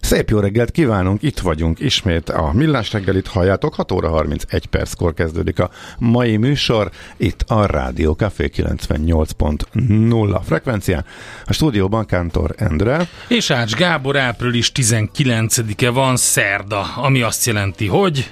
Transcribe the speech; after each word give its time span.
Szép 0.00 0.30
jó 0.30 0.38
reggelt 0.38 0.70
kívánunk, 0.70 1.22
itt 1.22 1.38
vagyunk 1.38 1.80
ismét 1.80 2.28
a 2.28 2.50
Millás 2.52 2.92
reggelit 2.92 3.26
halljátok, 3.26 3.74
6 3.74 3.92
óra 3.92 4.08
31 4.08 4.66
perckor 4.66 5.14
kezdődik 5.14 5.58
a 5.58 5.70
mai 5.98 6.36
műsor, 6.36 6.90
itt 7.16 7.44
a 7.46 7.66
Rádió 7.66 8.12
Café 8.12 8.50
98.0 8.56 10.40
frekvencián. 10.46 11.04
A 11.44 11.52
stúdióban 11.52 12.06
Kántor 12.06 12.54
Endre. 12.56 13.08
És 13.28 13.50
Ács 13.50 13.74
Gábor 13.74 14.16
április 14.16 14.72
19-e 14.74 15.90
van 15.90 16.16
szerda, 16.16 16.80
ami 16.96 17.20
azt 17.22 17.46
jelenti, 17.46 17.86
hogy 17.86 18.30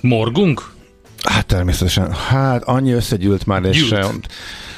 morgunk? 0.00 0.70
Hát 1.22 1.46
természetesen, 1.46 2.12
hát 2.12 2.62
annyi 2.64 2.92
összegyűlt 2.92 3.46
már, 3.46 3.64
és 3.64 3.76
Gyűlt. 3.88 3.92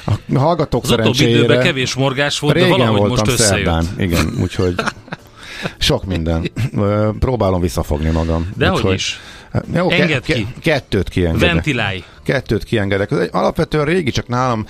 eh, 0.05 0.13
a 0.35 0.39
hallgatók 0.39 0.83
Az 0.83 0.89
szerencsére... 0.89 1.29
időben 1.29 1.63
kevés 1.63 1.93
morgás 1.93 2.39
volt, 2.39 2.53
Régen 2.53 2.69
de 2.69 2.75
valahogy 2.77 2.99
voltam 2.99 3.17
most 3.27 3.39
összejött. 3.39 3.65
szerdán, 3.65 3.85
igen, 3.97 4.33
úgyhogy 4.41 4.73
sok 5.77 6.05
minden. 6.05 6.51
Próbálom 7.19 7.61
visszafogni 7.61 8.09
magam. 8.09 8.49
De 8.57 8.67
hogy 8.67 8.93
is. 8.93 9.19
Jó, 9.73 9.89
Engedd 9.89 10.21
ke- 10.21 10.35
ki. 10.35 10.47
kettőt 10.61 11.09
kiengedek. 11.09 11.51
Ventilálj. 11.53 12.03
Kettőt 12.23 12.63
kiengedek. 12.63 13.11
Ez 13.11 13.17
egy 13.17 13.29
alapvetően 13.31 13.85
régi, 13.85 14.11
csak 14.11 14.27
nálam 14.27 14.65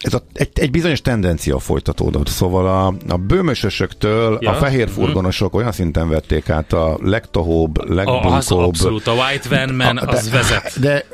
ez 0.00 0.14
a, 0.14 0.22
egy, 0.32 0.48
egy 0.54 0.70
bizonyos 0.70 1.00
tendencia 1.00 1.58
folytatódott. 1.58 2.26
Szóval 2.28 2.66
a, 2.66 3.12
a 3.12 3.16
bőmösösöktől 3.16 4.38
Ja. 4.40 4.50
a 4.50 4.54
fehér 4.54 4.88
furgonosok 4.88 5.54
olyan 5.54 5.72
szinten 5.72 6.08
vették 6.08 6.48
át 6.50 6.72
a 6.72 6.98
legtohóbb, 7.02 7.78
az 7.78 7.88
legbunkóbb. 7.94 8.32
abszolút, 8.62 9.06
a 9.06 9.12
White 9.12 9.48
Van 9.48 9.74
Man 9.74 9.96
A- 9.96 10.06
az 10.10 10.30
vezet. 10.30 10.80
De 10.80 11.04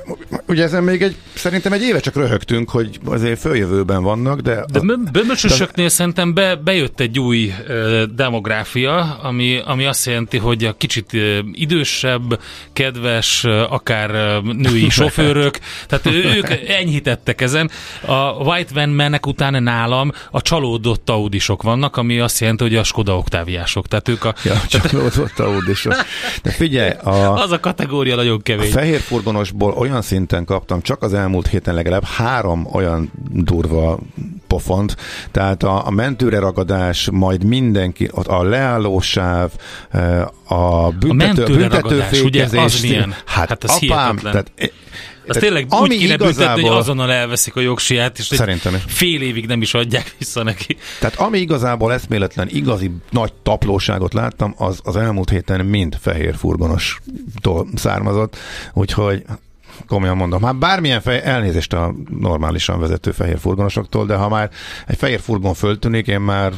ugye 0.49 0.63
ezen 0.63 0.83
még 0.85 1.03
egy, 1.03 1.17
szerintem 1.35 1.73
egy 1.73 1.83
éve 1.83 2.01
csak 2.01 2.15
röhögtünk, 2.17 2.71
hogy 2.71 2.99
azért 3.05 3.41
följövőben 3.41 4.03
vannak, 4.03 4.41
de, 4.41 4.65
De 4.73 4.79
a, 4.79 4.83
bö- 4.83 5.11
bömösösöknél 5.13 5.89
szerintem 5.89 6.35
be, 6.35 6.57
bejött 6.57 7.01
egy 7.01 7.19
új 7.19 7.53
ö, 7.67 8.05
demográfia, 8.15 9.15
ami, 9.23 9.61
ami 9.65 9.85
azt 9.85 10.07
jelenti, 10.07 10.39
hogy 10.39 10.65
a 10.65 10.73
kicsit 10.77 11.13
ö, 11.15 11.39
idősebb, 11.53 12.41
kedves, 12.73 13.45
ö, 13.45 13.63
akár 13.69 14.11
ö, 14.11 14.39
női 14.53 14.89
sofőrök, 15.01 15.59
tehát 15.87 16.07
ők 16.07 16.69
enyhítettek 16.69 17.41
ezen. 17.41 17.71
A 18.07 18.31
White 18.31 18.74
Van 18.75 18.89
mennek 18.89 19.27
utána 19.27 19.59
nálam 19.59 20.13
a 20.31 20.43
csalódott 20.43 21.11
Audisok 21.11 21.63
vannak, 21.63 21.97
ami 21.97 22.19
azt 22.19 22.41
jelenti, 22.41 22.63
hogy 22.63 22.77
a 22.77 22.85
Skoda 22.85 23.17
oktáviások. 23.17 23.87
Tehát 23.87 24.09
ők 24.09 24.25
a, 24.25 24.35
ja, 24.45 24.61
csak 24.69 24.91
ott 25.19 25.39
Audisok. 25.39 25.95
De 26.43 26.51
figyelj, 26.51 26.91
a, 26.91 27.35
az 27.35 27.51
a 27.51 27.61
kategória 27.61 28.17
nagyon 28.17 28.39
A 28.39 28.43
kemény. 28.43 28.71
fehér 28.71 29.01
furgonosból 29.01 29.73
olyan 29.73 30.03
szinten 30.03 30.45
kaptam, 30.45 30.81
csak 30.81 31.03
az 31.03 31.15
elmúlt 31.15 31.47
héten 31.47 31.75
legalább 31.75 32.05
három 32.05 32.69
olyan 32.73 33.11
durva 33.31 33.99
pofont, 34.47 34.97
tehát 35.31 35.63
a, 35.63 35.87
a 35.87 35.91
mentőre 35.91 36.39
ragadás, 36.39 37.09
majd 37.13 37.45
mindenki, 37.45 38.11
a 38.25 38.43
leállósáv, 38.43 39.51
eh, 39.91 40.23
a 40.53 40.89
büntető, 40.91 41.15
mentőre 41.17 41.69
ragadás, 41.69 41.83
büntetőfékezés. 41.83 42.23
ugye, 42.53 42.61
az 42.63 42.81
milyen? 42.81 43.15
Hát, 43.27 43.49
Hát 43.49 43.65
az 43.65 43.71
apám, 43.71 44.17
hihetetlen. 44.17 44.33
tehát, 44.33 44.73
Az 45.27 45.35
tehát 45.35 45.49
tényleg 45.49 45.67
ami 45.69 45.95
úgy 45.95 46.01
kéne 46.01 46.17
büntetni, 46.17 46.45
hogy 46.45 46.59
igazából- 46.59 46.77
azonnal 46.77 47.13
elveszik 47.13 47.57
a 47.57 47.61
jogsiját, 47.61 48.19
és 48.19 48.25
Szerintem 48.25 48.75
is. 48.75 48.83
fél 48.87 49.23
évig 49.23 49.47
nem 49.47 49.63
is 49.63 49.75
adják 49.75 50.15
vissza 50.19 50.43
neki. 50.43 50.77
Tehát 51.01 51.17
ami 51.17 51.39
igazából 51.39 51.93
eszméletlen, 51.93 52.49
igazi 52.51 52.91
nagy 53.11 53.33
taplóságot 53.43 54.15
láttam, 54.15 54.55
az 54.59 54.81
az 54.85 54.97
elmúlt 54.97 55.31
héten 55.31 55.67
mind 55.67 55.97
fehér 56.01 56.37
furgonostól 56.37 57.67
származott, 57.75 58.37
úgyhogy 58.73 59.23
komolyan 59.87 60.17
mondom, 60.17 60.43
hát 60.43 60.57
bármilyen 60.59 61.01
fej, 61.01 61.21
elnézést 61.25 61.73
a 61.73 61.95
normálisan 62.19 62.81
vezető 62.81 63.11
fehér 63.11 63.39
furgonosoktól, 63.39 64.07
de 64.07 64.15
ha 64.15 64.29
már 64.29 64.51
egy 64.87 64.97
fehér 64.97 65.21
furgon 65.21 65.55
föltűnik, 65.55 66.07
én 66.07 66.21
már 66.21 66.53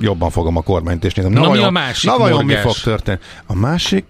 jobban 0.00 0.30
fogom 0.30 0.56
a 0.56 0.62
kormányt 0.62 1.04
és 1.04 1.14
nézem. 1.14 1.32
Na, 1.32 1.40
mi 1.40 1.46
vajon, 1.46 1.64
a 1.64 1.70
másik 1.70 2.10
na 2.10 2.18
vajon 2.18 2.44
mi 2.44 2.54
fog 2.54 2.76
történni? 2.76 3.18
A 3.46 3.54
másik 3.54 4.04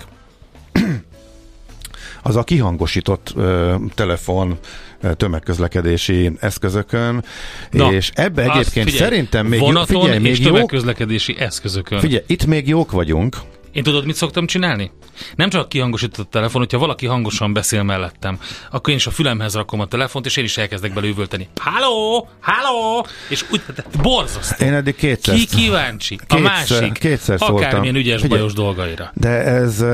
az 2.22 2.36
a 2.36 2.42
kihangosított 2.44 3.32
ö, 3.36 3.74
telefon 3.94 4.58
ö, 5.00 5.14
tömegközlekedési 5.14 6.30
eszközökön, 6.40 7.24
Na, 7.70 7.92
és 7.92 8.10
ebbe 8.14 8.42
egyébként 8.42 8.90
figyelj, 8.90 9.10
szerintem 9.10 9.46
még 9.46 9.60
jó, 9.60 9.66
vonaton 9.66 10.00
figyelj, 10.00 10.18
még 10.18 10.30
és 10.32 10.38
jó, 10.38 10.44
tömegközlekedési 10.44 11.36
eszközökön. 11.38 12.00
Figyelj, 12.00 12.24
itt 12.26 12.46
még 12.46 12.68
jók 12.68 12.90
vagyunk. 12.90 13.36
Én 13.72 13.82
tudod, 13.82 14.04
mit 14.06 14.14
szoktam 14.16 14.46
csinálni? 14.46 14.90
Nem 15.36 15.48
csak 15.50 15.68
kihangosított 15.68 16.26
a 16.26 16.28
telefon, 16.30 16.60
hogyha 16.60 16.78
valaki 16.78 17.06
hangosan 17.06 17.52
beszél 17.52 17.82
mellettem, 17.82 18.38
akkor 18.70 18.90
én 18.90 18.96
is 18.96 19.06
a 19.06 19.10
fülemhez 19.10 19.54
rakom 19.54 19.80
a 19.80 19.86
telefont, 19.86 20.26
és 20.26 20.36
én 20.36 20.44
is 20.44 20.56
elkezdek 20.56 20.92
bele 20.92 21.06
üvölteni. 21.06 21.48
Halló! 21.60 22.28
Halló! 22.40 23.06
És 23.28 23.44
úgy, 23.50 23.60
borzasztó. 24.02 24.64
Én 24.64 24.72
eddig 24.74 24.94
kétszer. 24.94 25.34
Ki 25.34 25.46
kíváncsi? 25.46 26.18
A 26.28 26.34
Kétszer- 26.34 26.80
másik. 26.80 26.92
kétszer 26.98 27.38
szóltam. 27.38 27.56
Akármilyen 27.56 27.94
ügyes, 27.94 28.20
Figyelj. 28.20 28.40
bajos 28.40 28.52
dolgaira. 28.54 29.10
De 29.14 29.28
ez 29.28 29.84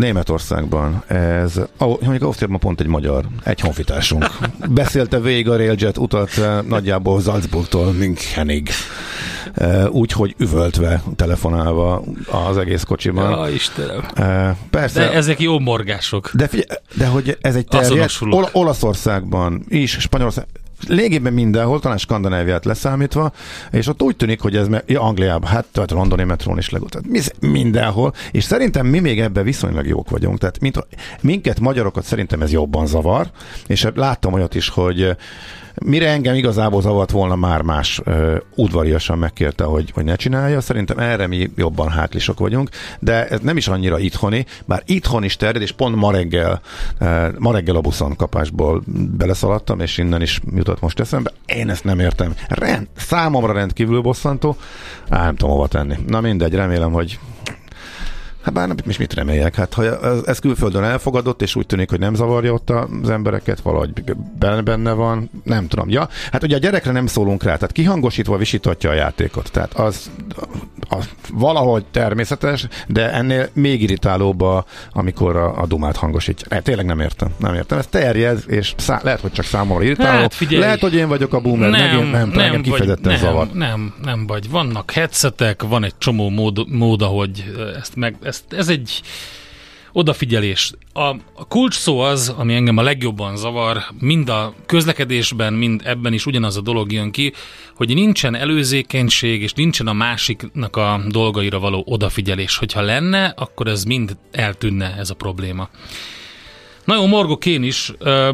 Németországban, 0.00 1.02
ez, 1.06 1.60
mondjuk 1.78 2.22
Ausztriában 2.22 2.58
pont 2.58 2.80
egy 2.80 2.86
magyar, 2.86 3.24
egy 3.44 3.60
honfitársunk. 3.60 4.26
Beszélte 4.68 5.20
végig 5.20 5.48
a 5.48 5.56
Railjet 5.56 5.98
utat 5.98 6.36
ö, 6.38 6.58
nagyjából 6.68 7.20
Salzburgtól 7.20 7.92
Münchenig. 7.92 8.68
Ö, 9.54 9.86
Úgyhogy 9.86 10.34
üvöltve, 10.38 11.02
telefonálva 11.16 12.02
az 12.48 12.56
egész 12.58 12.82
kocsiban. 12.82 13.30
Ja, 13.30 13.52
Istenem. 13.52 14.04
Ö, 14.16 14.48
Persze. 14.70 15.00
De 15.00 15.12
ezek 15.12 15.40
jó 15.40 15.58
morgások. 15.58 16.30
De, 16.34 16.48
figyelj, 16.48 16.78
de 16.94 17.06
hogy 17.06 17.38
ez 17.40 17.54
egy 17.56 17.66
terjedt, 17.66 17.90
Azonosulok. 17.92 18.34
Ol- 18.34 18.50
Olaszországban 18.52 19.64
is, 19.68 19.90
Spanyolország, 20.00 20.46
lényegében 20.88 21.32
mindenhol, 21.32 21.80
talán 21.80 21.98
Skandináviát 21.98 22.64
leszámítva, 22.64 23.32
és 23.70 23.86
ott 23.86 24.02
úgy 24.02 24.16
tűnik, 24.16 24.40
hogy 24.40 24.56
ez 24.56 24.66
ja, 24.86 25.00
Angliában, 25.00 25.50
hát 25.50 25.64
tehát 25.72 25.90
a 25.90 25.94
londoni 25.94 26.24
metrón 26.24 26.58
is 26.58 26.70
legutóbb. 26.70 27.06
Mi- 27.06 27.48
Mindenhol, 27.50 28.12
és 28.30 28.44
szerintem 28.44 28.86
mi 28.86 28.98
még 28.98 29.20
ebben 29.20 29.44
viszonylag 29.44 29.86
jók 29.86 30.10
vagyunk. 30.10 30.38
Tehát 30.38 30.60
mint, 30.60 30.86
minket, 31.20 31.60
magyarokat 31.60 32.04
szerintem 32.04 32.42
ez 32.42 32.52
jobban 32.52 32.86
zavar, 32.86 33.30
és 33.66 33.86
láttam 33.94 34.32
olyat 34.32 34.54
is, 34.54 34.68
hogy 34.68 35.16
Mire 35.74 36.08
engem 36.08 36.34
igazából 36.34 36.80
zavart 36.80 37.10
volna, 37.10 37.36
már 37.36 37.62
más 37.62 37.98
uh, 37.98 38.36
udvariasan 38.54 39.18
megkérte, 39.18 39.64
hogy, 39.64 39.90
hogy 39.90 40.04
ne 40.04 40.16
csinálja. 40.16 40.60
Szerintem 40.60 40.98
erre 40.98 41.26
mi 41.26 41.50
jobban 41.56 41.90
hátlisok 41.90 42.38
vagyunk, 42.38 42.68
de 42.98 43.26
ez 43.28 43.40
nem 43.40 43.56
is 43.56 43.68
annyira 43.68 43.98
itthoni, 43.98 44.46
bár 44.64 44.82
itthon 44.86 45.24
is 45.24 45.36
terjed, 45.36 45.62
és 45.62 45.72
pont 45.72 45.96
ma 45.96 46.12
reggel, 46.12 46.60
uh, 47.00 47.26
ma 47.38 47.52
reggel 47.52 47.76
a 47.76 47.80
buszon 47.80 48.16
kapásból 48.16 48.82
beleszaladtam, 49.16 49.80
és 49.80 49.98
innen 49.98 50.22
is 50.22 50.40
jutott 50.54 50.80
most 50.80 51.00
eszembe. 51.00 51.32
Én 51.46 51.70
ezt 51.70 51.84
nem 51.84 52.00
értem. 52.00 52.34
Rend, 52.48 52.88
számomra 52.96 53.52
rendkívül 53.52 54.00
bosszantó. 54.00 54.56
Á, 55.08 55.24
nem 55.24 55.36
tudom 55.36 55.54
hova 55.54 55.66
tenni. 55.66 55.96
Na 56.06 56.20
mindegy, 56.20 56.54
remélem, 56.54 56.92
hogy 56.92 57.18
Hát 58.42 58.52
bár 58.54 58.66
nem, 58.66 58.76
is 58.88 58.98
mit 58.98 59.14
reméljek? 59.14 59.54
Hát 59.54 59.74
ha 59.74 59.84
ez 60.24 60.38
külföldön 60.38 60.84
elfogadott, 60.84 61.42
és 61.42 61.56
úgy 61.56 61.66
tűnik, 61.66 61.90
hogy 61.90 61.98
nem 61.98 62.14
zavarja 62.14 62.52
ott 62.52 62.70
az 62.70 63.10
embereket, 63.10 63.60
valahogy 63.60 63.90
benne 64.64 64.92
van, 64.92 65.30
nem 65.44 65.68
tudom. 65.68 65.88
Ja, 65.88 66.08
hát 66.32 66.42
ugye 66.42 66.56
a 66.56 66.58
gyerekre 66.58 66.92
nem 66.92 67.06
szólunk 67.06 67.42
rá, 67.42 67.54
tehát 67.54 67.72
kihangosítva 67.72 68.36
visítatja 68.36 68.90
a 68.90 68.94
játékot. 68.94 69.50
Tehát 69.50 69.74
az, 69.74 70.10
az 70.88 71.08
valahogy 71.32 71.84
természetes, 71.84 72.66
de 72.88 73.12
ennél 73.12 73.48
még 73.52 73.82
irritálóbb, 73.82 74.40
a, 74.40 74.64
amikor 74.92 75.36
a, 75.36 75.60
a 75.60 75.66
dumát 75.66 75.96
hangosítja. 75.96 76.46
Hát, 76.50 76.62
tényleg 76.62 76.86
nem 76.86 77.00
értem, 77.00 77.28
nem 77.38 77.54
értem. 77.54 77.78
Ez 77.78 77.86
terjed, 77.86 78.42
és 78.46 78.74
szá- 78.76 79.02
lehet, 79.02 79.20
hogy 79.20 79.32
csak 79.32 79.44
számomra 79.44 79.84
irritáló. 79.84 80.20
Hát, 80.20 80.34
figyelj, 80.34 80.62
lehet, 80.62 80.80
hogy 80.80 80.94
én 80.94 81.08
vagyok 81.08 81.32
a 81.32 81.40
boomer, 81.40 81.70
nem, 81.70 81.80
megint 81.80 82.12
nem, 82.12 82.28
nem, 82.28 82.52
nem 82.52 82.62
kifejezetten 82.62 83.12
vagy, 83.12 83.20
zavar. 83.20 83.46
Nem, 83.46 83.68
nem, 83.68 83.94
nem 84.02 84.26
vagy. 84.26 84.50
Vannak 84.50 84.90
headsetek, 84.90 85.62
van 85.62 85.84
egy 85.84 85.94
csomó 85.98 86.28
mód, 86.28 86.68
mód 86.68 87.02
ahogy 87.02 87.44
ezt 87.78 87.96
meg, 87.96 88.16
ez, 88.30 88.44
ez 88.48 88.68
egy 88.68 89.02
odafigyelés. 89.92 90.72
A, 90.92 91.00
a 91.34 91.46
kulcs 91.48 91.74
szó 91.74 92.00
az, 92.00 92.34
ami 92.36 92.54
engem 92.54 92.76
a 92.76 92.82
legjobban 92.82 93.36
zavar, 93.36 93.82
mind 93.98 94.28
a 94.28 94.54
közlekedésben, 94.66 95.52
mind 95.52 95.82
ebben 95.84 96.12
is 96.12 96.26
ugyanaz 96.26 96.56
a 96.56 96.60
dolog 96.60 96.92
jön 96.92 97.10
ki, 97.10 97.32
hogy 97.74 97.94
nincsen 97.94 98.34
előzékenység, 98.34 99.42
és 99.42 99.52
nincsen 99.52 99.86
a 99.86 99.92
másiknak 99.92 100.76
a 100.76 101.00
dolgaira 101.08 101.58
való 101.58 101.84
odafigyelés. 101.86 102.56
Hogyha 102.56 102.80
lenne, 102.80 103.34
akkor 103.36 103.66
ez 103.66 103.84
mind 103.84 104.16
eltűnne 104.30 104.94
ez 104.98 105.10
a 105.10 105.14
probléma. 105.14 105.68
Nagyon 106.84 107.08
morgok 107.08 107.46
én 107.46 107.62
is. 107.62 107.92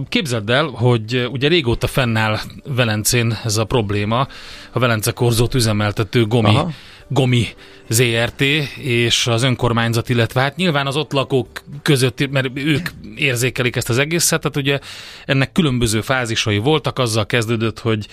Képzeld 0.08 0.50
el, 0.50 0.66
hogy 0.66 1.28
ugye 1.32 1.49
régóta 1.49 1.87
fennáll 1.87 2.38
Velencén 2.64 3.38
ez 3.44 3.56
a 3.56 3.64
probléma, 3.64 4.28
a 4.72 4.78
Velence 4.78 5.10
korzót 5.10 5.54
üzemeltető 5.54 6.26
Gomi 6.26 6.49
Aha 6.49 6.70
Gomi 7.08 7.47
ZRT 7.88 8.41
és 8.81 9.26
az 9.26 9.43
önkormányzat, 9.43 10.08
illetve 10.08 10.41
hát 10.41 10.56
nyilván 10.56 10.87
az 10.87 10.97
ott 10.97 11.12
lakók 11.12 11.49
között, 11.82 12.31
mert 12.31 12.49
ők 12.55 12.88
érzékelik 13.17 13.76
ezt 13.76 13.88
az 13.88 13.99
egészet, 13.99 14.41
tehát 14.41 14.56
ugye 14.56 14.79
ennek 15.25 15.53
különböző 15.53 16.00
fázisai 16.00 16.58
voltak, 16.58 16.99
azzal 16.99 17.26
kezdődött, 17.26 17.79
hogy 17.79 18.06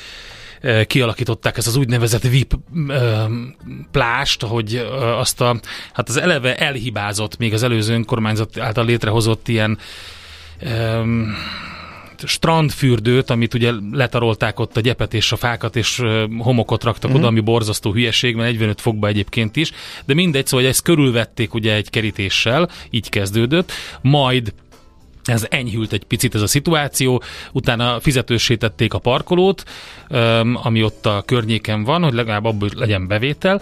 e, 0.61 0.85
kialakították 0.85 1.57
ezt 1.57 1.67
az 1.67 1.75
úgynevezett 1.75 2.21
VIP 2.21 2.53
e, 2.87 3.27
plást, 3.91 4.41
hogy 4.41 4.75
e, 4.75 5.15
azt 5.17 5.41
a, 5.41 5.59
hát 5.93 6.09
az 6.09 6.17
eleve 6.17 6.55
elhibázott, 6.55 7.37
még 7.37 7.53
az 7.53 7.63
előző 7.63 7.93
önkormányzat 7.93 8.59
által 8.59 8.85
létrehozott 8.85 9.47
ilyen 9.47 9.77
strandfürdőt, 12.25 13.29
amit 13.29 13.53
ugye 13.53 13.71
letarolták 13.91 14.59
ott 14.59 14.77
a 14.77 14.79
gyepet 14.79 15.13
és 15.13 15.31
a 15.31 15.35
fákat, 15.35 15.75
és 15.75 16.01
homokot 16.37 16.83
raktak 16.83 17.03
uh-huh. 17.03 17.19
oda, 17.19 17.27
ami 17.27 17.39
borzasztó 17.39 17.91
hülyeség, 17.91 18.35
mert 18.35 18.51
45 18.51 18.81
fokba 18.81 19.07
egyébként 19.07 19.55
is, 19.55 19.71
de 20.05 20.13
mindegy, 20.13 20.47
szóval 20.47 20.65
ezt 20.65 20.81
körülvették 20.81 21.53
ugye 21.53 21.73
egy 21.73 21.89
kerítéssel, 21.89 22.69
így 22.89 23.09
kezdődött, 23.09 23.71
majd 24.01 24.53
ez 25.23 25.45
enyhült 25.49 25.93
egy 25.93 26.03
picit 26.03 26.35
ez 26.35 26.41
a 26.41 26.47
szituáció, 26.47 27.23
utána 27.51 27.99
fizetősítették 27.99 28.93
a 28.93 28.99
parkolót, 28.99 29.63
ami 30.53 30.83
ott 30.83 31.05
a 31.05 31.23
környéken 31.25 31.83
van, 31.83 32.03
hogy 32.03 32.13
legalább 32.13 32.45
abból 32.45 32.69
legyen 32.75 33.07
bevétel, 33.07 33.61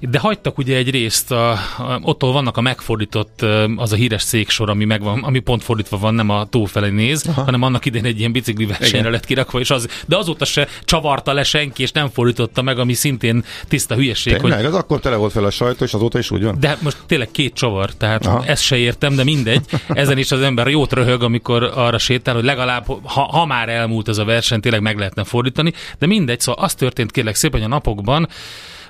de 0.00 0.18
hagytak 0.18 0.58
ugye 0.58 0.76
egy 0.76 0.90
részt, 0.90 1.30
a, 1.30 1.50
a, 1.50 2.00
ottól 2.02 2.32
vannak 2.32 2.56
a 2.56 2.60
megfordított, 2.60 3.44
az 3.76 3.92
a 3.92 3.96
híres 3.96 4.22
széksor, 4.22 4.70
ami, 4.70 4.84
megvan, 4.84 5.22
ami 5.22 5.38
pont 5.38 5.62
fordítva 5.62 5.98
van, 5.98 6.14
nem 6.14 6.28
a 6.30 6.44
tó 6.44 6.64
felé 6.64 6.88
néz, 6.88 7.26
Aha. 7.26 7.42
hanem 7.42 7.62
annak 7.62 7.84
idén 7.84 8.04
egy 8.04 8.18
ilyen 8.18 8.32
bicikli 8.32 8.66
versenyre 8.66 9.10
lett 9.10 9.24
kirakva, 9.24 9.60
és 9.60 9.70
az, 9.70 9.88
de 10.06 10.16
azóta 10.16 10.44
se 10.44 10.68
csavarta 10.84 11.32
le 11.32 11.42
senki, 11.42 11.82
és 11.82 11.92
nem 11.92 12.08
fordította 12.08 12.62
meg, 12.62 12.78
ami 12.78 12.92
szintén 12.92 13.44
tiszta 13.68 13.94
hülyeség. 13.94 14.36
Tényleg, 14.36 14.58
hogy... 14.58 14.66
az 14.66 14.74
akkor 14.74 15.00
tele 15.00 15.16
volt 15.16 15.32
fel 15.32 15.44
a 15.44 15.50
sajtó, 15.50 15.84
és 15.84 15.94
azóta 15.94 16.18
is 16.18 16.30
úgy 16.30 16.42
van? 16.42 16.56
De 16.60 16.78
most 16.82 16.96
tényleg 17.06 17.30
két 17.30 17.54
csavar, 17.54 17.90
tehát 17.90 18.26
Aha. 18.26 18.44
ezt 18.44 18.62
se 18.62 18.76
értem, 18.76 19.14
de 19.14 19.24
mindegy. 19.24 19.64
Ezen 19.88 20.18
is 20.18 20.32
az 20.32 20.40
ember 20.40 20.66
jót 20.66 20.92
röhög, 21.04 21.22
amikor 21.22 21.62
arra 21.74 21.98
sétál, 21.98 22.34
hogy 22.34 22.44
legalább, 22.44 22.86
ha, 23.04 23.20
ha 23.20 23.46
már 23.46 23.68
elmúlt 23.68 24.08
ez 24.08 24.18
a 24.18 24.24
verseny, 24.24 24.60
tényleg 24.60 24.80
meg 24.82 24.98
lehetne 24.98 25.24
fordítani, 25.24 25.72
de 25.98 26.06
mindegy, 26.06 26.40
szóval 26.40 26.64
az 26.64 26.74
történt 26.74 27.10
kérlek 27.10 27.34
szépen, 27.34 27.60
hogy 27.60 27.70
a 27.70 27.74
napokban 27.74 28.28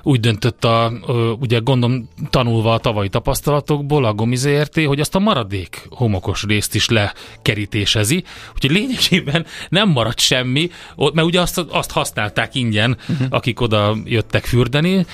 úgy 0.03 0.19
döntött 0.19 0.63
a, 0.63 0.91
ugye 1.39 1.59
gondom 1.59 2.09
tanulva 2.29 2.73
a 2.73 2.77
tavalyi 2.77 3.09
tapasztalatokból 3.09 4.05
a 4.05 4.13
Gomi 4.13 4.35
ZRT, 4.35 4.85
hogy 4.85 4.99
azt 4.99 5.15
a 5.15 5.19
maradék 5.19 5.87
homokos 5.89 6.43
részt 6.43 6.75
is 6.75 6.89
lekerítésezi, 6.89 8.23
úgyhogy 8.53 8.71
lényegében 8.71 9.45
nem 9.69 9.89
maradt 9.89 10.19
semmi, 10.19 10.69
mert 11.13 11.27
ugye 11.27 11.41
azt, 11.41 11.65
azt 11.69 11.91
használták 11.91 12.55
ingyen, 12.55 12.97
uh-huh. 13.09 13.27
akik 13.29 13.61
oda 13.61 13.97
jöttek 14.05 14.45
fürdeni, 14.45 15.05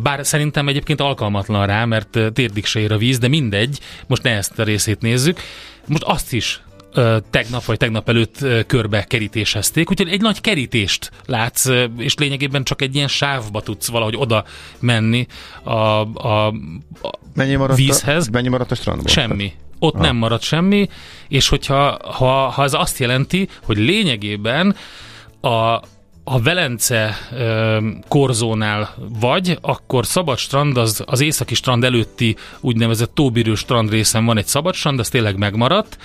bár 0.00 0.26
szerintem 0.26 0.68
egyébként 0.68 1.00
alkalmatlan 1.00 1.66
rá, 1.66 1.84
mert 1.84 2.18
térdig 2.32 2.64
se 2.64 2.80
ér 2.80 2.92
a 2.92 2.96
víz, 2.96 3.18
de 3.18 3.28
mindegy, 3.28 3.78
most 4.06 4.22
ne 4.22 4.30
ezt 4.30 4.58
a 4.58 4.62
részét 4.62 5.00
nézzük. 5.00 5.40
Most 5.88 6.02
azt 6.02 6.32
is 6.32 6.62
tegnap 7.30 7.64
vagy 7.64 7.76
tegnap 7.76 8.08
előtt 8.08 8.66
körbe 8.66 9.04
kerítésezték, 9.04 9.90
úgyhogy 9.90 10.08
egy 10.08 10.20
nagy 10.20 10.40
kerítést 10.40 11.10
látsz, 11.26 11.66
és 11.98 12.14
lényegében 12.14 12.64
csak 12.64 12.82
egy 12.82 12.94
ilyen 12.94 13.08
sávba 13.08 13.60
tudsz 13.60 13.88
valahogy 13.88 14.16
oda 14.16 14.44
menni 14.80 15.26
a, 15.62 15.72
a, 15.72 16.46
a 16.46 16.54
mennyi 17.34 17.54
maradt 17.54 17.78
vízhez. 17.78 18.26
A, 18.26 18.30
mennyi 18.32 18.48
maradt 18.48 18.70
a 18.70 18.74
strandból? 18.74 19.08
Semmi. 19.08 19.52
Ott 19.78 19.96
ha. 19.96 20.02
nem 20.02 20.16
maradt 20.16 20.42
semmi, 20.42 20.88
és 21.28 21.48
hogyha 21.48 21.98
ha, 22.12 22.48
ha 22.48 22.62
ez 22.62 22.74
azt 22.74 22.98
jelenti, 22.98 23.48
hogy 23.62 23.78
lényegében 23.78 24.76
a, 25.40 25.80
a 26.30 26.40
Velence 26.42 27.16
ö, 27.32 27.78
korzónál 28.08 28.94
vagy, 29.20 29.58
akkor 29.60 30.06
szabad 30.06 30.38
strand, 30.38 30.76
az, 30.76 31.02
az 31.06 31.20
északi 31.20 31.54
strand 31.54 31.84
előtti 31.84 32.36
úgynevezett 32.60 33.14
tóbírő 33.14 33.54
strand 33.54 33.90
részen 33.90 34.24
van 34.24 34.38
egy 34.38 34.46
szabad 34.46 34.74
strand, 34.74 34.98
az 34.98 35.08
tényleg 35.08 35.36
megmaradt, 35.36 35.98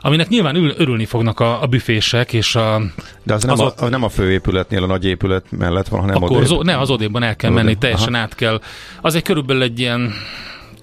aminek 0.00 0.28
nyilván 0.28 0.54
ül, 0.54 0.74
örülni 0.76 1.04
fognak 1.04 1.40
a, 1.40 1.62
a 1.62 1.66
büfések, 1.66 2.32
és 2.32 2.54
a... 2.54 2.80
De 3.22 3.34
az, 3.34 3.44
az 3.44 3.58
nem, 3.58 3.66
ott, 3.66 3.80
a, 3.80 3.88
nem 3.88 4.02
a 4.02 4.08
főépületnél, 4.08 4.82
a 4.82 4.86
nagy 4.86 5.04
épület 5.04 5.44
mellett 5.50 5.88
van, 5.88 6.00
hanem 6.00 6.22
a 6.22 6.26
korzó, 6.26 6.62
Ne, 6.62 6.78
az 6.78 6.90
odéban 6.90 7.22
el 7.22 7.36
kell 7.36 7.50
menni, 7.50 7.78
teljesen 7.78 8.14
Aha. 8.14 8.22
át 8.22 8.34
kell. 8.34 8.60
Az 9.00 9.14
egy 9.14 9.22
körülbelül 9.22 9.62
egy 9.62 9.78
ilyen 9.78 10.12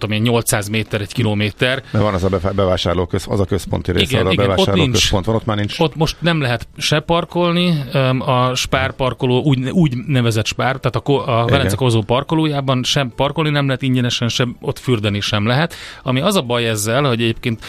tudom 0.04 0.18
én, 0.18 0.32
800 0.32 0.68
méter, 0.68 1.02
egy 1.02 1.14
kilométer. 1.14 1.84
Mert 1.92 2.04
van 2.04 2.14
az 2.14 2.24
a 2.24 2.52
bevásárló 2.56 3.06
köz, 3.06 3.26
az 3.30 3.40
a 3.40 3.46
központi 3.46 3.92
része, 3.92 4.12
igen, 4.12 4.26
a 4.26 4.32
igen, 4.32 4.48
bevásárló 4.48 4.72
ott 4.72 4.78
nincs, 4.78 5.00
központ 5.00 5.26
van, 5.26 5.36
ott 5.36 5.46
már 5.46 5.58
nincs. 5.58 5.80
Ott 5.80 5.96
most 5.96 6.16
nem 6.20 6.42
lehet 6.42 6.68
se 6.78 7.00
parkolni, 7.00 7.84
a 8.20 8.56
Spár 8.56 8.92
parkoló, 8.92 9.44
úgy, 9.44 9.70
úgy 9.70 9.98
nevezett 10.08 10.46
Spár, 10.46 10.76
tehát 10.76 11.08
a, 11.08 11.42
a 11.42 11.46
Velence 11.46 11.76
Kozó 11.76 12.02
parkolójában 12.02 12.84
sem 12.84 13.12
parkolni 13.16 13.50
nem 13.50 13.66
lehet 13.66 13.82
ingyenesen, 13.82 14.28
sem 14.28 14.56
ott 14.62 14.80
fürdeni 14.80 15.20
sem 15.20 15.46
lehet. 15.46 15.76
Ami 16.04 16.22
az 16.22 16.36
a 16.36 16.42
baj 16.42 16.68
ezzel, 16.68 17.04
hogy 17.04 17.22
egyébként 17.22 17.66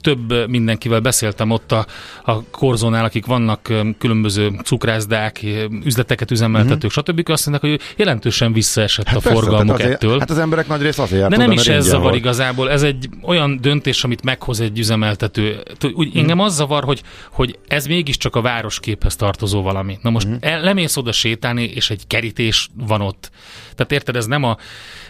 több 0.00 0.48
mindenkivel 0.48 1.00
beszéltem 1.00 1.50
ott 1.50 1.72
a, 1.72 1.86
a 2.24 2.42
korzónál, 2.42 3.04
akik 3.04 3.26
vannak 3.26 3.72
különböző 3.98 4.50
cukrászdák, 4.64 5.44
üzleteket 5.84 6.30
üzemeltetők, 6.30 6.90
uh-huh. 6.96 7.04
stb. 7.04 7.30
Azt 7.30 7.46
mondják, 7.46 7.72
hogy 7.72 7.94
jelentősen 7.96 8.52
visszaesett 8.52 9.06
hát 9.06 9.16
a 9.16 9.20
persze, 9.20 9.38
forgalmuk 9.38 9.74
azért, 9.74 9.92
ettől. 9.92 10.18
Hát 10.18 10.30
az 10.30 10.38
emberek 10.38 10.68
nagy 10.68 10.82
rész 10.82 10.98
azért 10.98 11.28
De 11.28 11.36
nem 11.36 11.50
is 11.50 11.68
ez 11.72 11.84
zavar 11.84 12.02
volt. 12.02 12.14
igazából, 12.14 12.70
ez 12.70 12.82
egy 12.82 13.08
olyan 13.22 13.58
döntés, 13.60 14.04
amit 14.04 14.22
meghoz 14.22 14.60
egy 14.60 14.78
üzemeltető. 14.78 15.62
Úgy, 15.94 16.10
hmm. 16.10 16.20
engem 16.20 16.40
az 16.40 16.54
zavar, 16.54 16.84
hogy, 16.84 17.02
hogy 17.30 17.58
ez 17.68 17.86
mégiscsak 17.86 18.36
a 18.36 18.40
városképhez 18.40 19.16
tartozó 19.16 19.62
valami. 19.62 19.98
Na 20.02 20.10
most 20.10 20.26
hmm. 20.26 20.38
lemész 20.40 20.96
oda 20.96 21.12
sétálni, 21.12 21.64
és 21.64 21.90
egy 21.90 22.06
kerítés 22.06 22.68
van 22.74 23.00
ott. 23.00 23.30
Tehát 23.74 23.92
érted, 23.92 24.16
ez 24.16 24.26
nem 24.26 24.42
a 24.42 24.56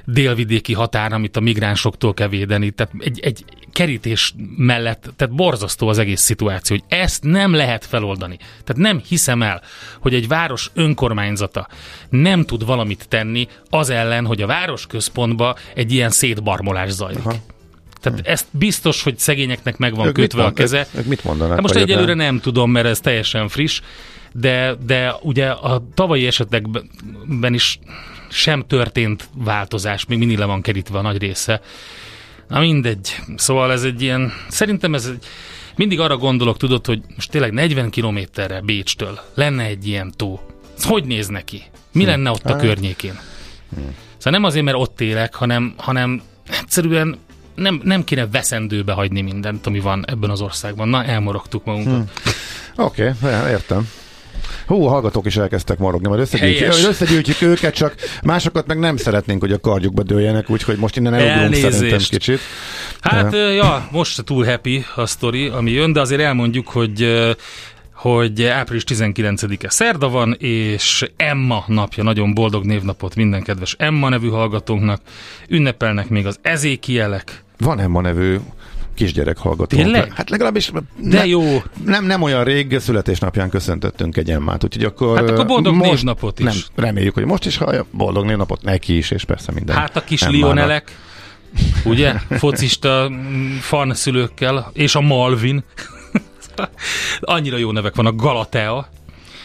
délvidéki 0.04 0.72
határ, 0.72 1.12
amit 1.12 1.36
a 1.36 1.40
migránsoktól 1.40 2.14
kell 2.14 2.28
védeni. 2.28 2.70
Tehát 2.70 2.92
egy, 2.98 3.20
egy 3.20 3.44
kerítés 3.72 4.34
mellett, 4.56 5.10
tehát 5.16 5.34
borzasztó 5.34 5.88
az 5.88 5.98
egész 5.98 6.20
szituáció, 6.20 6.76
hogy 6.76 6.98
ezt 6.98 7.22
nem 7.22 7.54
lehet 7.54 7.86
feloldani. 7.86 8.36
Tehát 8.36 8.82
nem 8.82 9.00
hiszem 9.08 9.42
el, 9.42 9.62
hogy 10.00 10.14
egy 10.14 10.28
város 10.28 10.70
önkormányzata 10.74 11.68
nem 12.08 12.44
tud 12.44 12.66
valamit 12.66 13.08
tenni 13.08 13.48
az 13.70 13.90
ellen, 13.90 14.26
hogy 14.26 14.42
a 14.42 14.46
város 14.46 14.86
központba 14.86 15.56
egy 15.74 15.92
ilyen 15.92 16.10
szétbarmolás 16.52 16.90
zajlik. 16.90 17.24
Aha. 17.24 17.34
Tehát 18.00 18.20
hm. 18.20 18.30
ezt 18.30 18.46
biztos, 18.50 19.02
hogy 19.02 19.18
szegényeknek 19.18 19.78
meg 19.78 19.94
van 19.94 20.06
ők 20.06 20.14
kötve 20.14 20.44
a 20.44 20.52
keze. 20.52 20.78
Ők, 20.78 20.98
ők 20.98 21.06
mit 21.06 21.24
mondanak? 21.24 21.52
Hát 21.52 21.62
most 21.62 21.74
egyelőre 21.74 22.14
nem 22.14 22.40
tudom, 22.40 22.70
mert 22.70 22.86
ez 22.86 23.00
teljesen 23.00 23.48
friss, 23.48 23.80
de, 24.32 24.74
de 24.86 25.14
ugye 25.20 25.50
a 25.50 25.82
tavalyi 25.94 26.26
esetekben 26.26 27.54
is 27.54 27.78
sem 28.28 28.64
történt 28.66 29.28
változás, 29.34 30.06
még 30.06 30.18
mindig 30.18 30.38
le 30.38 30.44
van 30.44 30.60
kerítve 30.62 30.98
a 30.98 31.02
nagy 31.02 31.18
része. 31.18 31.60
Na 32.48 32.60
mindegy. 32.60 33.16
Szóval 33.36 33.72
ez 33.72 33.82
egy 33.82 34.02
ilyen, 34.02 34.32
szerintem 34.48 34.94
ez 34.94 35.06
egy, 35.06 35.24
mindig 35.76 36.00
arra 36.00 36.16
gondolok, 36.16 36.56
tudod, 36.56 36.86
hogy 36.86 37.02
most 37.14 37.30
tényleg 37.30 37.52
40 37.52 37.90
kilométerre 37.90 38.60
Bécstől 38.60 39.20
lenne 39.34 39.64
egy 39.64 39.86
ilyen 39.86 40.12
tó. 40.16 40.40
Ez 40.76 40.84
hogy 40.84 41.04
néz 41.04 41.26
neki? 41.26 41.62
Mi 41.92 42.04
lenne 42.04 42.30
ott 42.30 42.44
a 42.44 42.56
környékén? 42.56 43.18
Szóval 44.16 44.40
nem 44.40 44.44
azért, 44.44 44.64
mert 44.64 44.76
ott 44.76 45.00
élek, 45.00 45.34
hanem, 45.34 45.74
hanem 45.76 46.22
egyszerűen 46.62 47.18
nem, 47.54 47.80
nem 47.84 48.04
kéne 48.04 48.26
veszendőbe 48.26 48.92
hagyni 48.92 49.20
mindent, 49.20 49.66
ami 49.66 49.80
van 49.80 50.04
ebben 50.06 50.30
az 50.30 50.40
országban. 50.40 50.88
Na, 50.88 51.04
elmorogtuk 51.04 51.64
magunkat. 51.64 52.10
Oké, 52.76 53.12
okay, 53.22 53.50
értem. 53.50 53.88
Hú, 54.66 54.86
a 54.86 54.88
hallgatók 54.88 55.26
is 55.26 55.36
elkezdtek 55.36 55.78
morogni, 55.78 56.08
majd 56.08 56.20
összegyűjtjük, 56.20 56.72
Helyes. 56.72 56.86
összegyűjtjük 56.86 57.42
őket, 57.42 57.74
csak 57.74 57.94
másokat 58.22 58.66
meg 58.66 58.78
nem 58.78 58.96
szeretnénk, 58.96 59.40
hogy 59.40 59.52
a 59.52 59.60
kardjukba 59.60 60.02
dőljenek, 60.02 60.50
úgyhogy 60.50 60.76
most 60.76 60.96
innen 60.96 61.14
elugrunk 61.14 61.54
szerintem 61.54 61.98
kicsit. 61.98 62.40
Hát, 63.00 63.34
ö, 63.34 63.50
ja, 63.50 63.88
most 63.90 64.24
túl 64.24 64.44
happy 64.44 64.84
a 64.94 65.06
sztori, 65.06 65.46
ami 65.46 65.70
jön, 65.70 65.92
de 65.92 66.00
azért 66.00 66.20
elmondjuk, 66.20 66.68
hogy 66.68 67.02
hogy 68.02 68.44
április 68.44 68.84
19-e 68.86 69.70
szerda 69.70 70.08
van, 70.08 70.36
és 70.38 71.10
Emma 71.16 71.64
napja, 71.66 72.02
nagyon 72.02 72.34
boldog 72.34 72.64
névnapot 72.64 73.14
minden 73.14 73.42
kedves 73.42 73.74
Emma 73.78 74.08
nevű 74.08 74.28
hallgatónknak. 74.28 75.00
Ünnepelnek 75.48 76.08
még 76.08 76.26
az 76.26 76.38
ezékielek. 76.42 77.44
Van 77.58 77.80
Emma 77.80 78.00
nevű 78.00 78.36
kisgyerek 78.94 79.38
hallgató. 79.38 79.76
Tényleg? 79.76 80.12
Hát 80.12 80.30
legalábbis 80.30 80.70
De 80.70 80.80
ne, 81.18 81.26
jó, 81.26 81.62
nem, 81.84 82.04
nem 82.04 82.22
olyan 82.22 82.44
rég 82.44 82.78
születésnapján 82.78 83.50
köszöntöttünk 83.50 84.16
egy 84.16 84.30
Emmát, 84.30 84.64
úgyhogy 84.64 84.84
akkor... 84.84 85.16
Hát 85.16 85.30
akkor 85.30 85.46
boldog 85.46 85.74
most, 85.74 85.90
névnapot 85.90 86.38
is. 86.38 86.44
Nem, 86.44 86.56
reméljük, 86.74 87.14
hogy 87.14 87.24
most 87.24 87.46
is 87.46 87.56
hallja. 87.56 87.86
Boldog 87.90 88.24
névnapot 88.24 88.62
neki 88.62 88.96
is, 88.96 89.10
és 89.10 89.24
persze 89.24 89.52
minden. 89.52 89.76
hát 89.76 89.96
a 89.96 90.04
kis 90.04 90.22
Emmának. 90.22 90.40
Lionelek, 90.40 90.96
ugye, 91.84 92.12
focista 92.30 93.08
mm, 93.10 93.56
fan 93.56 93.94
szülőkkel, 93.94 94.70
és 94.72 94.94
a 94.94 95.00
Malvin. 95.00 95.64
Annyira 97.20 97.56
jó 97.56 97.70
nevek 97.72 97.94
van, 97.94 98.06
a 98.06 98.12
Galatea. 98.12 98.88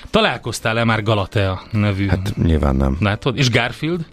Találkoztál-e 0.09 0.83
már 0.83 1.03
Galatea 1.03 1.61
nevű? 1.71 2.07
Hát 2.07 2.33
nyilván 2.43 2.75
nem. 2.75 2.97
Látod? 2.99 3.37
És 3.37 3.49
Garfield? 3.49 4.05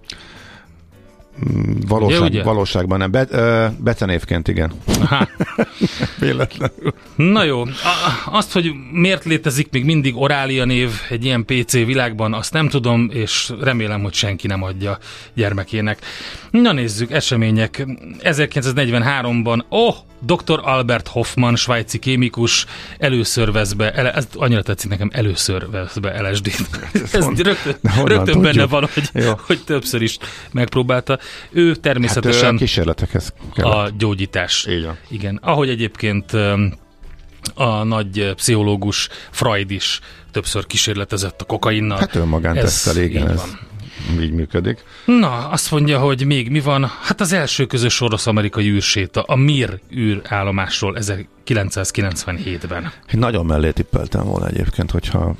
Valóság, 1.86 2.20
Ugye, 2.20 2.28
ugye? 2.28 2.42
Valóságban 2.42 2.98
nem. 2.98 3.10
Be, 3.10 3.26
ö, 3.30 3.66
becenévként 3.78 4.48
igen. 4.48 4.72
Véletlenül. 6.20 6.94
Na 7.16 7.42
jó, 7.44 7.62
a- 7.62 7.68
azt, 8.30 8.52
hogy 8.52 8.72
miért 8.92 9.24
létezik 9.24 9.68
még 9.70 9.84
mindig 9.84 10.16
Orália 10.16 10.64
név 10.64 10.90
egy 11.10 11.24
ilyen 11.24 11.44
PC 11.44 11.72
világban, 11.72 12.34
azt 12.34 12.52
nem 12.52 12.68
tudom, 12.68 13.08
és 13.12 13.52
remélem, 13.60 14.02
hogy 14.02 14.12
senki 14.14 14.46
nem 14.46 14.62
adja 14.62 14.98
gyermekének. 15.34 15.98
Na 16.50 16.72
nézzük, 16.72 17.10
események. 17.10 17.86
1943-ban, 18.20 19.62
oh, 19.68 19.94
dr. 20.26 20.60
Albert 20.62 21.08
Hoffman, 21.08 21.56
svájci 21.56 21.98
kémikus, 21.98 22.66
először 22.98 23.52
vesz 23.52 23.72
be, 23.72 23.92
ele, 23.92 24.12
ez 24.12 24.26
annyira 24.34 24.62
tetszik 24.62 24.90
nekem, 24.90 25.10
először 25.12 25.70
vesz 25.70 25.96
be 25.96 26.30
LSD-t. 26.30 26.68
Ez 27.12 27.24
hon- 27.24 27.38
rögtön, 27.38 27.76
rögtön 28.04 28.42
benne 28.42 28.66
van, 28.66 28.88
hogy, 28.94 29.08
Jó. 29.12 29.32
hogy 29.46 29.60
többször 29.64 30.02
is 30.02 30.18
megpróbálta. 30.52 31.18
Ő 31.50 31.68
Hát 31.68 31.80
természetesen 31.80 32.54
a 32.54 32.58
kísérletekhez 32.58 33.32
kell. 33.54 33.66
a 33.66 33.90
gyógyítás. 33.98 34.66
Van. 34.84 34.98
Igen, 35.08 35.38
ahogy 35.42 35.68
egyébként 35.68 36.32
a 37.54 37.82
nagy 37.82 38.32
pszichológus 38.34 39.08
Freud 39.30 39.70
is 39.70 40.00
többször 40.32 40.66
kísérletezett 40.66 41.40
a 41.40 41.44
kokainnal. 41.44 41.98
Hát 41.98 42.14
önmagán 42.14 42.54
tesztel, 42.54 42.96
igen, 43.02 43.28
ez 43.30 43.36
van. 43.36 43.58
Így 44.20 44.32
működik. 44.32 44.84
Na, 45.04 45.48
azt 45.48 45.70
mondja, 45.70 45.98
hogy 45.98 46.26
még 46.26 46.50
mi 46.50 46.60
van? 46.60 46.90
Hát 47.02 47.20
az 47.20 47.32
első 47.32 47.66
közös 47.66 48.00
orosz-amerikai 48.00 48.68
űrséta, 48.68 49.22
a 49.22 49.36
Mir 49.36 49.80
űrállomásról 49.96 50.96
1997-ben. 51.00 52.82
Én 53.12 53.18
nagyon 53.18 53.46
mellé 53.46 53.70
tippeltem 53.70 54.24
volna 54.24 54.46
egyébként, 54.46 54.90
hogyha 54.90 55.34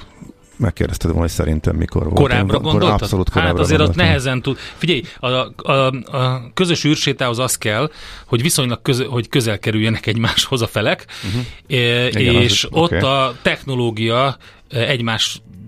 megkérdezted 0.56 1.06
volna, 1.10 1.24
hogy 1.26 1.34
szerintem 1.34 1.76
mikor 1.76 2.02
volt. 2.02 2.14
Korábbra 2.16 2.58
gondoltad? 2.58 3.02
Abszolút 3.02 3.30
korábbra 3.30 3.52
Hát 3.52 3.60
azért 3.64 3.80
ott 3.80 3.86
gondoltam. 3.86 4.06
nehezen 4.06 4.42
tud. 4.42 4.56
Figyelj, 4.76 5.02
a, 5.20 5.26
a, 5.72 5.86
a 6.16 6.50
közös 6.54 6.84
űrsétához 6.84 7.38
az 7.38 7.58
kell, 7.58 7.90
hogy 8.26 8.42
viszonylag 8.42 8.82
közel, 8.82 9.06
hogy 9.06 9.28
közel 9.28 9.58
kerüljenek 9.58 10.06
egymáshoz 10.06 10.62
a 10.62 10.66
felek, 10.66 11.06
uh-huh. 11.26 11.42
Mhm. 11.68 12.18
Igen, 12.20 12.34
és 12.42 12.64
az- 12.64 12.70
ott 12.72 12.92
oké. 12.92 12.98
a 13.00 13.34
technológia 13.42 14.36
eh, 14.70 14.90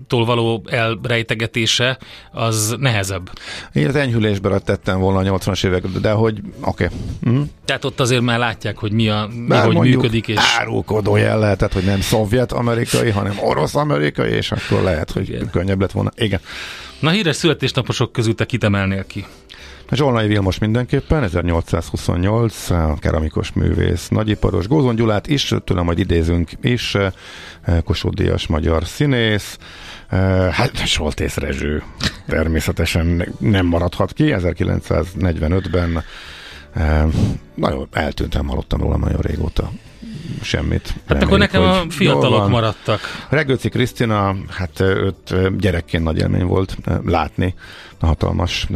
egymástól 0.07 0.25
való 0.25 0.63
elrejtegetése 0.69 1.97
az 2.31 2.75
nehezebb. 2.79 3.29
Én 3.73 3.87
az 3.87 3.95
enyhülésbe 3.95 4.59
tettem 4.59 4.99
volna 4.99 5.31
a 5.31 5.37
80-as 5.37 5.65
évek, 5.65 5.87
de 5.87 6.11
hogy 6.11 6.39
oké. 6.61 6.85
Okay. 6.85 6.97
Mm. 7.29 7.41
Tehát 7.65 7.85
ott 7.85 7.99
azért 7.99 8.21
már 8.21 8.39
látják, 8.39 8.77
hogy 8.77 8.91
mi, 8.91 9.09
a, 9.09 9.29
mi 9.47 9.55
hogy 9.55 9.77
működik, 9.77 10.27
és 10.27 10.39
árulkodó 10.59 11.15
jel 11.15 11.39
lehetett, 11.39 11.73
hogy 11.73 11.83
nem 11.83 12.01
szovjet-amerikai, 12.01 13.09
hanem 13.09 13.37
orosz-amerikai, 13.41 14.31
és 14.31 14.51
akkor 14.51 14.81
lehet, 14.81 15.11
hogy 15.11 15.29
Igen. 15.29 15.49
könnyebb 15.49 15.79
lett 15.79 15.91
volna. 15.91 16.11
Igen. 16.15 16.39
na 16.99 17.09
híres 17.09 17.35
születésnaposok 17.35 18.11
közül 18.11 18.35
te 18.35 18.45
kit 18.45 18.63
emelnél 18.63 19.05
ki? 19.05 19.25
Zsolnai 19.91 20.27
Vilmos 20.27 20.57
mindenképpen, 20.57 21.23
1828, 21.23 22.69
a 22.69 22.95
keramikus 22.99 23.53
művész, 23.53 24.07
nagyiparos, 24.07 24.67
Gózon 24.67 24.95
Gyulát 24.95 25.27
is, 25.27 25.53
tőlem 25.63 25.85
majd 25.85 25.99
idézünk 25.99 26.49
is, 26.61 26.95
eh, 26.95 27.11
Kossuth 27.83 28.15
Díjas 28.15 28.47
magyar 28.47 28.85
színész, 28.85 29.57
eh, 30.09 30.51
hát 30.51 30.85
Soltész 30.85 31.37
Rezső 31.37 31.83
természetesen 32.27 33.33
nem 33.39 33.65
maradhat 33.65 34.13
ki, 34.13 34.33
1945-ben 34.33 36.03
eh, 36.73 37.03
nagyon 37.55 37.87
eltűntem, 37.91 38.47
hallottam 38.47 38.79
róla 38.79 38.97
nagyon 38.97 39.21
régóta 39.21 39.71
semmit. 40.41 40.93
Hát 41.07 41.23
akkor 41.23 41.37
nekem 41.37 41.61
a 41.61 41.83
fiatalok 41.89 42.49
maradtak. 42.49 42.99
Regőci 43.29 43.69
Krisztina, 43.69 44.35
hát 44.49 44.79
őt 44.79 45.57
gyerekként 45.59 46.03
nagy 46.03 46.17
élmény 46.19 46.45
volt 46.45 46.77
látni 47.05 47.53
a 47.99 48.05
hatalmas 48.05 48.67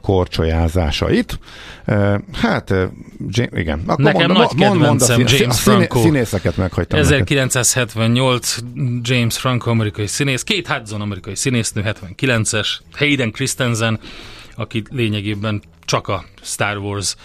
korcsolyázásait. 0.00 1.38
Hát, 2.32 2.74
igen. 3.34 3.82
Akkor 3.86 4.04
Nekem 4.04 4.30
nagy 4.32 4.54
kedvencem 4.58 5.26
szín- 5.26 5.40
James 5.40 5.60
Franco. 5.60 6.00
Színészeket 6.00 6.56
meghagytam. 6.56 6.98
neked. 7.00 7.12
1978 7.14 8.56
James 9.02 9.38
Franco 9.38 9.70
amerikai 9.70 10.06
színész, 10.06 10.42
Kate 10.42 10.74
Hudson 10.74 11.00
amerikai 11.00 11.34
színésznő, 11.34 11.82
79-es, 11.82 12.68
Hayden 12.92 13.30
Christensen, 13.32 13.98
aki 14.56 14.82
lényegében 14.90 15.62
csak 15.84 16.08
a 16.08 16.24
Star 16.42 16.76
Wars 16.76 17.16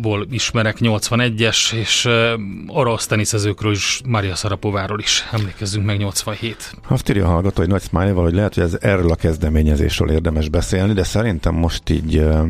ból 0.00 0.26
ismerek, 0.30 0.76
81-es, 0.80 1.72
és 1.72 2.04
um, 2.04 2.64
orosz 2.66 3.06
teniszezőkről 3.06 3.72
is, 3.72 4.00
Maria 4.06 4.34
Szarapováról 4.34 4.98
is 4.98 5.24
emlékezzünk 5.32 5.86
meg, 5.86 5.98
87. 5.98 6.76
Azt 6.88 7.08
írja 7.08 7.24
a 7.24 7.30
hallgató, 7.30 7.60
hogy 7.60 7.70
nagy 7.70 7.82
smiley 7.82 8.14
hogy 8.14 8.34
lehet, 8.34 8.54
hogy 8.54 8.62
ez 8.62 8.76
erről 8.80 9.10
a 9.10 9.14
kezdeményezésről 9.14 10.10
érdemes 10.10 10.48
beszélni, 10.48 10.92
de 10.92 11.02
szerintem 11.02 11.54
most 11.54 11.90
így 11.90 12.16
ö, 12.16 12.42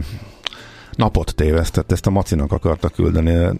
napot 0.92 1.34
tévesztett, 1.34 1.92
ezt 1.92 2.06
a 2.06 2.10
Macinak 2.10 2.52
akarta 2.52 2.88
küldeni. 2.88 3.58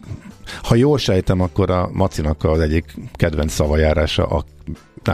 Ha 0.63 0.75
jól 0.75 0.99
sejtem, 0.99 1.41
akkor 1.41 1.71
a 1.71 1.91
Macinak 1.93 2.45
az 2.45 2.61
egyik 2.61 2.95
kedvenc 3.13 3.53
szavajárása 3.53 4.27
a 4.27 4.45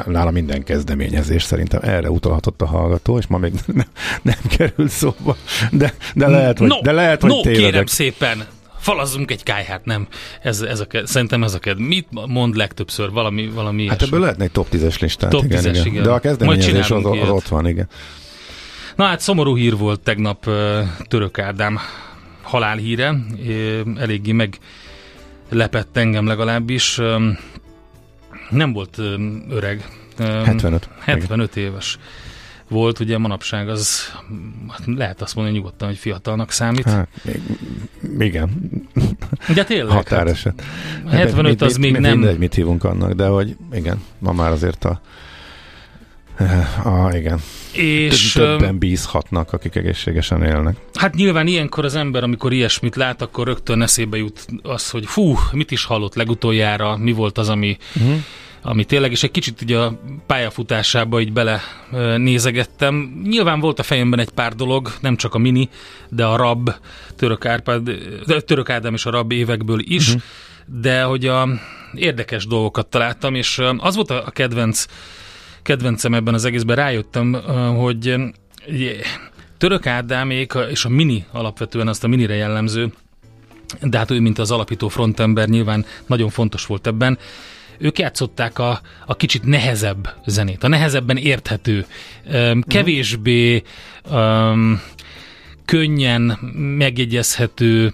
nála 0.06 0.30
minden 0.30 0.62
kezdeményezés 0.62 1.42
szerintem 1.42 1.80
erre 1.82 2.10
utalhatott 2.10 2.62
a 2.62 2.66
hallgató, 2.66 3.18
és 3.18 3.26
ma 3.26 3.38
még 3.38 3.52
nem, 3.66 3.86
nem 4.22 4.38
került 4.56 4.90
szóba, 4.90 5.36
de, 5.70 5.94
de 6.14 6.28
lehet, 6.28 6.58
hogy, 6.58 6.68
no, 6.68 6.80
de 6.80 6.92
lehet, 6.92 7.20
hogy 7.20 7.30
no, 7.30 7.40
kérem 7.40 7.56
tévedek. 7.56 7.88
szépen, 7.88 8.46
falazzunk 8.78 9.30
egy 9.30 9.42
kájhát, 9.42 9.84
nem. 9.84 10.06
Ez, 10.42 10.60
ez 10.60 10.80
a, 10.80 10.86
szerintem 11.04 11.42
ez 11.42 11.54
a 11.54 11.58
kedv. 11.58 11.80
Mit 11.80 12.06
mond 12.26 12.56
legtöbbször? 12.56 13.10
Valami, 13.10 13.46
valami 13.54 13.80
Hát 13.80 13.88
ilyesmi. 13.88 14.06
ebből 14.06 14.20
lehetne 14.20 14.44
egy 14.44 14.50
top 14.50 14.66
10-es 14.72 15.00
listát. 15.00 15.30
Top 15.30 15.44
igen, 15.44 15.62
10-es, 15.62 15.68
igen. 15.68 15.86
igen. 15.86 16.02
De 16.02 16.10
a 16.10 16.18
kezdeményezés 16.18 16.90
az, 16.90 17.04
az 17.04 17.14
ilyet. 17.14 17.28
ott 17.28 17.48
van, 17.48 17.68
igen. 17.68 17.88
Na 18.96 19.04
hát 19.04 19.20
szomorú 19.20 19.56
hír 19.56 19.76
volt 19.76 20.00
tegnap 20.00 20.50
Török 21.08 21.38
Ádám 21.38 21.78
halálhíre, 22.42 23.14
eléggé 23.96 24.32
meglepett 24.32 25.96
engem 25.96 26.26
legalábbis. 26.26 27.00
Nem 28.50 28.72
volt 28.72 28.98
öreg. 29.50 29.88
Öm, 30.18 30.44
75. 30.44 30.88
75 31.00 31.56
éves 31.56 31.98
volt, 32.68 32.98
ugye 32.98 33.18
manapság 33.18 33.68
az 33.68 34.12
hát 34.68 34.80
lehet 34.86 35.22
azt 35.22 35.34
mondani 35.34 35.56
nyugodtan, 35.56 35.88
hogy 35.88 35.96
fiatalnak 35.98 36.50
számít. 36.50 36.84
Hát, 36.84 37.08
igen, 38.18 38.50
De 39.54 39.64
tényleg, 39.64 39.92
hát, 39.92 40.08
határeset. 40.08 40.62
75 41.08 41.62
az 41.62 41.76
még 41.76 41.92
mit, 41.92 42.00
nem... 42.00 42.18
Mindegy, 42.18 42.38
mit 42.38 42.54
hívunk 42.54 42.84
annak, 42.84 43.12
de 43.12 43.26
hogy 43.26 43.56
igen, 43.72 44.02
ma 44.18 44.32
már 44.32 44.50
azért 44.50 44.84
a 44.84 45.00
Ah, 46.82 47.14
igen. 47.14 47.40
és 47.72 48.32
Többen 48.32 48.78
bízhatnak, 48.78 49.52
akik 49.52 49.74
egészségesen 49.74 50.42
élnek. 50.42 50.76
Hát 50.94 51.14
nyilván 51.14 51.46
ilyenkor 51.46 51.84
az 51.84 51.94
ember, 51.94 52.22
amikor 52.22 52.52
ilyesmit 52.52 52.96
lát, 52.96 53.22
akkor 53.22 53.46
rögtön 53.46 53.82
eszébe 53.82 54.16
jut 54.16 54.46
az, 54.62 54.90
hogy 54.90 55.06
fú, 55.06 55.36
mit 55.52 55.70
is 55.70 55.84
hallott 55.84 56.14
legutoljára, 56.14 56.96
mi 56.96 57.12
volt 57.12 57.38
az, 57.38 57.48
ami, 57.48 57.76
uh-huh. 57.96 58.16
ami 58.62 58.84
tényleg, 58.84 59.10
és 59.10 59.22
egy 59.22 59.30
kicsit 59.30 59.62
ugye 59.62 59.78
a 59.78 60.00
pályafutásába 60.26 61.20
így 61.20 61.32
bele 61.32 61.60
nézegettem. 62.16 63.20
Nyilván 63.24 63.60
volt 63.60 63.78
a 63.78 63.82
fejemben 63.82 64.18
egy 64.18 64.30
pár 64.30 64.54
dolog, 64.54 64.92
nem 65.00 65.16
csak 65.16 65.34
a 65.34 65.38
mini, 65.38 65.68
de 66.08 66.24
a 66.24 66.36
rab, 66.36 66.70
török, 67.16 67.46
Árpád, 67.46 67.90
török 68.46 68.70
Ádám 68.70 68.94
és 68.94 69.06
a 69.06 69.10
rab 69.10 69.32
évekből 69.32 69.80
is, 69.82 70.06
uh-huh. 70.06 70.22
de 70.80 71.02
hogy 71.02 71.26
a 71.26 71.48
érdekes 71.94 72.46
dolgokat 72.46 72.86
találtam, 72.86 73.34
és 73.34 73.60
az 73.76 73.94
volt 73.94 74.10
a 74.10 74.30
kedvenc 74.30 74.86
kedvencem 75.62 76.14
ebben 76.14 76.34
az 76.34 76.44
egészben, 76.44 76.76
rájöttem, 76.76 77.32
hogy 77.76 78.14
Török 79.58 79.86
Ádámék 79.86 80.52
és 80.70 80.84
a 80.84 80.88
Mini 80.88 81.24
alapvetően 81.32 81.88
azt 81.88 82.04
a 82.04 82.08
Minire 82.08 82.34
jellemző, 82.34 82.92
de 83.82 83.98
hát 83.98 84.10
ő, 84.10 84.20
mint 84.20 84.38
az 84.38 84.50
alapító 84.50 84.88
frontember 84.88 85.48
nyilván 85.48 85.84
nagyon 86.06 86.28
fontos 86.28 86.66
volt 86.66 86.86
ebben, 86.86 87.18
ők 87.78 87.98
játszották 87.98 88.58
a, 88.58 88.80
a 89.06 89.16
kicsit 89.16 89.44
nehezebb 89.44 90.14
zenét, 90.26 90.64
a 90.64 90.68
nehezebben 90.68 91.16
érthető, 91.16 91.86
kevésbé 92.66 93.62
um, 94.10 94.80
könnyen 95.64 96.22
megjegyezhető, 96.76 97.92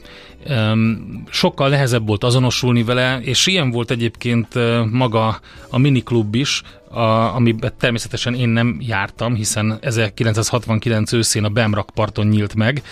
sokkal 1.30 1.68
nehezebb 1.68 2.06
volt 2.06 2.24
azonosulni 2.24 2.82
vele, 2.82 3.20
és 3.20 3.46
ilyen 3.46 3.70
volt 3.70 3.90
egyébként 3.90 4.54
maga 4.90 5.40
a 5.70 5.78
miniklub 5.78 6.34
is, 6.34 6.62
a, 6.90 7.34
amiben 7.34 7.72
természetesen 7.78 8.34
én 8.34 8.48
nem 8.48 8.78
jártam, 8.80 9.34
hiszen 9.34 9.78
1969 9.80 11.12
őszén 11.12 11.44
a 11.44 11.48
Bemrak 11.48 11.90
parton 11.94 12.26
nyílt 12.26 12.54
meg, 12.54 12.82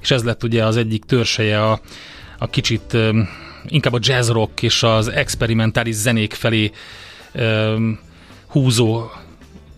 és 0.00 0.10
ez 0.10 0.24
lett 0.24 0.42
ugye 0.42 0.64
az 0.64 0.76
egyik 0.76 1.04
törseje 1.04 1.64
a, 1.64 1.80
a 2.38 2.46
kicsit 2.46 2.96
inkább 3.66 3.92
a 3.92 3.98
jazz 4.00 4.30
rock 4.30 4.62
és 4.62 4.82
az 4.82 5.08
experimentális 5.08 5.94
zenék 5.94 6.32
felé 6.32 6.70
húzó 8.46 9.10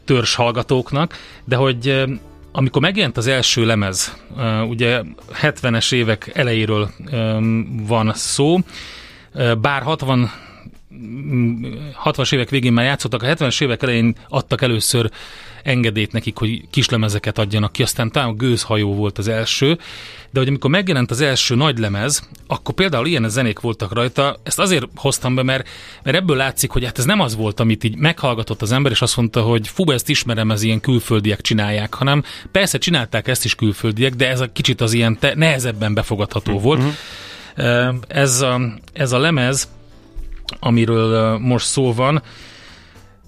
törzs 0.04 0.34
hallgatóknak, 0.34 1.16
de 1.44 1.56
hogy 1.56 2.04
amikor 2.52 2.82
megjelent 2.82 3.16
az 3.16 3.26
első 3.26 3.64
lemez, 3.64 4.16
ugye 4.68 5.02
70-es 5.42 5.92
évek 5.92 6.30
elejéről 6.34 6.90
van 7.86 8.12
szó, 8.14 8.58
bár 9.60 9.82
60 9.82 10.30
60-as 12.04 12.34
évek 12.34 12.50
végén 12.50 12.72
már 12.72 12.84
játszottak, 12.84 13.22
a 13.22 13.26
70-es 13.26 13.62
évek 13.62 13.82
elején 13.82 14.14
adtak 14.28 14.62
először 14.62 15.10
engedélyt 15.62 16.12
nekik, 16.12 16.36
hogy 16.36 16.62
kislemezeket 16.70 17.38
adjanak 17.38 17.72
ki, 17.72 17.82
aztán 17.82 18.10
talán 18.10 18.28
a 18.28 18.32
gőzhajó 18.32 18.94
volt 18.94 19.18
az 19.18 19.28
első, 19.28 19.78
de 20.30 20.38
hogy 20.38 20.48
amikor 20.48 20.70
megjelent 20.70 21.10
az 21.10 21.20
első 21.20 21.54
nagy 21.54 21.78
lemez, 21.78 22.28
akkor 22.46 22.74
például 22.74 23.06
ilyen 23.06 23.28
zenék 23.28 23.60
voltak 23.60 23.92
rajta, 23.92 24.36
ezt 24.42 24.58
azért 24.58 24.86
hoztam 24.94 25.34
be, 25.34 25.42
mert, 25.42 25.68
mert 26.02 26.16
ebből 26.16 26.36
látszik, 26.36 26.70
hogy 26.70 26.84
hát 26.84 26.98
ez 26.98 27.04
nem 27.04 27.20
az 27.20 27.36
volt, 27.36 27.60
amit 27.60 27.84
így 27.84 27.96
meghallgatott 27.96 28.62
az 28.62 28.72
ember, 28.72 28.92
és 28.92 29.02
azt 29.02 29.16
mondta, 29.16 29.42
hogy 29.42 29.68
fú, 29.68 29.90
ezt 29.90 30.08
ismerem, 30.08 30.50
ez 30.50 30.62
ilyen 30.62 30.80
külföldiek 30.80 31.40
csinálják, 31.40 31.94
hanem 31.94 32.22
persze 32.52 32.78
csinálták 32.78 33.28
ezt 33.28 33.44
is 33.44 33.54
külföldiek, 33.54 34.14
de 34.14 34.28
ez 34.28 34.40
a 34.40 34.52
kicsit 34.52 34.80
az 34.80 34.92
ilyen 34.92 35.18
te, 35.18 35.34
nehezebben 35.34 35.94
befogadható 35.94 36.58
volt. 36.58 36.78
Uh-huh. 36.78 37.94
Ez 38.08 38.40
a, 38.40 38.60
ez 38.92 39.12
a 39.12 39.18
lemez, 39.18 39.68
amiről 40.60 41.38
most 41.38 41.66
szó 41.66 41.92
van, 41.92 42.22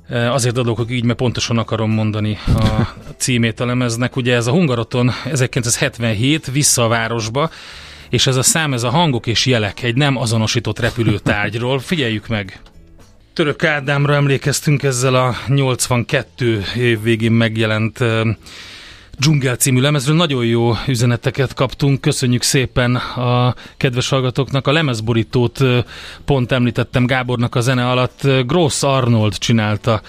Azért 0.08 0.58
adok 0.58 0.76
hogy 0.76 0.90
így, 0.90 1.04
mert 1.04 1.18
pontosan 1.18 1.58
akarom 1.58 1.90
mondani 1.90 2.38
a 2.46 2.88
címét 3.16 3.60
a 3.60 3.66
lemeznek. 3.66 4.16
Ugye 4.16 4.34
ez 4.34 4.46
a 4.46 4.50
Hungaroton 4.50 5.10
1977 5.24 6.50
vissza 6.50 6.84
a 6.84 6.88
városba, 6.88 7.50
és 8.10 8.26
ez 8.26 8.36
a 8.36 8.42
szám, 8.42 8.72
ez 8.72 8.82
a 8.82 8.90
hangok 8.90 9.26
és 9.26 9.46
jelek 9.46 9.82
egy 9.82 9.94
nem 9.94 10.16
azonosított 10.16 10.78
repülőtárgyról. 10.78 11.78
Figyeljük 11.78 12.28
meg! 12.28 12.60
Török 13.32 13.64
Ádámra 13.64 14.14
emlékeztünk 14.14 14.82
ezzel 14.82 15.14
a 15.14 15.34
82 15.46 16.64
év 16.76 17.02
végén 17.02 17.32
megjelent 17.32 17.98
Dzsungel 19.18 19.56
című 19.56 19.80
lemezről 19.80 20.16
nagyon 20.16 20.44
jó 20.44 20.72
üzeneteket 20.86 21.54
kaptunk, 21.54 22.00
köszönjük 22.00 22.42
szépen 22.42 22.96
a 22.96 23.54
kedves 23.76 24.08
hallgatóknak. 24.08 24.66
A 24.66 24.72
lemezborítót 24.72 25.60
pont 26.24 26.52
említettem 26.52 27.06
Gábornak 27.06 27.54
a 27.54 27.60
zene 27.60 27.88
alatt, 27.88 28.28
Gross 28.46 28.82
Arnold 28.82 29.38
csinálta 29.38 30.00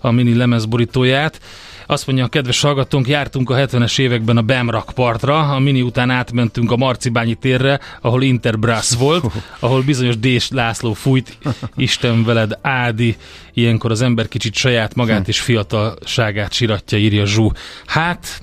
a 0.00 0.10
mini 0.10 0.34
lemezborítóját. 0.34 1.40
Azt 1.86 2.06
mondja 2.06 2.24
a 2.24 2.28
kedves 2.28 2.60
hallgatónk, 2.60 3.08
jártunk 3.08 3.50
a 3.50 3.54
70-es 3.54 3.98
években 3.98 4.36
a 4.36 4.42
Bemrak 4.42 4.92
partra, 4.94 5.38
a 5.38 5.58
mini 5.58 5.82
után 5.82 6.10
átmentünk 6.10 6.70
a 6.70 6.76
Marcibányi 6.76 7.34
térre, 7.34 7.80
ahol 8.00 8.22
Interbrass 8.22 8.94
volt, 8.94 9.24
ahol 9.58 9.82
bizonyos 9.82 10.18
Dés 10.18 10.48
László 10.50 10.92
fújt, 10.92 11.38
Isten 11.76 12.24
veled 12.24 12.58
Ádi, 12.62 13.16
ilyenkor 13.52 13.90
az 13.90 14.02
ember 14.02 14.28
kicsit 14.28 14.54
saját 14.54 14.94
magát 14.94 15.28
és 15.28 15.40
fiatalságát 15.40 16.52
siratja, 16.52 16.98
írja 16.98 17.26
Zsú. 17.26 17.50
Hát, 17.86 18.42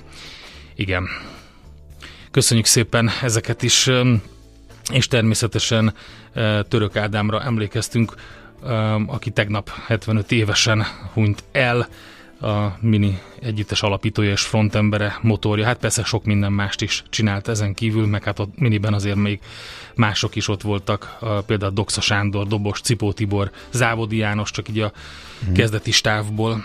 igen. 0.80 1.08
Köszönjük 2.30 2.66
szépen 2.66 3.10
ezeket 3.22 3.62
is, 3.62 3.90
és 4.92 5.08
természetesen 5.08 5.94
Török 6.68 6.96
Ádámra 6.96 7.42
emlékeztünk, 7.42 8.14
aki 9.06 9.30
tegnap 9.30 9.70
75 9.86 10.32
évesen 10.32 10.84
hunyt 11.12 11.44
el, 11.52 11.88
a 12.40 12.76
Mini 12.80 13.18
együttes 13.40 13.82
alapítója 13.82 14.30
és 14.30 14.40
frontembere, 14.40 15.18
motorja. 15.22 15.64
Hát 15.64 15.78
persze 15.78 16.04
sok 16.04 16.24
minden 16.24 16.52
mást 16.52 16.82
is 16.82 17.04
csinált 17.08 17.48
ezen 17.48 17.74
kívül, 17.74 18.06
meg 18.06 18.24
hát 18.24 18.38
a 18.38 18.48
Miniben 18.54 18.94
azért 18.94 19.16
még 19.16 19.40
mások 19.94 20.36
is 20.36 20.48
ott 20.48 20.62
voltak, 20.62 21.18
például 21.46 21.72
Doxa 21.72 22.00
Sándor, 22.00 22.46
Dobos, 22.46 22.80
Cipó 22.80 23.12
Tibor, 23.12 23.50
Závodi 23.70 24.16
János, 24.16 24.50
csak 24.50 24.68
így 24.68 24.80
a 24.80 24.92
hmm. 25.44 25.54
kezdeti 25.54 25.90
stávból. 25.90 26.64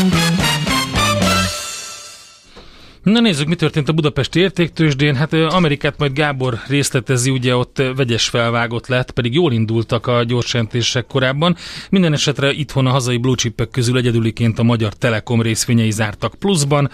Na 3.03 3.19
nézzük, 3.19 3.47
mi 3.47 3.55
történt 3.55 3.89
a 3.89 3.93
budapesti 3.93 4.39
értéktősdén. 4.39 5.15
Hát 5.15 5.33
Amerikát 5.33 5.97
majd 5.97 6.13
Gábor 6.13 6.59
részletezi, 6.67 7.29
ugye 7.29 7.55
ott 7.55 7.83
vegyes 7.95 8.29
felvágott 8.29 8.87
lett, 8.87 9.11
pedig 9.11 9.33
jól 9.33 9.53
indultak 9.53 10.07
a 10.07 10.23
gyorsentések 10.23 11.05
korábban. 11.05 11.55
Minden 11.89 12.13
esetre 12.13 12.51
itthon 12.51 12.85
a 12.85 12.89
hazai 12.89 13.17
blue 13.17 13.35
közül 13.71 13.97
egyedüliként 13.97 14.59
a 14.59 14.63
Magyar 14.63 14.93
Telekom 14.93 15.41
részvényei 15.41 15.91
zártak 15.91 16.35
pluszban, 16.35 16.89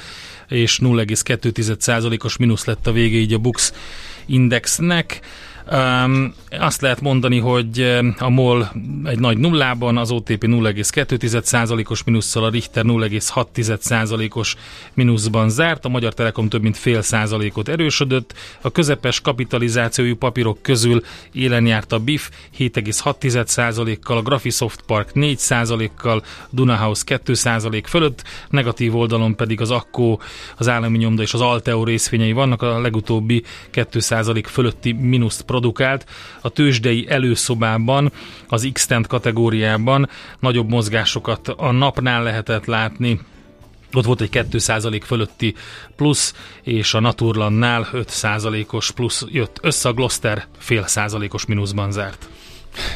és 0.47 0.79
0,2%-os 0.83 2.37
mínusz 2.37 2.65
lett 2.65 2.87
a 2.87 2.91
vége 2.91 3.17
így 3.17 3.33
a 3.33 3.37
Bux 3.37 3.73
Indexnek. 4.25 5.19
Um, 5.71 6.33
azt 6.59 6.81
lehet 6.81 7.01
mondani, 7.01 7.39
hogy 7.39 7.99
a 8.17 8.29
MOL 8.29 8.71
egy 9.03 9.19
nagy 9.19 9.37
nullában, 9.37 9.97
az 9.97 10.11
OTP 10.11 10.43
0,2%-os 10.43 12.03
mínusszal, 12.03 12.43
a 12.43 12.49
Richter 12.49 12.83
0,6%-os 12.85 14.55
mínuszban 14.93 15.49
zárt, 15.49 15.85
a 15.85 15.89
Magyar 15.89 16.13
Telekom 16.13 16.49
több 16.49 16.61
mint 16.61 16.77
fél 16.77 17.01
százalékot 17.01 17.67
erősödött, 17.67 18.33
a 18.61 18.71
közepes 18.71 19.21
kapitalizációjú 19.21 20.15
papírok 20.15 20.61
közül 20.61 21.03
élen 21.31 21.65
járt 21.65 21.91
a 21.91 21.99
BIF 21.99 22.29
7,6%-kal, 22.57 24.17
a 24.17 24.21
Graphisoft 24.21 24.81
Park 24.81 25.11
4%-kal, 25.15 26.23
Dunahouse 26.49 27.03
2% 27.25 27.83
fölött, 27.87 28.23
negatív 28.49 28.95
oldalon 28.95 29.35
pedig 29.35 29.61
az 29.61 29.71
Akkó, 29.71 30.21
az 30.57 30.67
állami 30.67 30.97
nyomda 30.97 31.21
és 31.21 31.33
az 31.33 31.41
Alteo 31.41 31.83
részvényei 31.83 32.31
vannak, 32.31 32.61
a 32.61 32.79
legutóbbi 32.79 33.43
2% 33.73 34.43
fölötti 34.47 34.91
mínuszt 34.91 35.41
produkált. 35.57 36.05
A 36.41 36.49
tőzsdei 36.49 37.05
előszobában, 37.09 38.11
az 38.47 38.69
x 38.73 38.87
kategóriában 39.07 40.09
nagyobb 40.39 40.69
mozgásokat 40.69 41.47
a 41.47 41.71
napnál 41.71 42.23
lehetett 42.23 42.65
látni, 42.65 43.19
ott 43.93 44.05
volt 44.05 44.21
egy 44.21 44.29
2% 44.51 45.01
fölötti 45.05 45.55
plusz, 45.95 46.33
és 46.63 46.93
a 46.93 46.99
Naturlandnál 46.99 47.87
5%-os 47.93 48.91
plusz 48.91 49.25
jött 49.31 49.57
össze, 49.61 49.89
a 49.89 49.93
Gloster 49.93 50.45
fél 50.57 50.87
százalékos 50.87 51.45
mínuszban 51.45 51.91
zárt. 51.91 52.29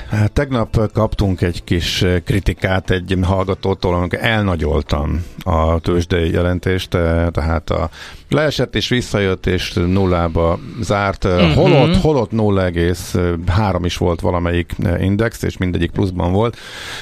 Hát, 0.09 0.31
tegnap 0.31 0.91
kaptunk 0.93 1.41
egy 1.41 1.63
kis 1.63 2.05
kritikát 2.25 2.89
egy 2.89 3.17
hallgatótól, 3.23 3.95
amikor 3.95 4.19
elnagyoltam 4.21 5.25
a 5.43 5.79
tőzsdei 5.79 6.31
jelentést, 6.31 6.89
tehát 6.89 7.69
a 7.69 7.89
leesett 8.29 8.75
és 8.75 8.87
visszajött 8.89 9.45
és 9.45 9.73
nullába 9.73 10.59
zárt, 10.81 11.23
uh-huh. 11.23 11.53
holott, 11.53 11.95
holott 11.95 12.31
0,3 12.31 13.79
is 13.83 13.97
volt 13.97 14.21
valamelyik 14.21 14.75
index, 14.99 15.43
és 15.43 15.57
mindegyik 15.57 15.91
pluszban 15.91 16.31
volt. 16.31 16.57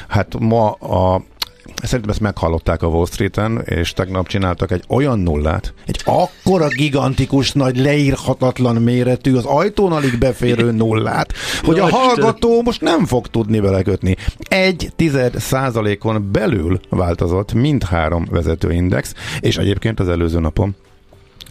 Hát 0.07 0.39
ma 0.39 0.71
a 0.71 1.21
szerintem 1.81 2.09
ezt 2.09 2.19
meghallották 2.19 2.81
a 2.81 2.87
Wall 2.87 3.05
Street-en, 3.05 3.61
és 3.65 3.93
tegnap 3.93 4.27
csináltak 4.27 4.71
egy 4.71 4.83
olyan 4.87 5.19
nullát, 5.19 5.73
egy 5.85 6.01
akkora 6.05 6.67
gigantikus, 6.67 7.51
nagy, 7.51 7.77
leírhatatlan 7.77 8.75
méretű, 8.75 9.35
az 9.35 9.45
ajtón 9.45 9.91
alig 9.91 10.17
beférő 10.17 10.71
nullát, 10.71 11.33
hogy 11.63 11.79
a 11.79 11.89
hallgató 11.89 12.61
most 12.61 12.81
nem 12.81 13.05
fog 13.05 13.27
tudni 13.27 13.59
belekötni. 13.59 14.15
Egy 14.39 14.91
tized 14.95 15.39
százalékon 15.39 16.29
belül 16.31 16.79
változott 16.89 17.53
mindhárom 17.53 18.27
vezetőindex, 18.31 19.13
és 19.39 19.57
egyébként 19.57 19.99
az 19.99 20.09
előző 20.09 20.39
napon 20.39 20.75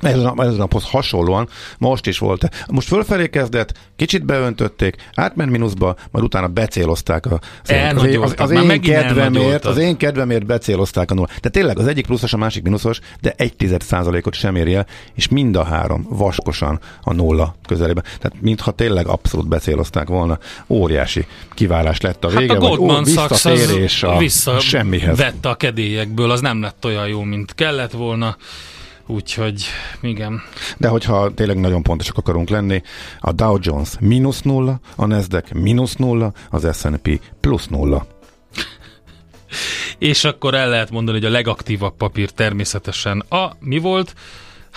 ez 0.01 0.19
a, 0.19 0.35
ez 0.39 0.53
a 0.53 0.57
naphoz 0.57 0.85
hasonlóan 0.85 1.49
most 1.79 2.07
is 2.07 2.19
volt. 2.19 2.49
Most 2.71 2.89
fölfelé 2.89 3.29
kezdett, 3.29 3.73
kicsit 3.97 4.25
beöntötték, 4.25 4.97
átment 5.15 5.51
mínuszba, 5.51 5.97
majd 6.11 6.25
utána 6.25 6.47
becélozták 6.47 7.27
a 7.27 7.41
az, 7.95 8.19
az, 8.21 8.35
az, 8.37 8.51
én 8.51 8.81
kedvemért, 8.81 9.65
az 9.65 9.77
én 9.77 9.97
kedvemért 9.97 10.47
becélozták 10.47 11.11
a 11.11 11.15
nulla. 11.15 11.27
Tehát 11.27 11.53
tényleg 11.53 11.79
az 11.79 11.87
egyik 11.87 12.07
pluszos, 12.07 12.33
a 12.33 12.37
másik 12.37 12.63
mínuszos, 12.63 13.01
de 13.21 13.35
egy 13.37 13.57
tized 13.57 13.83
százalékot 13.83 14.35
sem 14.35 14.57
éri 14.57 14.75
el, 14.75 14.87
és 15.15 15.29
mind 15.29 15.57
a 15.57 15.65
három 15.65 16.07
vaskosan 16.09 16.81
a 17.03 17.13
nulla 17.13 17.55
közelében. 17.67 18.03
Tehát 18.03 18.41
mintha 18.41 18.71
tényleg 18.71 19.07
abszolút 19.07 19.49
becélozták 19.49 20.09
volna. 20.09 20.39
Óriási 20.67 21.27
kiválás 21.55 22.01
lett 22.01 22.25
a 22.25 22.29
vége, 22.29 22.53
hát 22.53 22.63
a 22.63 22.67
Goldman 22.67 23.05
vagy 23.05 23.19
ó, 23.19 23.27
visszatérés 23.27 24.03
a 24.03 24.19
vissza 24.19 24.61
semmihez. 24.61 25.17
vette 25.17 25.49
a 25.49 25.55
kedélyekből, 25.55 26.31
az 26.31 26.41
nem 26.41 26.61
lett 26.61 26.85
olyan 26.85 27.09
jó, 27.09 27.23
mint 27.23 27.55
kellett 27.55 27.93
volna. 27.93 28.37
Úgyhogy 29.11 29.65
igen. 30.01 30.41
De 30.77 30.89
hogyha 30.89 31.35
tényleg 31.35 31.61
nagyon 31.61 31.83
pontosak 31.83 32.17
akarunk 32.17 32.49
lenni, 32.49 32.83
a 33.21 33.33
Dow 33.33 33.59
Jones 33.61 33.91
mínusz 34.01 34.43
nulla, 34.43 34.81
a 34.97 35.07
Nasdaq 35.07 35.55
mínusz 35.55 35.95
nulla, 35.95 36.33
az 36.51 36.79
S&P 36.79 37.21
plusz 37.41 37.67
nulla. 37.67 38.07
És 39.99 40.25
akkor 40.25 40.55
el 40.55 40.69
lehet 40.69 40.91
mondani, 40.91 41.19
hogy 41.19 41.27
a 41.27 41.31
legaktívabb 41.31 41.97
papír 41.97 42.31
természetesen 42.31 43.21
a 43.21 43.57
mi 43.61 43.79
volt? 43.79 44.15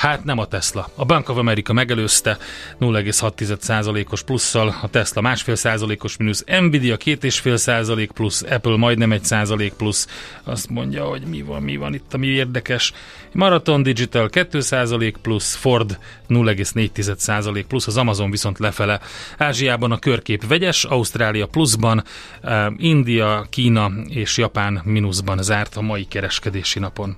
Hát 0.02 0.24
nem 0.24 0.38
a 0.38 0.46
Tesla. 0.46 0.90
A 0.96 1.06
Bank 1.06 1.30
of 1.30 1.38
America 1.38 1.74
megelőzte 1.74 2.38
0,6%-os 2.80 4.24
plusszal, 4.24 4.76
a 4.82 4.88
Tesla 4.88 5.22
másfél 5.22 5.56
százalékos 5.56 6.18
mínusz, 6.18 6.44
Nvidia 6.60 6.98
2,5 6.98 7.56
százalék 7.56 8.12
plusz, 8.12 8.42
Apple 8.50 8.78
majdnem 8.78 9.12
egy 9.12 9.24
százalék 9.24 9.74
plusz. 9.74 10.08
Azt 10.44 10.70
mondja, 10.70 11.04
hogy 11.04 11.22
mi 11.22 11.42
van, 11.42 11.62
mi 11.62 11.78
van 11.78 11.94
itt, 11.94 12.14
ami 12.14 12.28
érdekes. 12.28 12.94
Marathon 13.32 13.84
Digital 13.84 14.30
2 14.30 14.60
százalék 14.60 15.18
plusz, 15.18 15.56
Ford 15.56 16.00
0,4 16.30 17.16
százalék 17.18 17.66
plusz, 17.66 17.88
az 17.88 17.98
Amazon 17.98 18.32
viszont 18.32 18.60
lefele. 18.60 19.00
Ázsiában 19.38 19.92
a 19.92 20.00
körkép 20.00 20.48
vegyes, 20.48 20.84
Ausztrália 20.84 21.46
pluszban, 21.48 22.04
eh, 22.42 22.66
India, 22.78 23.46
Kína 23.50 23.92
és 24.08 24.38
Japán 24.38 24.82
mínuszban 24.84 25.44
zárt 25.44 25.76
a 25.76 25.82
mai 25.82 26.06
kereskedési 26.06 26.80
napon. 26.80 27.18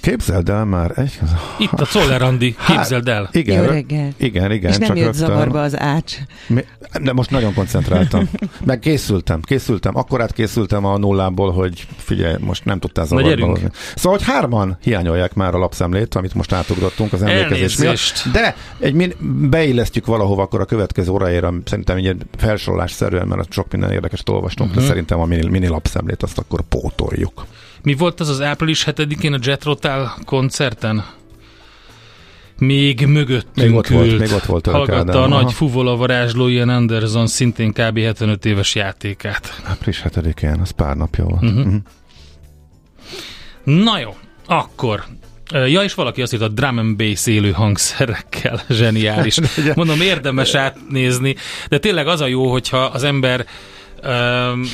Képzeld 0.00 0.48
el 0.48 0.64
már 0.64 0.92
egy... 0.98 1.18
Itt 1.58 1.80
a 1.80 1.86
Czoller 1.86 2.22
Andi, 2.22 2.54
hát, 2.58 2.76
képzeld 2.76 3.08
el. 3.08 3.24
Hát, 3.24 3.34
igen, 3.34 3.62
Jó 3.62 3.68
reggel. 3.68 4.08
Igen, 4.16 4.52
igen. 4.52 4.70
És 4.70 4.76
nem 4.76 4.88
csak 4.88 4.96
jött 4.96 5.06
rögtön, 5.06 5.26
zavarba 5.26 5.62
az 5.62 5.78
ács. 5.78 6.16
Mi, 6.46 6.64
de 7.02 7.12
most 7.12 7.30
nagyon 7.30 7.54
koncentráltam. 7.54 8.28
Meg 8.64 8.78
készültem, 8.78 9.40
készültem. 9.40 9.96
Akkor 9.96 10.20
át 10.20 10.32
készültem 10.32 10.84
a 10.84 10.98
nullából, 10.98 11.52
hogy 11.52 11.86
figyelj, 11.96 12.34
most 12.40 12.64
nem 12.64 12.78
tudtál 12.78 13.06
zavarba 13.06 13.46
hozni. 13.46 13.68
Szóval, 13.94 14.18
hogy 14.18 14.26
hárman 14.26 14.78
hiányolják 14.82 15.34
már 15.34 15.54
a 15.54 15.58
lapszemlét, 15.58 16.14
amit 16.14 16.34
most 16.34 16.52
átugrottunk 16.52 17.12
az 17.12 17.22
emlékezés 17.22 17.76
miatt. 17.76 18.24
De 18.32 18.54
egy 18.78 18.94
min, 18.94 19.14
beillesztjük 19.50 20.06
valahova 20.06 20.42
akkor 20.42 20.60
a 20.60 20.64
következő 20.64 21.10
órájára, 21.10 21.54
szerintem 21.64 21.96
egy 21.96 22.16
felsorolás 22.36 22.92
szerűen, 22.92 23.26
mert 23.26 23.52
sok 23.52 23.72
minden 23.72 23.92
érdekes 23.92 24.20
olvastunk, 24.30 24.68
uh-huh. 24.68 24.74
de 24.74 24.80
mhm. 24.80 24.90
szerintem 24.90 25.20
a 25.20 25.24
mini, 25.24 25.48
mini 25.48 25.66
lapszemlét 25.66 26.22
azt 26.22 26.38
akkor 26.38 26.60
pótoljuk. 26.68 27.44
Mi 27.82 27.94
volt 27.94 28.20
az 28.20 28.28
az 28.28 28.40
április 28.40 28.84
7-én 28.86 29.32
a 29.32 29.38
Jet 29.40 29.64
Rotal 29.64 30.14
koncerten? 30.24 31.04
Még 32.58 33.06
mögöttünk 33.06 33.66
még 33.66 33.74
ott 33.74 33.88
ült, 33.88 33.98
volt, 33.98 34.18
még 34.18 34.32
ott 34.32 34.44
volt 34.44 34.66
hallgatta 34.66 35.22
a 35.22 35.28
nagy 35.28 35.52
fuvola 35.52 35.96
varázsló 35.96 36.46
Ian 36.46 36.68
Anderson 36.68 37.26
szintén 37.26 37.72
kb. 37.72 37.98
75 37.98 38.44
éves 38.44 38.74
játékát. 38.74 39.60
Április 39.64 40.02
7-én, 40.04 40.60
az 40.60 40.70
pár 40.70 40.96
napja 40.96 41.24
volt. 41.24 41.42
Uh-huh. 41.42 41.58
Uh-huh. 41.58 41.82
Na 43.64 43.98
jó, 43.98 44.16
akkor 44.46 45.04
Ja, 45.52 45.82
és 45.82 45.94
valaki 45.94 46.22
azt 46.22 46.32
írta, 46.32 46.44
a 46.44 46.48
drum 46.48 46.78
and 46.78 46.96
bass 46.96 47.26
élő 47.26 47.50
hangszerekkel, 47.50 48.62
zseniális. 48.68 49.38
Mondom, 49.74 50.00
érdemes 50.00 50.54
átnézni, 50.54 51.36
de 51.68 51.78
tényleg 51.78 52.06
az 52.06 52.20
a 52.20 52.26
jó, 52.26 52.50
hogyha 52.50 52.78
az 52.78 53.02
ember 53.02 53.46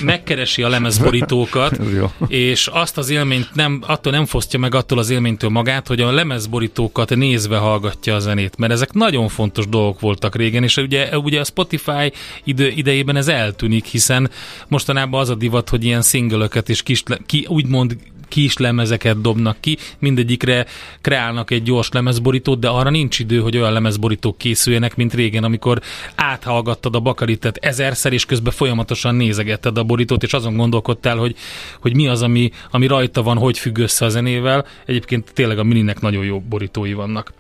megkeresi 0.02 0.62
a 0.62 0.68
lemezborítókat, 0.68 1.80
és 2.28 2.66
azt 2.66 2.98
az 2.98 3.10
élményt 3.10 3.54
nem, 3.54 3.82
attól 3.86 4.12
nem 4.12 4.26
fosztja 4.26 4.58
meg 4.58 4.74
attól 4.74 4.98
az 4.98 5.10
élménytől 5.10 5.50
magát, 5.50 5.86
hogy 5.86 6.00
a 6.00 6.12
lemezborítókat 6.12 7.14
nézve 7.14 7.56
hallgatja 7.56 8.14
a 8.14 8.18
zenét, 8.18 8.56
mert 8.56 8.72
ezek 8.72 8.92
nagyon 8.92 9.28
fontos 9.28 9.68
dolgok 9.68 10.00
voltak 10.00 10.36
régen, 10.36 10.62
és 10.62 10.76
ugye, 10.76 11.18
ugye 11.18 11.40
a 11.40 11.44
Spotify 11.44 12.12
idő, 12.44 12.68
idejében 12.68 13.16
ez 13.16 13.28
eltűnik, 13.28 13.84
hiszen 13.84 14.30
mostanában 14.68 15.20
az 15.20 15.30
a 15.30 15.34
divat, 15.34 15.68
hogy 15.68 15.84
ilyen 15.84 16.02
szingölöket 16.02 16.68
és 16.68 16.82
kis, 16.82 17.02
ki, 17.26 17.46
úgymond 17.48 17.96
kis 18.28 18.56
lemezeket 18.56 19.20
dobnak 19.20 19.56
ki, 19.60 19.76
mindegyikre 19.98 20.66
kreálnak 21.00 21.50
egy 21.50 21.62
gyors 21.62 21.88
lemezborítót, 21.88 22.58
de 22.58 22.68
arra 22.68 22.90
nincs 22.90 23.18
idő, 23.18 23.40
hogy 23.40 23.56
olyan 23.56 23.72
lemezborítók 23.72 24.38
készüljenek, 24.38 24.96
mint 24.96 25.14
régen, 25.14 25.44
amikor 25.44 25.80
áthallgattad 26.14 26.94
a 26.94 27.00
bakaritet 27.00 27.56
ezerszer, 27.56 28.12
és 28.12 28.24
közben 28.24 28.52
folyamatosan 28.52 29.14
nézegetted 29.14 29.78
a 29.78 29.84
borítót, 29.84 30.22
és 30.22 30.32
azon 30.32 30.56
gondolkodtál, 30.56 31.16
hogy, 31.16 31.36
hogy 31.80 31.94
mi 31.94 32.08
az, 32.08 32.22
ami, 32.22 32.50
ami 32.70 32.86
rajta 32.86 33.22
van, 33.22 33.38
hogy 33.38 33.58
függ 33.58 33.78
össze 33.78 34.04
a 34.04 34.08
zenével. 34.08 34.66
Egyébként 34.86 35.32
tényleg 35.32 35.58
a 35.58 35.64
mininek 35.64 36.00
nagyon 36.00 36.24
jó 36.24 36.40
borítói 36.40 36.92
vannak. 36.92 37.32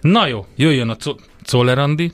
Na 0.00 0.26
jó, 0.26 0.46
jöjjön 0.56 0.88
a 0.88 0.96
Czoller 1.42 1.78
Andi, 1.78 2.12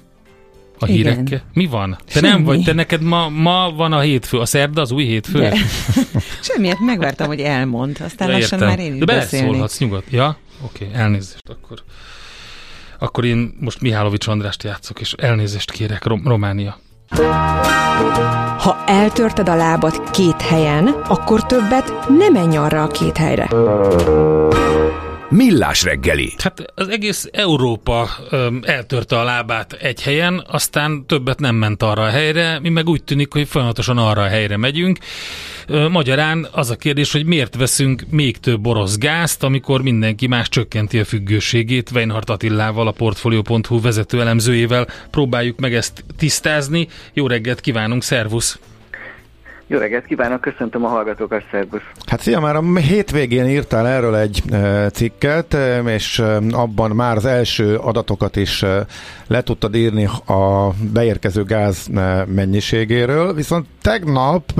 a 0.78 0.88
Igen. 0.88 0.96
hírekkel? 0.96 1.42
Mi 1.52 1.66
van? 1.66 1.98
Te 2.04 2.12
Semmi. 2.12 2.28
nem 2.28 2.44
vagy, 2.44 2.62
te 2.62 2.72
neked 2.72 3.02
ma, 3.02 3.28
ma 3.28 3.72
van 3.76 3.92
a 3.92 4.00
hétfő, 4.00 4.38
a 4.38 4.46
szerda 4.46 4.80
az 4.80 4.90
új 4.90 5.04
hétfő? 5.04 5.38
De. 5.38 5.56
Semmiért 6.52 6.80
megvártam, 6.80 7.26
hogy 7.26 7.40
elmond, 7.40 7.96
aztán 8.04 8.28
ja, 8.28 8.34
lassan 8.36 8.58
már 8.58 8.78
én 8.78 8.92
is 8.92 8.98
De 8.98 9.04
beszélhatsz 9.04 9.78
nyugodt. 9.78 10.10
Ja? 10.10 10.38
Oké, 10.64 10.84
okay, 10.84 11.00
elnézést 11.00 11.48
akkor. 11.48 11.78
Akkor 12.98 13.24
én 13.24 13.54
most 13.60 13.80
Mihálovics 13.80 14.26
Andrást 14.26 14.62
játszok, 14.62 15.00
és 15.00 15.12
elnézést 15.12 15.70
kérek, 15.70 16.04
Rom- 16.04 16.26
Románia. 16.26 16.78
Ha 18.58 18.84
eltörted 18.86 19.48
a 19.48 19.54
lábad 19.54 20.10
két 20.10 20.42
helyen, 20.42 20.86
akkor 20.86 21.46
többet 21.46 22.08
nem 22.18 22.32
menj 22.32 22.56
arra 22.56 22.82
a 22.82 22.86
két 22.86 23.16
helyre. 23.16 23.48
Millás 25.36 25.82
reggeli. 25.82 26.32
Hát 26.38 26.64
az 26.74 26.88
egész 26.88 27.28
Európa 27.32 28.08
öm, 28.30 28.62
eltörte 28.66 29.18
a 29.18 29.24
lábát 29.24 29.72
egy 29.72 30.02
helyen, 30.02 30.44
aztán 30.48 31.06
többet 31.06 31.38
nem 31.38 31.54
ment 31.54 31.82
arra 31.82 32.02
a 32.02 32.08
helyre, 32.08 32.58
mi 32.60 32.68
meg 32.68 32.88
úgy 32.88 33.04
tűnik, 33.04 33.32
hogy 33.32 33.48
folyamatosan 33.48 33.98
arra 33.98 34.22
a 34.22 34.28
helyre 34.28 34.56
megyünk. 34.56 34.98
Ö, 35.66 35.88
magyarán 35.88 36.46
az 36.50 36.70
a 36.70 36.76
kérdés, 36.76 37.12
hogy 37.12 37.24
miért 37.24 37.56
veszünk 37.56 38.02
még 38.10 38.38
több 38.38 38.66
orosz 38.66 38.98
gázt, 38.98 39.42
amikor 39.42 39.82
mindenki 39.82 40.26
más 40.26 40.48
csökkenti 40.48 40.98
a 40.98 41.04
függőségét. 41.04 41.90
Weinhardt 41.94 42.30
Attilával, 42.30 42.86
a 42.86 42.92
Portfolio.hu 42.92 43.80
vezető 43.80 44.20
elemzőjével 44.20 44.86
próbáljuk 45.10 45.58
meg 45.58 45.74
ezt 45.74 46.04
tisztázni. 46.16 46.88
Jó 47.12 47.26
reggelt 47.26 47.60
kívánunk, 47.60 48.02
szervusz! 48.02 48.58
Jó 49.66 49.78
reggelt 49.78 50.04
kívánok, 50.04 50.40
köszöntöm 50.40 50.84
a 50.84 50.88
hallgatókat, 50.88 51.42
szervusz! 51.50 51.82
Hát 52.06 52.20
szia, 52.20 52.40
már 52.40 52.56
a 52.56 52.76
hétvégén 52.76 53.46
írtál 53.46 53.86
erről 53.86 54.16
egy 54.16 54.42
e, 54.50 54.90
cikket, 54.90 55.54
e, 55.54 55.78
és 55.78 56.18
e, 56.18 56.40
abban 56.50 56.90
már 56.90 57.16
az 57.16 57.24
első 57.24 57.76
adatokat 57.76 58.36
is 58.36 58.64
le 59.26 59.42
tudtad 59.42 59.74
írni 59.74 60.04
a 60.26 60.70
beérkező 60.92 61.44
gáz 61.44 61.88
mennyiségéről, 62.26 63.34
viszont 63.34 63.66
tegnap 63.82 64.52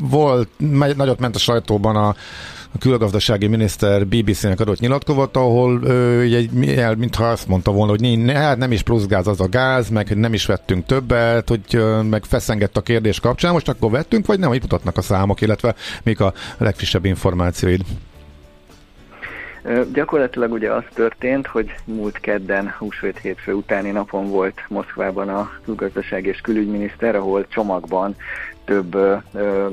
volt, 0.00 0.48
nagyot 0.96 1.20
ment 1.20 1.34
a 1.34 1.38
sajtóban 1.38 1.96
a 1.96 2.14
a 2.74 2.78
külgazdasági 2.78 3.46
miniszter 3.46 4.06
BBC-nek 4.06 4.60
adott 4.60 4.78
nyilatkozat, 4.78 5.36
ahol 5.36 5.80
ő, 5.84 6.20
egy, 6.20 6.50
mintha 6.96 7.24
azt 7.24 7.48
mondta 7.48 7.72
volna, 7.72 7.90
hogy 7.90 8.00
nincs, 8.00 8.30
hát 8.30 8.56
nem 8.58 8.72
is 8.72 8.82
plusz 8.82 9.06
gáz 9.06 9.26
az 9.26 9.40
a 9.40 9.48
gáz, 9.48 9.88
meg 9.88 10.16
nem 10.16 10.32
is 10.32 10.46
vettünk 10.46 10.86
többet, 10.86 11.48
hogy 11.48 11.84
meg 12.10 12.24
feszengett 12.24 12.76
a 12.76 12.80
kérdés 12.80 13.20
kapcsán, 13.20 13.52
most 13.52 13.68
akkor 13.68 13.90
vettünk, 13.90 14.26
vagy 14.26 14.38
nem, 14.38 14.48
hogy 14.48 14.60
mutatnak 14.60 14.96
a 14.96 15.02
számok, 15.02 15.40
illetve 15.40 15.74
mik 16.02 16.20
a 16.20 16.32
legfrissebb 16.58 17.04
információid? 17.04 17.80
Gyakorlatilag 19.92 20.52
ugye 20.52 20.72
az 20.72 20.84
történt, 20.94 21.46
hogy 21.46 21.74
múlt 21.84 22.18
kedden, 22.18 22.74
húsvét 22.78 23.18
hétfő 23.18 23.52
utáni 23.52 23.90
napon 23.90 24.28
volt 24.28 24.64
Moszkvában 24.68 25.28
a 25.28 25.50
külgazdaság 25.64 26.26
és 26.26 26.40
külügyminiszter, 26.40 27.16
ahol 27.16 27.46
csomagban 27.48 28.16
több 28.64 28.96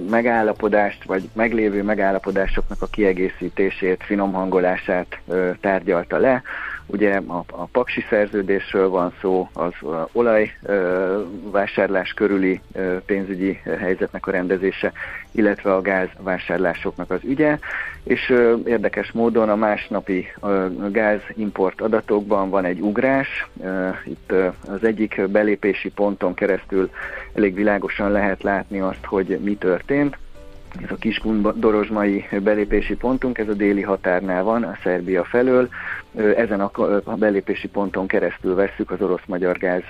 megállapodást, 0.10 1.04
vagy 1.04 1.30
meglévő 1.34 1.84
megállapodásoknak 1.84 2.82
a 2.82 2.88
kiegészítését, 2.88 4.04
finomhangolását 4.04 5.20
tárgyalta 5.62 6.18
le. 6.18 6.42
Ugye 6.92 7.22
a, 7.28 7.44
a 7.52 7.66
paksi 7.66 8.06
szerződésről 8.10 8.90
van 8.90 9.14
szó, 9.22 9.50
az 9.54 9.74
olajvásárlás 10.12 12.14
körüli 12.14 12.62
pénzügyi 13.06 13.60
helyzetnek 13.80 14.28
a 14.28 14.32
rendezése, 14.32 14.92
illetve 15.32 15.74
a 15.74 15.82
gázvásárlásoknak 15.82 17.12
az 17.12 17.20
ügye, 17.24 17.58
és 18.04 18.34
érdekes 18.66 19.12
módon 19.12 19.50
a 19.50 19.56
másnapi 19.56 20.28
gázimport 20.92 21.82
adatokban 21.82 22.50
van 22.50 22.66
egy 22.66 22.80
ugrás. 22.80 23.48
Itt 24.06 24.34
az 24.68 24.84
egyik 24.84 25.22
belépési 25.30 25.90
ponton 25.90 26.34
keresztül 26.34 26.90
elég 27.34 27.56
világosan 27.56 28.12
lehet 28.12 28.44
látni 28.44 28.80
azt, 28.80 29.06
hogy 29.06 29.40
mi 29.44 29.56
történt 29.56 30.18
ez 30.84 30.92
a 30.92 30.96
Kiskun-Dorozsmai 30.96 32.28
belépési 32.44 32.96
pontunk, 32.96 33.38
ez 33.38 33.48
a 33.48 33.54
déli 33.54 33.82
határnál 33.82 34.44
van, 34.44 34.64
a 34.64 34.78
Szerbia 34.84 35.24
felől. 35.24 35.70
Ezen 36.36 36.60
a 37.04 37.16
belépési 37.16 37.68
ponton 37.68 38.08
keresztül 38.08 38.56
vesszük 38.56 38.92
az 38.92 39.02
orosz-magyar 39.02 39.58
gáz 39.58 39.84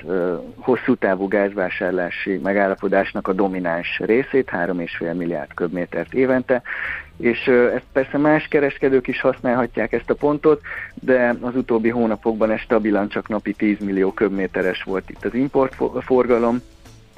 hosszú 0.55 0.95
távú 0.95 1.27
gázvásárlási 1.27 2.39
megállapodásnak 2.43 3.27
a 3.27 3.33
domináns 3.33 3.99
részét, 3.99 4.49
3,5 4.51 5.17
milliárd 5.17 5.53
köbmétert 5.53 6.13
évente, 6.13 6.61
és 7.17 7.47
ezt 7.47 7.85
persze 7.93 8.17
más 8.17 8.47
kereskedők 8.47 9.07
is 9.07 9.21
használhatják 9.21 9.91
ezt 9.91 10.09
a 10.09 10.15
pontot, 10.15 10.61
de 10.93 11.35
az 11.41 11.55
utóbbi 11.55 11.89
hónapokban 11.89 12.51
ez 12.51 12.59
stabilan 12.59 13.07
csak 13.09 13.27
napi 13.27 13.53
10 13.53 13.79
millió 13.79 14.13
köbméteres 14.13 14.83
volt 14.83 15.09
itt 15.09 15.25
az 15.25 15.33
importforgalom, 15.33 16.61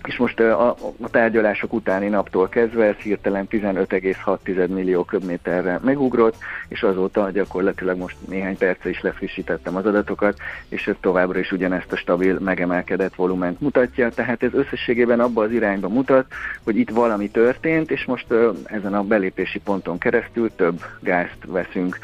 és 0.08 0.18
most 0.18 0.40
a, 0.40 0.70
a 1.02 1.10
tárgyalások 1.12 1.74
utáni 1.74 2.08
naptól 2.08 2.50
kezdve 2.50 2.86
ez 2.86 2.96
hirtelen 2.96 3.48
15,6 3.50 4.68
millió 4.68 5.04
köbméterre 5.04 5.80
megugrott, 5.84 6.36
és 6.68 6.84
azóta 6.84 7.30
gyakorlatilag 7.32 7.98
most 7.98 8.16
néhány 8.28 8.58
perce 8.58 8.90
is 8.90 9.02
lefrissítettem 9.02 9.76
az 9.76 9.86
adatokat, 9.86 10.38
és 10.70 10.88
ez 10.88 10.96
továbbra 11.02 11.40
is 11.40 11.52
ugyanezt 11.52 11.92
a 11.92 11.96
stabil, 11.96 12.40
megemelkedett 12.40 13.16
volument 13.16 13.62
mutatja, 13.62 14.10
tehát 14.10 14.44
ez 14.44 14.54
összességében 14.54 15.20
abba 15.20 15.44
az 15.44 15.52
irányba 15.52 15.88
mutat, 15.88 16.26
hogy 16.64 16.78
itt 16.78 16.90
valami 16.90 17.30
történt, 17.30 17.92
és 17.92 18.06
most 18.06 18.26
ezen 18.64 18.94
a 18.94 19.04
belépési 19.04 19.60
ponton 19.60 19.98
keresztül 19.98 20.52
több 20.56 20.82
gázt 21.00 21.38
veszünk, 21.48 22.00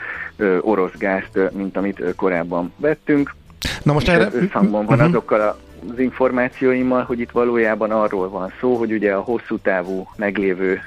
orosz 0.62 0.98
gázt, 0.98 1.40
mint 1.52 1.78
amit 1.78 2.04
korábban 2.16 2.74
vettünk. 2.78 3.36
Na 3.84 3.94
most 3.94 4.10
erre... 4.10 4.30
Összhangban 4.34 4.86
van 4.86 4.96
uh-huh. 4.96 5.10
azokkal 5.10 5.42
a 5.42 5.58
az 5.92 6.00
információimmal, 6.00 7.04
hogy 7.04 7.20
itt 7.20 7.32
valójában 7.32 7.92
arról 7.92 8.30
van 8.30 8.54
szó, 8.60 8.76
hogy 8.76 8.92
ugye 8.92 9.14
a 9.14 9.22
hosszú 9.22 9.58
távú 9.58 10.08
meglévő 10.16 10.82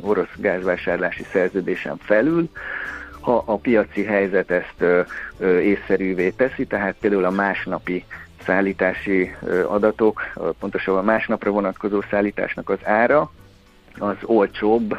orosz 0.00 0.34
gázvásárlási 0.36 1.24
szerződésen 1.32 1.96
felül, 1.96 2.48
ha 3.20 3.42
a 3.46 3.56
piaci 3.56 4.04
helyzet 4.04 4.50
ezt 4.50 5.08
észszerűvé 5.40 6.30
teszi, 6.30 6.66
tehát 6.66 6.96
például 7.00 7.24
a 7.24 7.30
másnapi 7.30 8.04
szállítási 8.44 9.34
adatok, 9.66 10.22
pontosabban 10.58 11.00
a 11.00 11.04
másnapra 11.04 11.50
vonatkozó 11.50 12.02
szállításnak 12.10 12.70
az 12.70 12.78
ára, 12.82 13.30
az 13.98 14.16
olcsóbb, 14.22 14.96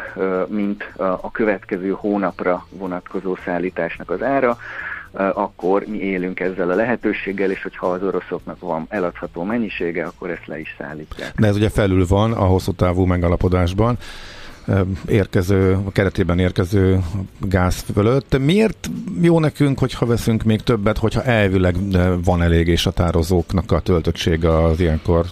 mint 0.48 0.92
a 0.98 1.32
következő 1.32 1.90
hónapra 1.90 2.66
vonatkozó 2.70 3.36
szállításnak 3.46 4.10
az 4.10 4.24
ára 4.24 4.58
akkor 5.16 5.84
mi 5.88 5.98
élünk 5.98 6.40
ezzel 6.40 6.70
a 6.70 6.76
lehetőséggel, 6.76 7.52
és 7.52 7.62
hogyha 7.62 7.88
az 7.88 8.04
oroszoknak 8.04 8.60
van 8.60 8.86
eladható 8.90 9.44
mennyisége, 9.44 10.06
akkor 10.06 10.30
ezt 10.30 10.48
le 10.48 10.60
is 10.60 10.76
szállítják. 10.78 11.34
De 11.36 11.48
ez 11.48 11.56
ugye 11.56 11.70
felül 11.70 12.06
van 12.08 12.32
a 12.32 12.46
hosszú 12.46 12.72
távú 12.72 13.06
megalapodásban 13.06 13.98
érkező, 15.08 15.78
a 15.86 15.92
keretében 15.92 16.40
érkező 16.40 17.00
gáz 17.40 17.86
fölött. 17.94 18.38
Miért 18.40 18.90
jó 19.22 19.40
nekünk, 19.40 19.80
hogyha 19.80 20.06
veszünk 20.06 20.44
még 20.44 20.62
többet, 20.62 20.98
hogyha 20.98 21.24
elvileg 21.24 21.76
van 22.24 22.42
elég 22.42 22.68
és 22.68 22.86
a 22.86 22.92
tározóknak 22.92 23.72
a 23.72 23.80
töltöttsége 23.80 24.64
az 24.64 24.80
ilyenkor 24.80 25.26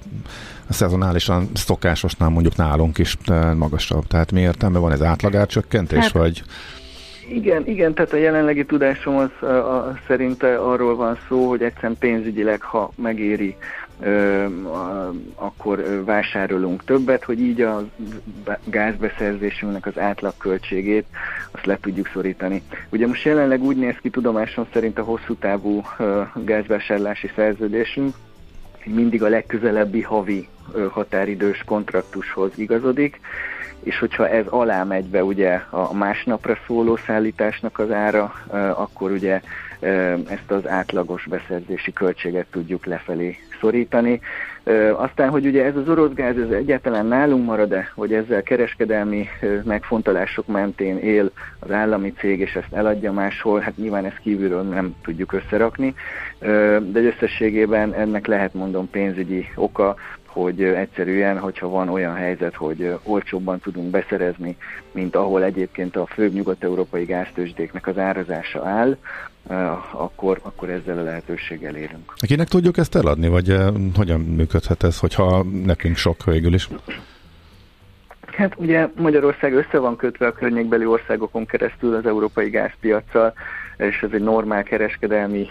szezonálisan 0.70 1.50
szokásosnál 1.54 2.30
mondjuk 2.30 2.56
nálunk 2.56 2.98
is 2.98 3.18
magasabb. 3.56 4.08
Tehát 4.08 4.32
mi 4.32 4.40
értelme 4.40 4.80
van 4.80 4.92
ez 4.92 5.02
átlagárcsökkentés, 5.02 6.04
hát, 6.04 6.12
vagy 6.12 6.44
igen, 7.36 7.68
igen, 7.68 7.94
tehát 7.94 8.14
a 8.14 8.18
jelenlegi 8.18 8.66
tudásom 8.66 9.16
az 9.16 9.30
a, 9.40 9.46
a, 9.46 9.98
szerint 10.08 10.44
arról 10.44 10.96
van 10.96 11.18
szó, 11.28 11.50
hogy 11.50 11.62
egyszerűen 11.62 11.98
pénzügyileg, 11.98 12.62
ha 12.62 12.92
megéri, 12.96 13.56
ö, 14.00 14.44
a, 14.64 15.14
akkor 15.36 16.04
vásárolunk 16.06 16.84
többet, 16.84 17.24
hogy 17.24 17.40
így 17.40 17.62
a 17.62 17.90
gázbeszerzésünknek 18.64 19.86
az 19.86 19.98
átlagköltségét 19.98 21.06
azt 21.52 21.66
le 21.66 21.78
tudjuk 21.82 22.10
szorítani. 22.14 22.62
Ugye 22.90 23.08
most 23.08 23.26
jelenleg 23.26 23.64
úgy 23.64 23.78
néz 23.78 23.96
ki 24.02 24.10
tudomásom 24.10 24.66
szerint 24.74 25.00
a 25.00 25.04
hosszú 25.04 25.36
távú 25.36 25.82
ö, 25.98 26.22
gázvásárlási 26.36 27.32
szerződésünk, 27.36 28.16
mindig 28.86 29.24
a 29.24 29.28
legközelebbi 29.28 30.02
havi 30.02 30.48
ö, 30.74 30.88
határidős 30.92 31.64
kontraktushoz 31.66 32.52
igazodik, 32.56 33.20
és 33.84 34.00
hogyha 34.00 34.30
ez 34.30 34.46
alá 34.48 34.84
megy 34.84 35.06
be 35.06 35.24
ugye 35.24 35.60
a 35.70 35.94
másnapra 35.94 36.58
szóló 36.68 36.96
szállításnak 36.96 37.80
az 37.80 37.92
ára, 37.92 38.34
akkor 38.76 39.12
ugye 39.12 39.42
ezt 40.28 40.52
az 40.52 40.68
átlagos 40.68 41.26
beszerzési 41.26 41.94
költséget 41.94 42.46
tudjuk 42.52 42.86
lefelé 42.86 43.38
szorítani. 43.60 44.22
Aztán, 44.96 45.30
hogy 45.30 45.46
ugye 45.46 45.64
ez 45.64 45.76
az 45.76 45.90
orosz 45.90 46.14
gáz, 46.14 46.38
ez 46.38 46.50
egyáltalán 46.50 47.06
nálunk 47.06 47.46
marad-e, 47.46 47.92
hogy 47.96 48.14
ezzel 48.14 48.44
kereskedelmi 48.44 49.28
megfontolások 49.64 50.48
mentén 50.48 50.98
él 50.98 51.32
az 51.60 51.72
állami 51.72 52.14
cég, 52.18 52.40
és 52.40 52.56
ezt 52.56 52.74
eladja 52.74 53.12
máshol, 53.12 53.60
hát 53.60 53.78
nyilván 53.78 54.06
ezt 54.06 54.20
kívülről 54.20 54.62
nem 54.62 54.96
tudjuk 55.04 55.34
összerakni, 55.34 55.96
de 56.80 57.00
összességében 57.00 57.94
ennek 57.94 58.28
lehet 58.28 58.54
mondom 58.54 58.90
pénzügyi 58.90 59.48
oka, 59.56 59.96
hogy 60.34 60.64
egyszerűen, 60.64 61.40
hogyha 61.40 61.70
van 61.70 61.90
olyan 61.90 62.16
helyzet, 62.16 62.56
hogy 62.56 62.96
olcsóbban 63.04 63.60
tudunk 63.60 63.90
beszerezni, 63.90 64.58
mint 64.92 65.16
ahol 65.16 65.44
egyébként 65.44 65.96
a 65.96 66.06
főbb 66.06 66.34
nyugat-európai 66.34 67.04
gáztősdéknek 67.04 67.88
az 67.88 67.98
árazása 67.98 68.66
áll, 68.66 68.98
akkor, 69.92 70.40
akkor 70.42 70.70
ezzel 70.70 70.98
a 70.98 71.04
lehetőséggel 71.04 71.76
érünk. 71.76 72.14
Kinek 72.28 72.48
tudjuk 72.48 72.78
ezt 72.78 72.96
eladni, 72.96 73.28
vagy 73.28 73.56
hogyan 73.96 74.20
működhet 74.20 74.84
ez, 74.84 75.00
hogyha 75.00 75.44
nekünk 75.64 75.96
sok 75.96 76.24
végül 76.24 76.54
is? 76.54 76.70
Hát 78.26 78.54
ugye 78.58 78.88
Magyarország 78.96 79.54
össze 79.54 79.78
van 79.78 79.96
kötve 79.96 80.28
a 80.28 80.32
környékbeli 80.32 80.86
országokon 80.86 81.46
keresztül 81.46 81.96
az 81.96 82.06
európai 82.06 82.50
gázpiacsal, 82.50 83.34
és 83.78 84.02
ez 84.02 84.10
egy 84.14 84.24
normál 84.24 84.64
kereskedelmi 84.64 85.48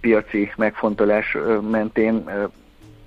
piaci 0.00 0.52
megfontolás 0.56 1.36
mentén 1.70 2.24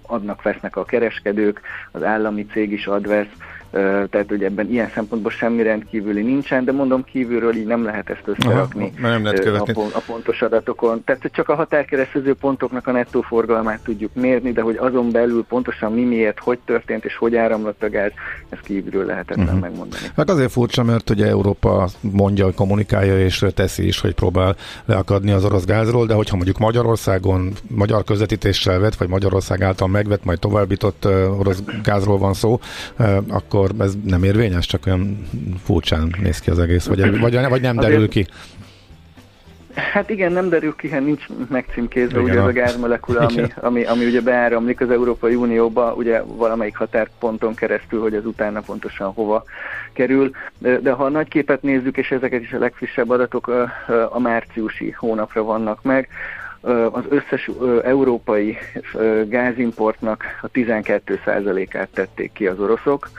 adnak, 0.09 0.41
vesznek 0.41 0.75
a 0.75 0.85
kereskedők, 0.85 1.61
az 1.91 2.03
állami 2.03 2.45
cég 2.45 2.71
is 2.71 2.87
ad, 2.87 3.07
vesz, 3.07 3.27
tehát 3.71 4.25
hogy 4.27 4.43
ebben 4.43 4.69
ilyen 4.69 4.89
szempontból 4.93 5.31
semmi 5.31 5.63
rendkívüli 5.63 6.21
nincsen, 6.21 6.65
de 6.65 6.71
mondom 6.71 7.03
kívülről 7.03 7.55
így 7.55 7.65
nem 7.65 7.83
lehet 7.83 8.09
ezt 8.09 8.23
összerakni 8.25 8.91
Aha, 8.97 9.09
nem 9.09 9.23
lehet 9.23 9.45
a, 9.45 9.81
a 9.93 10.01
pontos 10.05 10.41
adatokon. 10.41 11.03
Tehát 11.03 11.29
csak 11.31 11.49
a 11.49 11.55
határkeresztező 11.55 12.33
pontoknak 12.33 12.87
a 12.87 12.91
nettó 12.91 13.21
forgalmát 13.21 13.79
tudjuk 13.83 14.11
mérni, 14.13 14.51
de 14.51 14.61
hogy 14.61 14.77
azon 14.77 15.11
belül 15.11 15.45
pontosan 15.45 15.93
mi 15.93 16.03
miért, 16.03 16.39
hogy 16.39 16.59
történt 16.65 17.05
és 17.05 17.15
hogy 17.15 17.35
áramlott 17.35 17.83
a 17.83 17.89
gáz, 17.89 18.11
ez 18.49 18.59
kívülről 18.63 19.05
lehetetlen 19.05 19.45
uh-huh. 19.45 19.61
megmondani. 19.61 20.01
Meg 20.15 20.29
azért 20.29 20.51
furcsa, 20.51 20.83
mert 20.83 21.09
ugye 21.09 21.27
Európa 21.27 21.87
mondja, 21.99 22.53
kommunikálja 22.53 23.19
és 23.19 23.45
teszi 23.53 23.87
is, 23.87 23.99
hogy 23.99 24.13
próbál 24.13 24.55
leakadni 24.85 25.31
az 25.31 25.45
orosz 25.45 25.65
gázról, 25.65 26.05
de 26.05 26.13
hogyha 26.13 26.35
mondjuk 26.35 26.57
Magyarországon 26.57 27.53
magyar 27.67 28.03
közvetítéssel 28.03 28.79
vett, 28.79 28.95
vagy 28.95 29.07
Magyarország 29.07 29.61
által 29.61 29.87
megvett, 29.87 30.23
majd 30.23 30.39
továbbított 30.39 31.05
orosz 31.39 31.63
gázról 31.83 32.17
van 32.17 32.33
szó, 32.33 32.59
akkor 33.29 33.58
akkor 33.63 33.85
ez 33.85 33.93
nem 34.05 34.23
érvényes, 34.23 34.65
csak 34.65 34.85
olyan 34.85 35.29
furcsán 35.63 36.15
néz 36.21 36.39
ki 36.39 36.49
az 36.49 36.59
egész, 36.59 36.85
vagy, 36.85 37.19
vagy, 37.19 37.47
vagy 37.49 37.61
nem 37.61 37.75
derül 37.75 38.09
ki? 38.09 38.25
Hát 39.73 40.09
igen, 40.09 40.31
nem 40.31 40.49
derül 40.49 40.75
ki, 40.75 40.89
hát 40.89 41.01
nincs 41.05 41.25
megcímkézve 41.49 42.19
ugye 42.19 42.39
ez 42.39 42.45
a 42.45 42.51
gázmolekula, 42.51 43.19
ami, 43.19 43.43
ami, 43.55 43.83
ami 43.85 44.05
ugye 44.05 44.21
beáramlik 44.21 44.81
az 44.81 44.91
Európai 44.91 45.35
Unióba, 45.35 45.93
ugye 45.93 46.21
valamelyik 46.21 46.77
határponton 46.77 47.55
keresztül, 47.55 48.01
hogy 48.01 48.15
az 48.15 48.25
utána 48.25 48.61
pontosan 48.61 49.11
hova 49.13 49.43
kerül. 49.93 50.31
De 50.57 50.91
ha 50.91 51.03
a 51.03 51.09
nagy 51.09 51.27
képet 51.27 51.61
nézzük, 51.61 51.97
és 51.97 52.11
ezeket 52.11 52.41
is 52.41 52.53
a 52.53 52.59
legfrissebb 52.59 53.09
adatok 53.09 53.47
a, 53.47 53.71
a 54.09 54.19
márciusi 54.19 54.91
hónapra 54.91 55.43
vannak 55.43 55.83
meg, 55.83 56.09
az 56.91 57.03
összes 57.09 57.49
európai 57.83 58.57
gázimportnak 59.25 60.23
a 60.41 60.49
12%-át 60.51 61.89
tették 61.93 62.31
ki 62.31 62.47
az 62.47 62.59
oroszok, 62.59 63.09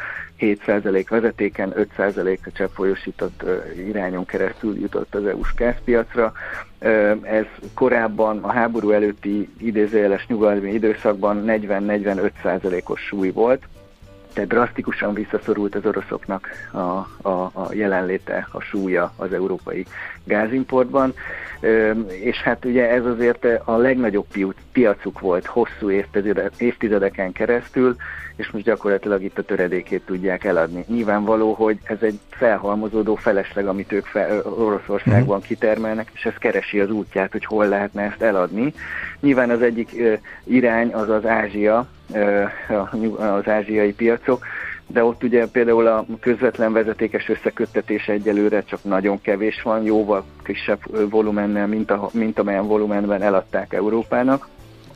7% 0.40 1.06
vezetéken, 1.08 1.72
5% 1.96 2.38
a 2.46 2.50
cseppfolyósított 2.52 3.44
irányon 3.76 4.24
keresztül 4.24 4.78
jutott 4.80 5.14
az 5.14 5.26
EU-s 5.26 5.54
gázpiacra. 5.54 6.32
Ez 7.22 7.44
korábban 7.74 8.38
a 8.42 8.52
háború 8.52 8.90
előtti 8.90 9.48
idézőjeles 9.58 10.26
nyugalmi 10.26 10.72
időszakban 10.72 11.44
40-45%-os 11.46 13.00
súly 13.00 13.30
volt, 13.30 13.62
tehát 14.32 14.48
drasztikusan 14.48 15.14
visszaszorult 15.14 15.74
az 15.74 15.86
oroszoknak 15.86 16.48
a, 16.72 16.78
a, 17.28 17.50
a 17.52 17.68
jelenléte, 17.72 18.48
a 18.52 18.60
súlya 18.60 19.12
az 19.16 19.32
európai 19.32 19.86
gázimportban, 20.24 21.14
és 22.20 22.42
hát 22.42 22.64
ugye 22.64 22.90
ez 22.90 23.04
azért 23.04 23.46
a 23.64 23.76
legnagyobb 23.76 24.26
piacuk 24.72 25.20
volt 25.20 25.46
hosszú 25.46 25.90
évtizedeken 26.58 27.32
keresztül, 27.32 27.96
és 28.36 28.50
most 28.50 28.64
gyakorlatilag 28.64 29.22
itt 29.22 29.38
a 29.38 29.42
töredékét 29.42 30.02
tudják 30.06 30.44
eladni. 30.44 30.84
Nyilvánvaló, 30.88 31.52
hogy 31.52 31.78
ez 31.82 31.98
egy 32.00 32.18
felhalmozódó 32.30 33.14
felesleg, 33.14 33.66
amit 33.66 33.92
ők 33.92 34.06
fel, 34.06 34.42
Oroszországban 34.42 35.38
mhm. 35.38 35.46
kitermelnek, 35.46 36.10
és 36.12 36.24
ez 36.24 36.34
keresi 36.38 36.80
az 36.80 36.90
útját, 36.90 37.32
hogy 37.32 37.44
hol 37.44 37.68
lehetne 37.68 38.02
ezt 38.02 38.22
eladni. 38.22 38.74
Nyilván 39.20 39.50
az 39.50 39.62
egyik 39.62 39.96
irány 40.44 40.92
az 40.92 41.08
az 41.08 41.26
Ázsia, 41.26 41.88
az 43.16 43.48
ázsiai 43.48 43.92
piacok, 43.92 44.44
de 44.92 45.04
ott 45.04 45.22
ugye 45.22 45.46
például 45.46 45.86
a 45.86 46.06
közvetlen 46.20 46.72
vezetékes 46.72 47.28
összeköttetés 47.28 48.08
egyelőre 48.08 48.62
csak 48.62 48.84
nagyon 48.84 49.20
kevés 49.20 49.62
van, 49.62 49.82
jóval 49.82 50.24
kisebb 50.42 51.10
volumennel, 51.10 51.66
mint, 51.66 51.90
a, 51.90 52.08
mint 52.12 52.38
amelyen 52.38 52.66
volumenben 52.66 53.22
eladták 53.22 53.72
Európának 53.72 54.48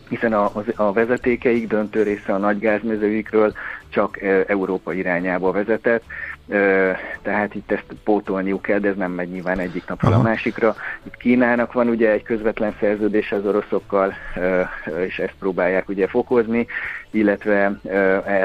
hiszen 0.09 0.33
a, 0.33 0.53
a 0.77 0.93
vezetékeik 0.93 1.69
döntő 1.69 2.03
része 2.03 2.35
a 2.35 2.39
nagy 2.39 2.59
gázmezőikről 2.59 3.53
csak 3.89 4.23
Európa 4.47 4.93
irányába 4.93 5.53
vezetett, 5.53 6.03
tehát 7.23 7.55
itt 7.55 7.71
ezt 7.71 7.87
pótolniuk 8.05 8.63
kell, 8.63 8.79
de 8.79 8.89
ez 8.89 8.97
nem 8.97 9.13
megy 9.13 9.29
nyilván 9.29 9.59
egyik 9.59 9.87
napról 9.87 10.13
Aha. 10.13 10.21
a 10.21 10.25
másikra. 10.25 10.75
Itt 11.03 11.17
Kínának 11.17 11.73
van 11.73 11.89
ugye 11.89 12.11
egy 12.11 12.23
közvetlen 12.23 12.77
szerződés 12.81 13.33
az 13.33 13.47
oroszokkal, 13.47 14.15
és 15.07 15.19
ezt 15.19 15.35
próbálják 15.39 15.89
ugye 15.89 16.07
fokozni, 16.07 16.67
illetve 17.15 17.79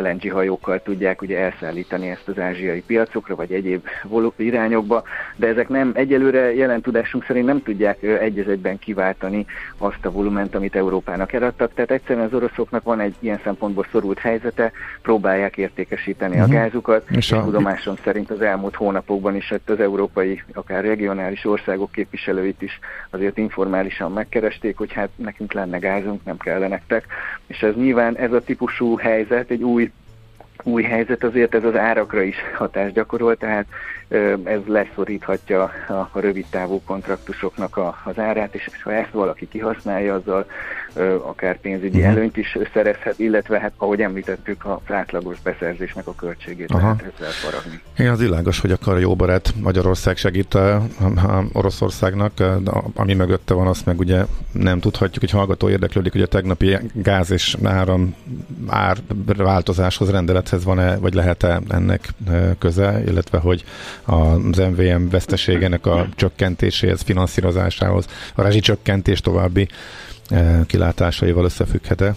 LNG 0.01 0.31
hajókkal 0.31 0.81
tudják 0.81 1.21
ugye 1.21 1.39
elszállítani 1.39 2.09
ezt 2.09 2.27
az 2.27 2.39
ázsiai 2.39 2.81
piacokra, 2.81 3.35
vagy 3.35 3.51
egyéb 3.51 3.87
irányokba, 4.35 5.03
de 5.35 5.47
ezek 5.47 5.69
nem 5.69 5.91
egyelőre 5.93 6.53
jelen 6.53 6.81
tudásunk 6.81 7.25
szerint 7.25 7.45
nem 7.45 7.63
tudják 7.63 8.03
egy 8.03 8.39
egyben 8.39 8.79
kiváltani 8.79 9.45
azt 9.77 10.05
a 10.05 10.11
volument, 10.11 10.55
amit 10.55 10.75
Európának 10.75 11.33
eladtak, 11.33 11.73
tehát 11.73 11.91
egyszerűen 11.91 12.25
az 12.25 12.33
oroszoknak 12.33 12.83
van 12.83 12.99
egy 12.99 13.15
ilyen 13.19 13.39
szempontból 13.43 13.85
szorult 13.91 14.19
helyzete, 14.19 14.71
próbálják 15.01 15.57
értékesíteni 15.57 16.31
uh-huh. 16.31 16.49
a 16.49 16.53
mhm. 16.53 16.55
gázukat, 16.55 17.09
és 17.09 17.31
a... 17.31 17.43
tudomásom 17.43 17.95
szerint 18.03 18.31
az 18.31 18.41
elmúlt 18.41 18.75
hónapokban 18.75 19.35
is 19.35 19.53
az 19.65 19.79
európai, 19.79 20.43
akár 20.53 20.83
regionális 20.83 21.45
országok 21.45 21.91
képviselőit 21.91 22.61
is 22.61 22.79
azért 23.09 23.37
informálisan 23.37 24.11
megkeresték, 24.11 24.77
hogy 24.77 24.93
hát 24.93 25.09
nekünk 25.15 25.53
lenne 25.53 25.77
gázunk, 25.77 26.25
nem 26.25 26.37
kell 26.37 26.67
nektek, 26.67 27.05
és 27.47 27.61
ez 27.61 27.75
nyilván 27.75 28.17
ez 28.17 28.31
a 28.31 28.41
típusú 28.59 28.97
helyzet 28.97 29.49
egy 29.49 29.63
új 29.63 29.91
új 30.63 30.83
helyzet 30.83 31.23
azért 31.23 31.55
ez 31.55 31.63
az 31.63 31.75
árakra 31.75 32.21
is 32.21 32.35
hatást 32.53 32.93
gyakorol, 32.93 33.37
tehát 33.37 33.65
ez 34.43 34.59
leszoríthatja 34.65 35.71
a 35.87 36.19
rövid 36.19 36.45
távú 36.49 36.81
kontraktusoknak 36.85 37.79
az 38.03 38.19
árát, 38.19 38.55
és 38.55 38.69
ha 38.83 38.93
ezt 38.93 39.11
valaki 39.11 39.47
kihasználja, 39.47 40.13
azzal 40.13 40.45
akár 41.21 41.59
pénzügyi 41.59 41.97
uh-huh. 41.97 42.15
előnyt 42.15 42.37
is 42.37 42.57
szerezhet, 42.73 43.19
illetve 43.19 43.59
hát 43.59 43.71
ahogy 43.77 44.01
említettük, 44.01 44.65
a 44.65 44.81
átlagos 44.87 45.41
beszerzésnek 45.41 46.07
a 46.07 46.15
költségét 46.15 46.71
Aha. 46.71 46.81
lehet 46.81 47.13
ezzel 47.15 47.29
faragni. 47.29 47.79
Igen, 47.97 48.11
az 48.11 48.19
világos, 48.19 48.59
hogy 48.59 48.71
akkor 48.71 48.93
a 48.93 48.97
jó 48.97 49.15
barát 49.15 49.53
Magyarország 49.61 50.17
segít 50.17 50.53
a, 50.53 50.75
a 50.75 51.43
Oroszországnak, 51.53 52.31
ami 52.95 53.13
mögötte 53.13 53.53
van, 53.53 53.67
azt 53.67 53.85
meg 53.85 53.99
ugye 53.99 54.25
nem 54.51 54.79
tudhatjuk, 54.79 55.19
hogy 55.19 55.31
hallgató 55.31 55.69
érdeklődik, 55.69 56.11
hogy 56.11 56.21
a 56.21 56.27
tegnapi 56.27 56.77
gáz 56.93 57.31
és 57.31 57.57
áram 57.63 58.15
ár 58.67 58.97
változáshoz 59.37 60.09
rendelethez 60.09 60.63
van-e, 60.63 60.97
vagy 60.97 61.13
lehet-e 61.13 61.61
ennek 61.69 62.07
köze, 62.59 63.03
illetve 63.05 63.37
hogy 63.37 63.63
az 64.05 64.57
MVM 64.57 65.09
veszteségének 65.09 65.85
a 65.85 66.07
csökkentéséhez, 66.15 67.01
finanszírozásához, 67.01 68.07
a 68.35 68.41
rezsicsökkentés 68.41 69.21
további 69.21 69.67
eh, 70.29 70.59
kilátásaival 70.67 71.43
összefügghet-e? 71.43 72.15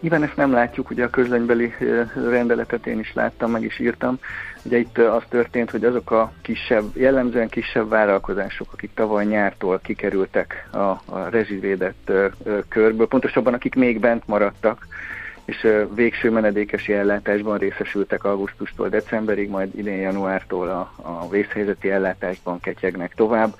Nyilván 0.00 0.22
ezt 0.22 0.36
nem 0.36 0.52
látjuk, 0.52 0.90
ugye 0.90 1.04
a 1.04 1.10
közlönybeli 1.10 1.74
eh, 1.80 2.08
rendeletet 2.30 2.86
én 2.86 2.98
is 2.98 3.12
láttam, 3.14 3.50
meg 3.50 3.62
is 3.62 3.78
írtam. 3.78 4.18
Ugye 4.62 4.78
itt 4.78 4.98
eh, 4.98 5.14
az 5.14 5.22
történt, 5.28 5.70
hogy 5.70 5.84
azok 5.84 6.10
a 6.10 6.32
kisebb, 6.42 6.84
jellemzően 6.96 7.48
kisebb 7.48 7.88
vállalkozások, 7.88 8.72
akik 8.72 8.90
tavaly 8.94 9.24
nyártól 9.24 9.80
kikerültek 9.82 10.68
a, 10.72 10.76
a 10.76 11.28
rezsivédett 11.30 12.12
körből, 12.68 13.08
pontosabban 13.08 13.54
akik 13.54 13.74
még 13.74 14.00
bent 14.00 14.26
maradtak, 14.26 14.86
és 15.48 15.68
végső 15.94 16.30
menedékesi 16.30 16.92
ellátásban 16.92 17.58
részesültek 17.58 18.24
augusztustól 18.24 18.88
decemberig, 18.88 19.48
majd 19.48 19.78
idén 19.78 20.00
januártól 20.00 20.68
a, 20.68 20.92
a 20.96 21.28
vészhelyzeti 21.28 21.90
ellátásban 21.90 22.60
ketyegnek 22.60 23.14
tovább, 23.14 23.54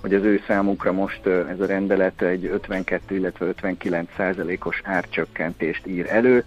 hogy 0.00 0.14
az 0.14 0.22
ő 0.22 0.42
számukra 0.46 0.92
most 0.92 1.26
ez 1.26 1.60
a 1.60 1.66
rendelet 1.66 2.22
egy 2.22 2.44
52, 2.44 3.16
illetve 3.16 3.46
59 3.46 4.08
százalékos 4.16 4.80
árcsökkentést 4.84 5.86
ír 5.86 6.06
elő. 6.10 6.44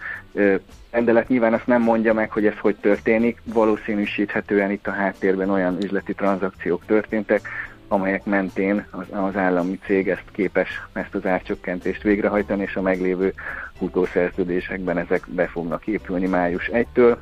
Rendelet 0.91 1.27
nyilván 1.27 1.53
azt 1.53 1.67
nem 1.67 1.81
mondja 1.81 2.13
meg, 2.13 2.31
hogy 2.31 2.45
ez 2.45 2.57
hogy 2.59 2.75
történik, 2.75 3.41
valószínűsíthetően 3.43 4.71
itt 4.71 4.87
a 4.87 4.91
háttérben 4.91 5.49
olyan 5.49 5.77
üzleti 5.83 6.13
tranzakciók 6.13 6.85
történtek, 6.85 7.47
amelyek 7.87 8.25
mentén 8.25 8.85
az, 8.89 9.05
az 9.09 9.35
állami 9.35 9.79
cég 9.85 10.09
ezt 10.09 10.31
képes 10.31 10.81
ezt 10.93 11.15
az 11.15 11.25
árcsökkentést 11.25 12.01
végrehajtani, 12.01 12.61
és 12.61 12.75
a 12.75 12.81
meglévő 12.81 13.33
futószerződésekben 13.77 14.97
ezek 14.97 15.23
be 15.27 15.47
fognak 15.47 15.87
épülni 15.87 16.27
május 16.27 16.69
1-től. 16.73 17.15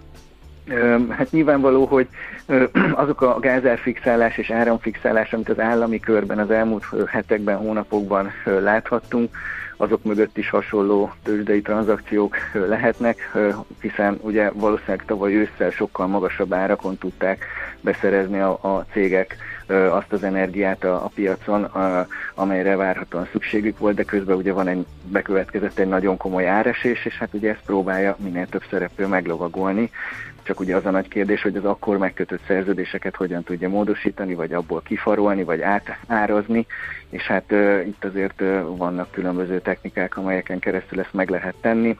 Hát 1.09 1.31
nyilvánvaló, 1.31 1.85
hogy 1.85 2.07
azok 3.03 3.21
a 3.21 3.39
gázárfixálás 3.39 4.37
és 4.37 4.49
áramfixálás, 4.49 5.33
amit 5.33 5.49
az 5.49 5.59
állami 5.59 5.99
körben 5.99 6.39
az 6.39 6.51
elmúlt 6.51 6.85
hetekben, 7.07 7.57
hónapokban 7.57 8.31
láthattunk, 8.45 9.37
azok 9.77 10.03
mögött 10.03 10.37
is 10.37 10.49
hasonló 10.49 11.11
tőzsdei 11.23 11.61
tranzakciók 11.61 12.35
lehetnek, 12.53 13.37
hiszen 13.81 14.19
ugye 14.21 14.49
valószínűleg 14.53 15.05
tavaly 15.05 15.35
ősszel 15.35 15.69
sokkal 15.69 16.07
magasabb 16.07 16.53
árakon 16.53 16.97
tudták 16.97 17.45
beszerezni 17.81 18.39
a, 18.39 18.49
a 18.49 18.85
cégek 18.91 19.37
azt 19.69 20.13
az 20.13 20.23
energiát 20.23 20.83
a, 20.83 20.93
a 21.05 21.11
piacon, 21.15 21.63
a, 21.63 22.07
amelyre 22.35 22.75
várhatóan 22.75 23.27
szükségük 23.31 23.77
volt, 23.77 23.95
de 23.95 24.03
közben 24.03 24.35
ugye 24.35 24.53
van 24.53 24.67
egy, 24.67 24.85
bekövetkezett 25.07 25.79
egy 25.79 25.87
nagyon 25.87 26.17
komoly 26.17 26.47
áresés, 26.47 27.05
és 27.05 27.17
hát 27.17 27.33
ugye 27.33 27.49
ezt 27.49 27.65
próbálja 27.65 28.15
minél 28.19 28.47
több 28.47 28.63
szereplő 28.69 29.07
meglovagolni, 29.07 29.91
csak 30.45 30.59
ugye 30.59 30.75
az 30.75 30.85
a 30.85 30.89
nagy 30.89 31.07
kérdés, 31.07 31.41
hogy 31.41 31.55
az 31.55 31.65
akkor 31.65 31.97
megkötött 31.97 32.41
szerződéseket 32.47 33.15
hogyan 33.15 33.43
tudja 33.43 33.69
módosítani, 33.69 34.33
vagy 34.33 34.53
abból 34.53 34.81
kifarolni, 34.81 35.43
vagy 35.43 35.61
átárazni, 35.61 36.65
és 37.09 37.23
hát 37.23 37.51
uh, 37.51 37.83
itt 37.87 38.05
azért 38.05 38.41
uh, 38.41 38.77
vannak 38.77 39.11
különböző 39.11 39.59
technikák, 39.59 40.17
amelyeken 40.17 40.59
keresztül 40.59 40.99
ezt 40.99 41.13
meg 41.13 41.29
lehet 41.29 41.55
tenni. 41.61 41.97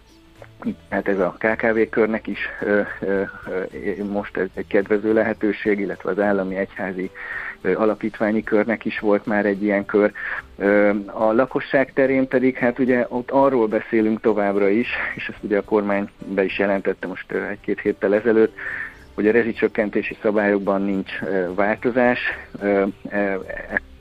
Hát 0.90 1.08
ez 1.08 1.20
a 1.20 1.36
KKV 1.40 1.80
körnek 1.90 2.28
is 2.28 2.40
ö, 2.62 2.82
ö, 3.00 3.22
ö, 3.72 4.04
most 4.04 4.38
egy 4.38 4.68
kedvező 4.68 5.14
lehetőség, 5.14 5.80
illetve 5.80 6.12
az 6.12 6.20
állami 6.20 6.56
egyházi 6.56 7.12
alapítványi 7.74 8.44
körnek 8.44 8.86
is 8.86 9.00
volt 9.00 9.26
már 9.26 9.46
egy 9.46 9.64
ilyen 9.64 9.86
kör. 9.86 10.12
A 11.06 11.32
lakosság 11.32 11.94
terén 11.94 12.28
pedig 12.28 12.58
hát 12.58 12.80
ugye 12.80 13.06
ott 13.10 13.32
arról 13.32 13.68
beszélünk 13.68 14.22
továbbra 14.22 14.70
is, 14.70 14.88
és 15.16 15.28
ezt 15.28 15.44
ugye 15.44 15.58
a 15.58 15.64
kormány 15.64 16.10
be 16.26 16.44
is 16.44 16.60
jelentette 16.60 17.08
most 17.08 17.32
egy-két 17.32 17.80
héttel 17.80 18.14
ezelőtt, 18.16 18.56
hogy 19.14 19.28
a 19.28 19.32
rezsicsökkentési 19.32 20.18
szabályokban 20.22 20.82
nincs 20.82 21.12
változás. 21.56 22.20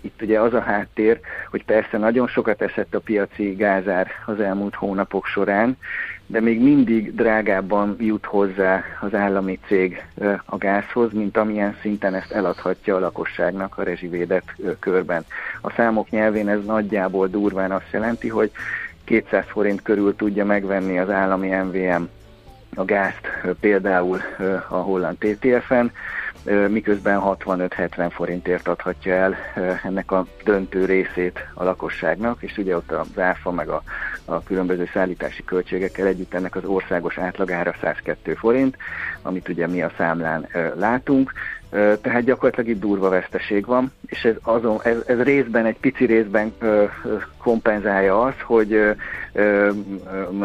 Itt 0.00 0.22
ugye 0.22 0.40
az 0.40 0.54
a 0.54 0.60
háttér, 0.60 1.20
hogy 1.50 1.64
persze 1.64 1.98
nagyon 1.98 2.26
sokat 2.26 2.62
esett 2.62 2.94
a 2.94 3.00
piaci 3.00 3.54
gázár 3.54 4.10
az 4.26 4.40
elmúlt 4.40 4.74
hónapok 4.74 5.26
során, 5.26 5.76
de 6.26 6.40
még 6.40 6.62
mindig 6.62 7.14
drágábban 7.14 7.96
jut 7.98 8.24
hozzá 8.24 8.84
az 9.00 9.14
állami 9.14 9.58
cég 9.66 10.04
a 10.44 10.56
gázhoz, 10.56 11.12
mint 11.12 11.36
amilyen 11.36 11.76
szinten 11.80 12.14
ezt 12.14 12.32
eladhatja 12.32 12.96
a 12.96 13.00
lakosságnak 13.00 13.78
a 13.78 13.82
rezsivédett 13.82 14.54
körben. 14.78 15.24
A 15.60 15.70
számok 15.70 16.10
nyelvén 16.10 16.48
ez 16.48 16.64
nagyjából 16.64 17.28
durván 17.28 17.70
azt 17.70 17.90
jelenti, 17.90 18.28
hogy 18.28 18.50
200 19.04 19.44
forint 19.46 19.82
körül 19.82 20.16
tudja 20.16 20.44
megvenni 20.44 20.98
az 20.98 21.10
állami 21.10 21.48
MVM 21.48 22.02
a 22.74 22.84
gázt 22.84 23.28
például 23.60 24.20
a 24.68 24.76
holland 24.76 25.16
TTF-en, 25.18 25.92
miközben 26.68 27.20
65-70 27.24 28.10
forintért 28.10 28.68
adhatja 28.68 29.14
el 29.14 29.36
ennek 29.84 30.12
a 30.12 30.26
döntő 30.44 30.84
részét 30.84 31.46
a 31.54 31.64
lakosságnak, 31.64 32.42
és 32.42 32.58
ugye 32.58 32.76
ott 32.76 32.92
az 32.92 33.18
áfa 33.18 33.50
meg 33.50 33.68
a, 33.68 33.82
a 34.24 34.42
különböző 34.42 34.88
szállítási 34.92 35.44
költségekkel 35.44 36.06
együtt 36.06 36.34
ennek 36.34 36.56
az 36.56 36.64
országos 36.64 37.18
átlagára 37.18 37.74
102 37.80 38.34
forint, 38.34 38.76
amit 39.22 39.48
ugye 39.48 39.66
mi 39.66 39.82
a 39.82 39.92
számlán 39.96 40.48
látunk, 40.74 41.32
tehát 42.00 42.24
gyakorlatilag 42.24 42.68
itt 42.68 42.80
durva 42.80 43.08
veszteség 43.08 43.66
van, 43.66 43.92
és 44.06 44.24
ez, 44.24 44.34
azon, 44.42 44.80
ez, 44.82 44.96
ez 45.06 45.22
részben, 45.22 45.66
egy 45.66 45.78
pici 45.78 46.04
részben 46.04 46.54
kompenzálja 47.38 48.22
azt, 48.22 48.40
hogy 48.40 48.96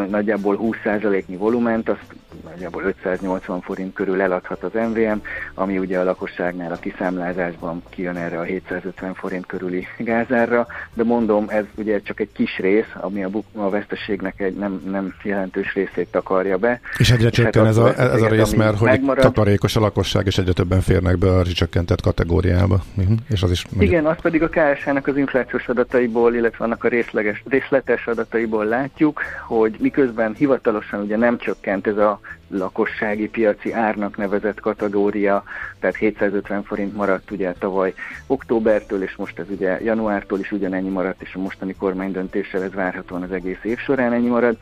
nagyjából 0.08 0.58
20%-nyi 0.62 1.36
volument 1.36 1.88
azt 1.88 2.14
nagyjából 2.44 2.82
580 2.82 3.60
forint 3.60 3.94
körül 3.94 4.20
eladhat 4.20 4.62
az 4.62 4.72
MVM, 4.72 5.18
ami 5.54 5.78
ugye 5.78 5.98
a 5.98 6.04
lakosságnál 6.04 6.72
a 6.72 6.76
kiszámlázásban 6.76 7.82
kijön 7.88 8.16
erre 8.16 8.38
a 8.38 8.42
750 8.42 9.14
forint 9.14 9.46
körüli 9.46 9.86
gázárra, 9.98 10.66
de 10.94 11.04
mondom, 11.04 11.44
ez 11.48 11.64
ugye 11.74 12.00
csak 12.02 12.20
egy 12.20 12.32
kis 12.32 12.58
rész, 12.58 12.92
ami 12.94 13.24
a, 13.24 13.30
a 13.52 13.70
veszteségnek 13.70 14.40
egy 14.40 14.54
nem, 14.54 14.82
nem 14.90 15.14
jelentős 15.22 15.74
részét 15.74 16.08
takarja 16.10 16.56
be. 16.56 16.80
És 16.98 17.10
egyre 17.10 17.30
csökken 17.30 17.64
hát 17.64 17.70
ez, 17.70 17.76
a, 17.76 17.98
ez 17.98 18.22
a 18.22 18.28
rész, 18.28 18.52
mert 18.52 18.78
hogy 18.78 18.88
megmarad, 18.88 19.22
takarékos 19.22 19.76
a 19.76 19.80
lakosság, 19.80 20.26
és 20.26 20.38
egyre 20.38 20.52
többen 20.52 20.80
férnek 20.80 21.18
be 21.18 21.28
a 21.36 21.44
csökkentett 21.44 22.00
kategóriába. 22.00 22.82
Uh-huh. 22.96 23.16
És 23.28 23.42
az 23.42 23.50
is 23.50 23.64
Igen, 23.78 24.06
azt 24.06 24.20
pedig 24.20 24.42
a 24.42 24.48
KSH-nak 24.48 25.06
az 25.06 25.16
inflációs 25.16 25.68
adataiból, 25.68 26.34
illetve 26.34 26.64
annak 26.64 26.84
a 26.84 26.88
részleges, 26.88 27.42
részletes 27.48 28.06
adataiból 28.06 28.64
látjuk, 28.64 29.22
hogy 29.46 29.76
miközben 29.78 30.34
hivatalosan 30.34 31.00
ugye 31.00 31.16
nem 31.16 31.38
csökkent 31.38 31.86
ez 31.86 31.96
a 31.96 32.19
lakossági 32.48 33.28
piaci 33.28 33.72
árnak 33.72 34.16
nevezett 34.16 34.60
kategória, 34.60 35.44
tehát 35.80 35.96
750 35.96 36.62
forint 36.62 36.96
maradt 36.96 37.30
ugye 37.30 37.52
tavaly 37.52 37.94
októbertől, 38.26 39.02
és 39.02 39.16
most 39.16 39.38
ez 39.38 39.46
ugye 39.50 39.80
januártól 39.82 40.38
is 40.38 40.52
ugyanennyi 40.52 40.88
maradt, 40.88 41.22
és 41.22 41.34
a 41.34 41.38
mostani 41.38 41.74
kormány 41.74 42.12
döntéssel 42.12 42.62
ez 42.62 42.72
várhatóan 42.72 43.22
az 43.22 43.32
egész 43.32 43.60
év 43.62 43.78
során 43.78 44.12
ennyi 44.12 44.28
marad. 44.28 44.56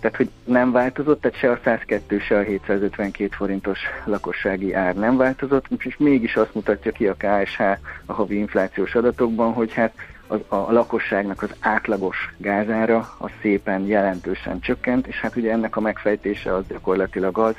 Tehát, 0.00 0.16
hogy 0.16 0.30
nem 0.44 0.72
változott, 0.72 1.20
tehát 1.20 1.38
se 1.38 1.50
a 1.50 1.58
102, 1.64 2.20
se 2.20 2.36
a 2.38 2.42
752 2.42 3.34
forintos 3.34 3.78
lakossági 4.04 4.74
ár 4.74 4.94
nem 4.94 5.16
változott, 5.16 5.66
és 5.78 5.96
mégis 5.96 6.36
azt 6.36 6.54
mutatja 6.54 6.92
ki 6.92 7.06
a 7.06 7.16
KSH 7.18 7.60
a 8.06 8.12
havi 8.12 8.36
inflációs 8.36 8.94
adatokban, 8.94 9.52
hogy 9.52 9.72
hát 9.72 9.92
az, 10.30 10.40
a 10.48 10.72
lakosságnak 10.72 11.42
az 11.42 11.50
átlagos 11.60 12.34
gázára 12.36 13.14
az 13.18 13.30
szépen 13.40 13.86
jelentősen 13.86 14.60
csökkent, 14.60 15.06
és 15.06 15.20
hát 15.20 15.36
ugye 15.36 15.52
ennek 15.52 15.76
a 15.76 15.80
megfejtése 15.80 16.54
az 16.54 16.64
gyakorlatilag 16.68 17.38
az, 17.38 17.54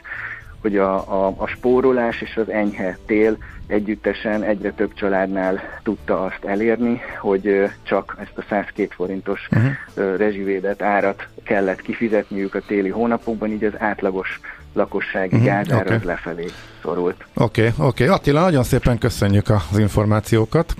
hogy 0.61 0.77
a, 0.77 1.25
a, 1.25 1.33
a 1.37 1.47
spórolás 1.47 2.21
és 2.21 2.37
az 2.37 2.49
enyhe 2.49 2.97
tél 3.05 3.37
együttesen 3.67 4.43
egyre 4.43 4.71
több 4.71 4.93
családnál 4.93 5.61
tudta 5.83 6.23
azt 6.23 6.45
elérni, 6.45 7.01
hogy 7.19 7.69
csak 7.83 8.15
ezt 8.19 8.37
a 8.37 8.43
102 8.49 8.93
forintos 8.93 9.47
uh-huh. 9.51 10.17
rezsivédett 10.17 10.81
árat 10.81 11.27
kellett 11.43 11.81
kifizetniük 11.81 12.55
a 12.55 12.61
téli 12.67 12.89
hónapokban, 12.89 13.51
így 13.51 13.63
az 13.63 13.73
átlagos 13.77 14.39
lakossági 14.73 15.35
uh-huh. 15.35 15.45
gázár 15.45 15.85
okay. 15.85 15.99
lefelé 16.03 16.45
szorult. 16.81 17.25
Oké, 17.33 17.61
okay, 17.61 17.87
oké. 17.87 18.03
Okay. 18.03 18.15
Attila, 18.15 18.41
nagyon 18.41 18.63
szépen 18.63 18.97
köszönjük 18.97 19.49
az 19.49 19.77
információkat 19.77 20.75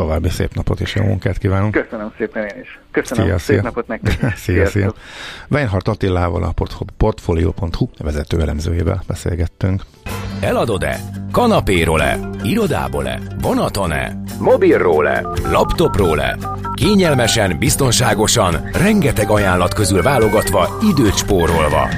további 0.00 0.28
szép 0.28 0.54
napot 0.54 0.80
és 0.80 0.94
jó 0.94 1.04
munkát 1.04 1.38
kívánunk. 1.38 1.72
Köszönöm 1.72 2.12
szépen 2.18 2.42
én 2.42 2.60
is. 2.62 2.78
Köszönöm, 2.90 3.24
szia, 3.24 3.38
szép 3.38 3.56
szia. 3.56 3.62
napot 3.62 3.86
nektek. 3.86 4.36
szia, 4.44 4.66
szia. 4.66 4.92
Weinhardt 5.50 5.88
Attilával 5.88 6.42
a 6.42 6.54
Portfolio.hu 6.96 7.88
vezető 7.98 8.40
elemzőjével 8.40 9.02
beszélgettünk. 9.06 9.82
Eladod-e? 10.40 11.00
Kanapéról-e? 11.32 12.18
Irodából-e? 12.42 13.20
Vonaton-e? 13.40 14.22
Mobilról-e? 14.38 15.22
Laptopról-e? 15.50 16.38
Kényelmesen, 16.74 17.58
biztonságosan, 17.58 18.68
rengeteg 18.72 19.30
ajánlat 19.30 19.74
közül 19.74 20.02
válogatva, 20.02 20.78
időt 20.90 21.16
spórolva. 21.16 21.88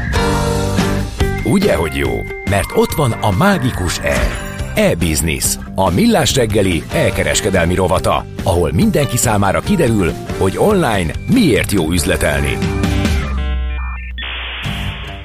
Ugye, 1.44 1.74
hogy 1.74 1.94
jó? 1.94 2.10
Mert 2.50 2.70
ott 2.74 2.92
van 2.92 3.12
a 3.12 3.30
mágikus 3.30 3.98
E 3.98 4.50
E-Business, 4.74 5.58
a 5.74 5.90
millás 5.90 6.34
reggeli 6.34 6.82
elkereskedelmi 6.92 7.74
rovata, 7.74 8.24
ahol 8.42 8.72
mindenki 8.72 9.16
számára 9.16 9.60
kiderül, 9.60 10.12
hogy 10.38 10.54
online 10.56 11.12
miért 11.26 11.72
jó 11.72 11.90
üzletelni. 11.90 12.58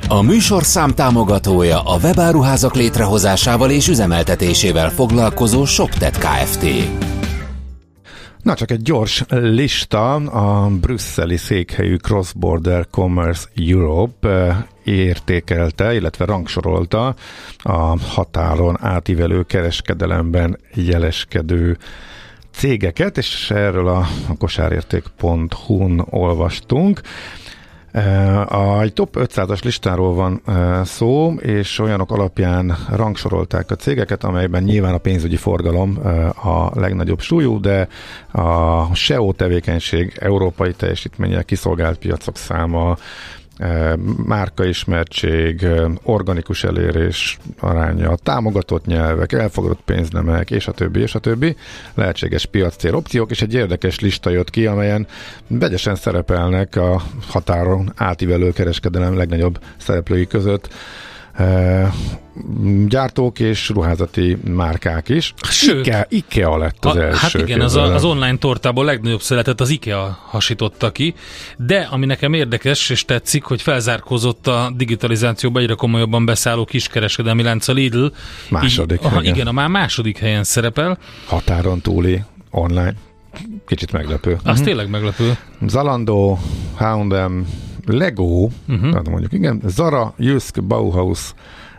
A 0.09 0.21
műsor 0.21 0.63
támogatója 0.95 1.81
a 1.81 1.97
webáruházak 2.03 2.75
létrehozásával 2.75 3.69
és 3.69 3.87
üzemeltetésével 3.87 4.89
foglalkozó 4.89 5.65
ShopTet 5.65 6.17
Kft. 6.17 6.65
Na 8.47 8.55
csak 8.55 8.71
egy 8.71 8.81
gyors 8.81 9.23
lista 9.29 10.13
a 10.15 10.69
brüsszeli 10.69 11.37
székhelyű 11.37 11.95
Cross 11.95 12.31
Border 12.33 12.87
Commerce 12.91 13.47
Europe 13.55 14.29
eh, 14.29 14.57
értékelte, 14.83 15.93
illetve 15.95 16.25
rangsorolta 16.25 17.15
a 17.57 17.99
határon 17.99 18.77
átívelő 18.79 19.43
kereskedelemben 19.43 20.59
jeleskedő 20.73 21.77
cégeket, 22.51 23.17
és 23.17 23.51
erről 23.51 23.87
a, 23.87 24.07
kosárérték.hu-n 24.37 26.05
olvastunk. 26.09 27.01
A, 28.47 28.89
top 28.93 29.17
500-as 29.19 29.63
listáról 29.63 30.13
van 30.13 30.41
szó, 30.85 31.33
és 31.33 31.79
olyanok 31.79 32.11
alapján 32.11 32.77
rangsorolták 32.89 33.71
a 33.71 33.75
cégeket, 33.75 34.23
amelyben 34.23 34.63
nyilván 34.63 34.93
a 34.93 34.97
pénzügyi 34.97 35.35
forgalom 35.35 35.99
a 36.43 36.79
legnagyobb 36.79 37.19
súlyú, 37.19 37.59
de 37.59 37.87
a 38.31 38.95
SEO 38.95 39.31
tevékenység, 39.31 40.17
európai 40.19 40.73
teljesítménye, 40.73 41.43
kiszolgált 41.43 41.97
piacok 41.97 42.37
száma, 42.37 42.97
márkaismertség, 44.25 45.67
organikus 46.03 46.63
elérés 46.63 47.37
aránya, 47.59 48.15
támogatott 48.15 48.85
nyelvek, 48.85 49.31
elfogadott 49.31 49.81
pénznemek, 49.85 50.51
és 50.51 50.67
a 50.67 50.71
többi, 50.71 50.99
és 50.99 51.15
a 51.15 51.19
többi, 51.19 51.55
lehetséges 51.93 52.45
piac 52.45 52.83
opciók, 52.83 53.31
és 53.31 53.41
egy 53.41 53.53
érdekes 53.53 53.99
lista 53.99 54.29
jött 54.29 54.49
ki, 54.49 54.65
amelyen 54.65 55.07
vegyesen 55.47 55.95
szerepelnek 55.95 56.75
a 56.75 57.01
határon 57.27 57.91
átívelő 57.95 58.51
kereskedelem 58.51 59.17
legnagyobb 59.17 59.59
szereplői 59.77 60.27
között 60.27 60.69
gyártók 62.87 63.39
és 63.39 63.69
ruházati 63.69 64.37
márkák 64.45 65.09
is. 65.09 65.33
Sőt, 65.49 65.85
IKEA, 65.85 66.05
IKEA 66.09 66.57
lett 66.57 66.85
az 66.85 66.95
a, 66.95 67.01
első. 67.01 67.17
Hát 67.19 67.33
igen, 67.33 67.61
az, 67.61 67.75
a, 67.75 67.93
az 67.93 68.03
online 68.03 68.37
tortából 68.37 68.85
legnagyobb 68.85 69.21
szeretet 69.21 69.61
az 69.61 69.69
IKEA 69.69 70.19
hasította 70.25 70.91
ki, 70.91 71.13
de 71.57 71.87
ami 71.91 72.05
nekem 72.05 72.33
érdekes 72.33 72.89
és 72.89 73.05
tetszik, 73.05 73.43
hogy 73.43 73.61
felzárkózott 73.61 74.47
a 74.47 74.73
digitalizációba 74.75 75.59
egyre 75.59 75.73
komolyabban 75.73 76.25
beszálló 76.25 76.65
kiskereskedelmi 76.65 77.43
lánc 77.43 77.67
a 77.67 77.73
Lidl. 77.73 78.05
Második. 78.49 78.99
Így, 78.99 79.05
aha, 79.05 79.23
igen, 79.23 79.47
a 79.47 79.51
már 79.51 79.69
második 79.69 80.17
helyen 80.17 80.43
szerepel. 80.43 80.97
Határon 81.25 81.81
túli 81.81 82.23
online. 82.49 82.93
Kicsit 83.65 83.91
meglepő. 83.91 84.31
Az 84.31 84.39
uh-huh. 84.45 84.65
tényleg 84.65 84.89
meglepő. 84.89 85.37
Zalando, 85.67 86.37
H&M, 86.75 87.45
Lego, 87.87 88.49
uh-huh. 88.67 88.89
tehát 88.89 89.09
mondjuk 89.09 89.33
igen, 89.33 89.61
Zara, 89.65 90.13
Jysk, 90.17 90.63
Bauhaus, 90.63 91.33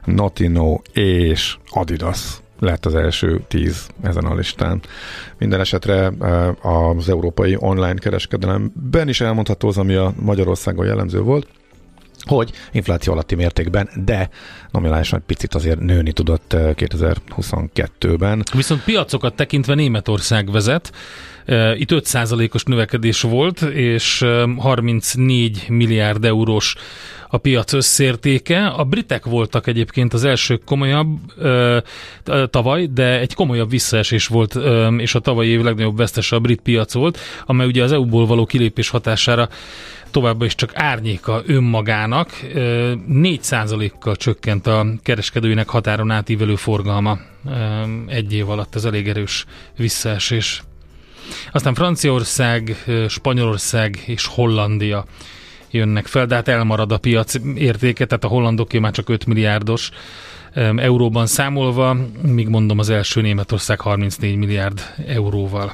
Notino 0.05 0.81
és 0.93 1.57
Adidas 1.71 2.41
lett 2.59 2.87
az 2.87 2.95
első 2.95 3.41
tíz 3.49 3.89
ezen 4.03 4.25
a 4.25 4.35
listán. 4.35 4.81
Minden 5.39 5.61
esetre 5.61 6.13
eh, 6.21 6.67
az 6.67 7.09
európai 7.09 7.57
online 7.59 7.95
kereskedelemben 7.95 9.09
is 9.09 9.21
elmondható 9.21 9.69
az, 9.69 9.79
ami 9.79 9.95
a 9.95 10.13
Magyarországon 10.21 10.87
jellemző 10.87 11.21
volt, 11.21 11.47
hogy 12.29 12.53
infláció 12.73 13.13
alatti 13.13 13.35
mértékben, 13.35 13.89
de 14.05 14.29
nominálisan 14.71 15.19
egy 15.19 15.25
picit 15.25 15.55
azért 15.55 15.81
nőni 15.81 16.13
tudott 16.13 16.55
2022-ben. 16.57 18.39
Eh, 18.39 18.57
Viszont 18.57 18.85
piacokat 18.85 19.35
tekintve 19.35 19.75
Németország 19.75 20.51
vezet, 20.51 20.93
itt 21.77 21.91
5%-os 21.93 22.63
növekedés 22.63 23.21
volt, 23.21 23.61
és 23.61 24.25
34 24.59 25.65
milliárd 25.69 26.25
eurós 26.25 26.75
a 27.31 27.37
piac 27.37 27.73
összértéke. 27.73 28.67
A 28.67 28.85
britek 28.85 29.25
voltak 29.25 29.67
egyébként 29.67 30.13
az 30.13 30.25
első 30.25 30.61
komolyabb 30.65 31.19
ö, 31.37 31.79
tavaly, 32.51 32.87
de 32.87 33.19
egy 33.19 33.35
komolyabb 33.35 33.71
visszaesés 33.71 34.27
volt, 34.27 34.55
ö, 34.55 34.97
és 34.97 35.15
a 35.15 35.19
tavalyi 35.19 35.49
év 35.49 35.63
legnagyobb 35.63 35.97
vesztese 35.97 36.37
a 36.37 36.41
brit 36.41 36.61
piac 36.61 36.93
volt, 36.93 37.19
amely 37.47 37.67
ugye 37.67 37.83
az 37.83 37.93
EU-ból 37.93 38.27
való 38.27 38.47
kilépés 38.47 38.89
hatására 38.89 39.49
továbbá 40.11 40.45
is 40.45 40.55
csak 40.55 40.71
árnyéka 40.75 41.43
önmagának. 41.47 42.31
4%-kal 42.55 44.17
csökkent 44.17 44.67
a 44.67 44.87
kereskedőinek 45.03 45.69
határon 45.69 46.11
átívelő 46.11 46.55
forgalma 46.55 47.19
egy 48.07 48.33
év 48.33 48.51
alatt, 48.51 48.75
ez 48.75 48.85
elég 48.85 49.09
erős 49.09 49.45
visszaesés. 49.77 50.63
Aztán 51.53 51.75
Franciaország, 51.75 52.85
Spanyolország 53.09 54.03
és 54.07 54.27
Hollandia 54.27 55.05
jönnek 55.71 56.07
fel, 56.07 56.27
de 56.27 56.35
hát 56.35 56.49
elmarad 56.49 56.93
a 56.93 56.99
piac 56.99 57.35
értéke, 57.55 58.05
tehát 58.05 58.25
a 58.25 58.29
hollandoké 58.29 58.79
már 58.79 58.93
csak 58.93 59.09
5 59.09 59.27
milliárdos 59.27 59.91
euróban 60.77 61.27
számolva, 61.27 61.97
míg 62.23 62.49
mondom 62.49 62.79
az 62.79 62.91
első 62.91 63.21
Németország 63.21 63.81
34 63.81 64.37
milliárd 64.37 64.95
euróval. 65.07 65.73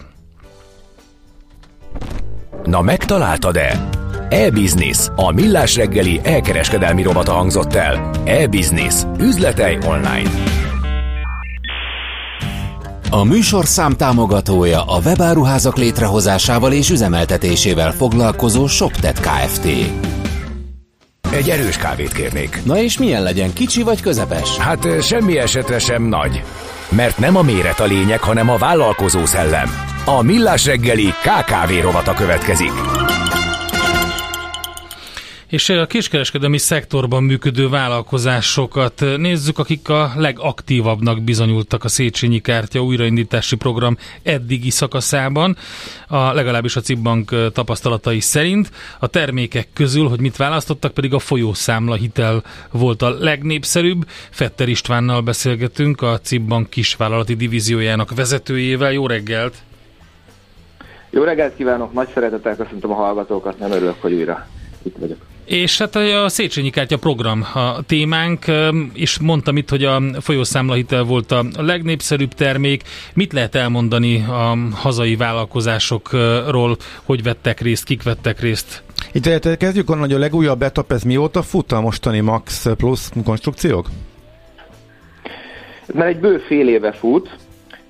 Na 2.64 2.82
megtaláltad-e? 2.82 3.88
E-Business, 4.28 5.08
a 5.16 5.32
millás 5.32 5.76
reggeli 5.76 6.20
elkereskedelmi 6.22 7.02
robata 7.02 7.32
hangzott 7.32 7.74
el. 7.74 8.10
E-Business, 8.24 9.02
üzletei 9.18 9.78
online. 9.86 10.62
A 13.14 13.24
műsor 13.24 13.64
támogatója 13.96 14.82
a 14.82 15.00
webáruházak 15.04 15.76
létrehozásával 15.76 16.72
és 16.72 16.90
üzemeltetésével 16.90 17.92
foglalkozó 17.92 18.66
ShopTet 18.66 19.20
Kft. 19.20 19.64
Egy 21.32 21.50
erős 21.50 21.76
kávét 21.76 22.12
kérnék. 22.12 22.60
Na 22.64 22.78
és 22.78 22.98
milyen 22.98 23.22
legyen, 23.22 23.52
kicsi 23.52 23.82
vagy 23.82 24.00
közepes? 24.00 24.56
Hát 24.56 25.02
semmi 25.02 25.38
esetre 25.38 25.78
sem 25.78 26.02
nagy. 26.02 26.42
Mert 26.88 27.18
nem 27.18 27.36
a 27.36 27.42
méret 27.42 27.80
a 27.80 27.84
lényeg, 27.84 28.20
hanem 28.20 28.50
a 28.50 28.56
vállalkozó 28.56 29.24
szellem. 29.26 29.70
A 30.04 30.22
Millás 30.22 30.66
reggeli 30.66 31.06
KKV 31.06 31.82
rovata 31.82 32.14
következik. 32.14 32.72
És 35.54 35.68
a 35.68 35.86
kiskereskedelmi 35.86 36.58
szektorban 36.58 37.22
működő 37.22 37.68
vállalkozásokat 37.68 39.04
nézzük, 39.16 39.58
akik 39.58 39.88
a 39.88 40.12
legaktívabbnak 40.16 41.22
bizonyultak 41.22 41.84
a 41.84 41.88
Széchenyi 41.88 42.40
Kártya 42.40 42.80
újraindítási 42.80 43.56
program 43.56 43.96
eddigi 44.22 44.70
szakaszában, 44.70 45.56
a 46.08 46.32
legalábbis 46.32 46.76
a 46.76 46.80
Cibbank 46.80 47.52
tapasztalatai 47.52 48.20
szerint. 48.20 48.70
A 48.98 49.06
termékek 49.06 49.68
közül, 49.72 50.08
hogy 50.08 50.20
mit 50.20 50.36
választottak, 50.36 50.94
pedig 50.94 51.14
a 51.14 51.18
folyószámla 51.18 51.94
hitel 51.94 52.42
volt 52.70 53.02
a 53.02 53.16
legnépszerűbb. 53.18 54.06
Fetter 54.30 54.68
Istvánnal 54.68 55.20
beszélgetünk, 55.20 56.02
a 56.02 56.18
Cibbank 56.20 56.70
kisvállalati 56.70 57.34
divíziójának 57.34 58.14
vezetőjével. 58.14 58.92
Jó 58.92 59.06
reggelt! 59.06 59.54
Jó 61.10 61.22
reggelt 61.22 61.56
kívánok, 61.56 61.92
nagy 61.92 62.08
szeretettel 62.14 62.56
köszöntöm 62.56 62.90
a 62.90 62.94
hallgatókat, 62.94 63.58
nem 63.58 63.70
örülök, 63.70 63.96
hogy 64.00 64.12
újra 64.12 64.46
itt 64.82 64.96
vagyok. 64.98 65.32
És 65.44 65.78
hát 65.78 65.96
a 65.96 66.28
Széchenyi 66.28 66.70
Kártya 66.70 66.98
program 66.98 67.46
a 67.54 67.82
témánk, 67.86 68.44
és 68.92 69.18
mondtam 69.18 69.56
itt, 69.56 69.68
hogy 69.68 69.84
a 69.84 70.02
folyószámlahitel 70.20 71.02
volt 71.02 71.32
a 71.32 71.44
legnépszerűbb 71.56 72.32
termék. 72.32 72.82
Mit 73.14 73.32
lehet 73.32 73.54
elmondani 73.54 74.24
a 74.28 74.56
hazai 74.74 75.16
vállalkozásokról, 75.16 76.76
hogy 77.04 77.22
vettek 77.22 77.60
részt, 77.60 77.84
kik 77.84 78.02
vettek 78.02 78.40
részt? 78.40 78.82
Itt 79.12 79.56
kezdjük 79.56 79.90
onnan, 79.90 80.04
hogy 80.04 80.14
a 80.14 80.18
legújabb 80.18 80.62
etap 80.62 80.92
ez 80.92 81.02
mióta 81.02 81.42
fut 81.42 81.72
a 81.72 81.80
mostani 81.80 82.20
Max 82.20 82.66
Plus 82.76 83.08
konstrukciók? 83.24 83.88
Mert 85.92 86.08
egy 86.08 86.20
bő 86.20 86.38
fél 86.38 86.68
éve 86.68 86.92
fut, 86.92 87.36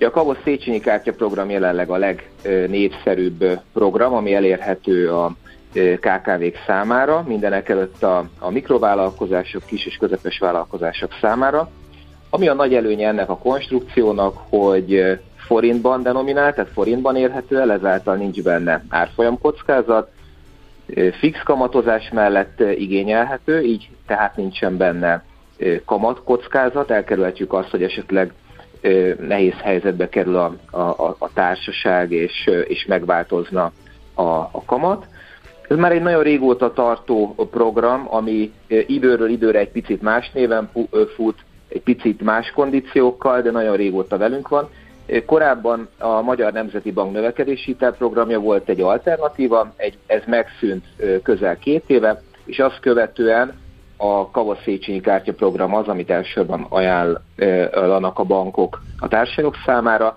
a 0.00 0.10
Kavosz 0.10 0.36
Széchenyi 0.44 0.80
Kártya 0.80 1.12
program 1.12 1.50
jelenleg 1.50 1.90
a 1.90 1.96
legnépszerűbb 1.96 3.60
program, 3.72 4.14
ami 4.14 4.34
elérhető 4.34 5.10
a 5.10 5.36
KKV-k 6.00 6.56
számára, 6.66 7.24
mindenek 7.26 7.68
előtt 7.68 8.02
a, 8.02 8.24
a 8.38 8.50
mikrovállalkozások, 8.50 9.64
kis 9.64 9.86
és 9.86 9.96
közepes 9.96 10.38
vállalkozások 10.38 11.10
számára. 11.20 11.70
Ami 12.30 12.48
a 12.48 12.54
nagy 12.54 12.74
előnye 12.74 13.08
ennek 13.08 13.28
a 13.30 13.38
konstrukciónak, 13.38 14.36
hogy 14.48 15.18
forintban 15.36 16.02
denominált, 16.02 16.54
tehát 16.54 16.70
forintban 16.72 17.16
érhető 17.16 17.60
el, 17.60 17.72
ezáltal 17.72 18.16
nincs 18.16 18.42
benne 18.42 18.84
árfolyam 18.88 19.38
kockázat, 19.38 20.10
fix 21.18 21.42
kamatozás 21.42 22.10
mellett 22.12 22.60
igényelhető, 22.60 23.60
így 23.60 23.88
tehát 24.06 24.36
nincsen 24.36 24.76
benne 24.76 25.24
kamatkockázat, 25.84 26.90
elkerülhetjük 26.90 27.52
azt, 27.52 27.70
hogy 27.70 27.82
esetleg 27.82 28.32
nehéz 29.20 29.54
helyzetbe 29.62 30.08
kerül 30.08 30.36
a, 30.36 30.54
a, 30.70 31.16
a 31.18 31.30
társaság, 31.34 32.12
és, 32.12 32.50
és 32.64 32.86
megváltozna 32.86 33.72
a, 34.14 34.22
a 34.32 34.62
kamat. 34.66 35.06
Ez 35.74 35.80
már 35.80 35.92
egy 35.92 36.02
nagyon 36.02 36.22
régóta 36.22 36.72
tartó 36.72 37.34
program, 37.50 38.06
ami 38.10 38.52
időről 38.86 39.28
időre 39.28 39.58
egy 39.58 39.70
picit 39.70 40.02
más 40.02 40.30
néven 40.32 40.70
fut, 41.14 41.44
egy 41.68 41.82
picit 41.82 42.22
más 42.22 42.50
kondíciókkal, 42.50 43.42
de 43.42 43.50
nagyon 43.50 43.76
régóta 43.76 44.18
velünk 44.18 44.48
van. 44.48 44.68
Korábban 45.26 45.88
a 45.98 46.20
Magyar 46.22 46.52
Nemzeti 46.52 46.90
Bank 46.92 47.12
növekedési 47.12 47.76
programja 47.98 48.40
volt 48.40 48.68
egy 48.68 48.80
alternatíva, 48.80 49.72
egy, 49.76 49.98
ez 50.06 50.22
megszűnt 50.26 50.84
közel 51.22 51.58
két 51.58 51.84
éve, 51.86 52.22
és 52.44 52.58
azt 52.58 52.80
követően 52.80 53.52
a 53.96 54.30
Kavasz 54.30 54.62
Széchenyi 54.64 55.00
Kártya 55.00 55.32
program 55.32 55.74
az, 55.74 55.88
amit 55.88 56.10
elsősorban 56.10 56.66
ajánlanak 56.68 58.18
a 58.18 58.24
bankok 58.24 58.82
a 58.98 59.08
társaságok 59.08 59.54
számára 59.64 60.16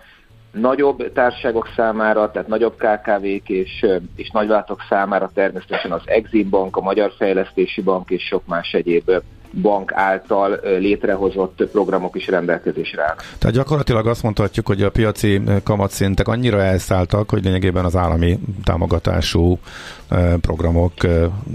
nagyobb 0.52 1.14
társaságok 1.14 1.70
számára, 1.76 2.32
tehát 2.32 2.48
nagyobb 2.48 2.76
KKV-k 2.78 3.50
és, 3.50 3.86
és 4.16 4.30
nagyvállalatok 4.30 4.82
számára 4.90 5.32
természetesen 5.34 5.92
az 5.92 6.02
Exim 6.06 6.50
Bank, 6.50 6.78
a 6.78 6.82
Magyar 6.82 7.12
Fejlesztési 7.18 7.82
Bank 7.82 8.10
és 8.10 8.24
sok 8.24 8.42
más 8.46 8.72
egyéb 8.74 9.12
bank 9.62 9.92
által 9.94 10.60
létrehozott 10.64 11.68
programok 11.72 12.16
is 12.16 12.28
rendelkezésre 12.28 13.02
állnak. 13.02 13.24
Tehát 13.38 13.56
gyakorlatilag 13.56 14.08
azt 14.08 14.24
mondhatjuk, 14.24 14.68
hogy 14.68 14.84
a 14.84 14.90
piaci 14.90 15.42
kamatszintek 15.64 16.28
annyira 16.28 16.62
elszálltak, 16.62 17.30
hogy 17.30 17.44
lényegében 17.44 17.86
az 17.86 17.96
állami 17.96 18.40
támogatású 18.64 19.60
programok 20.42 20.94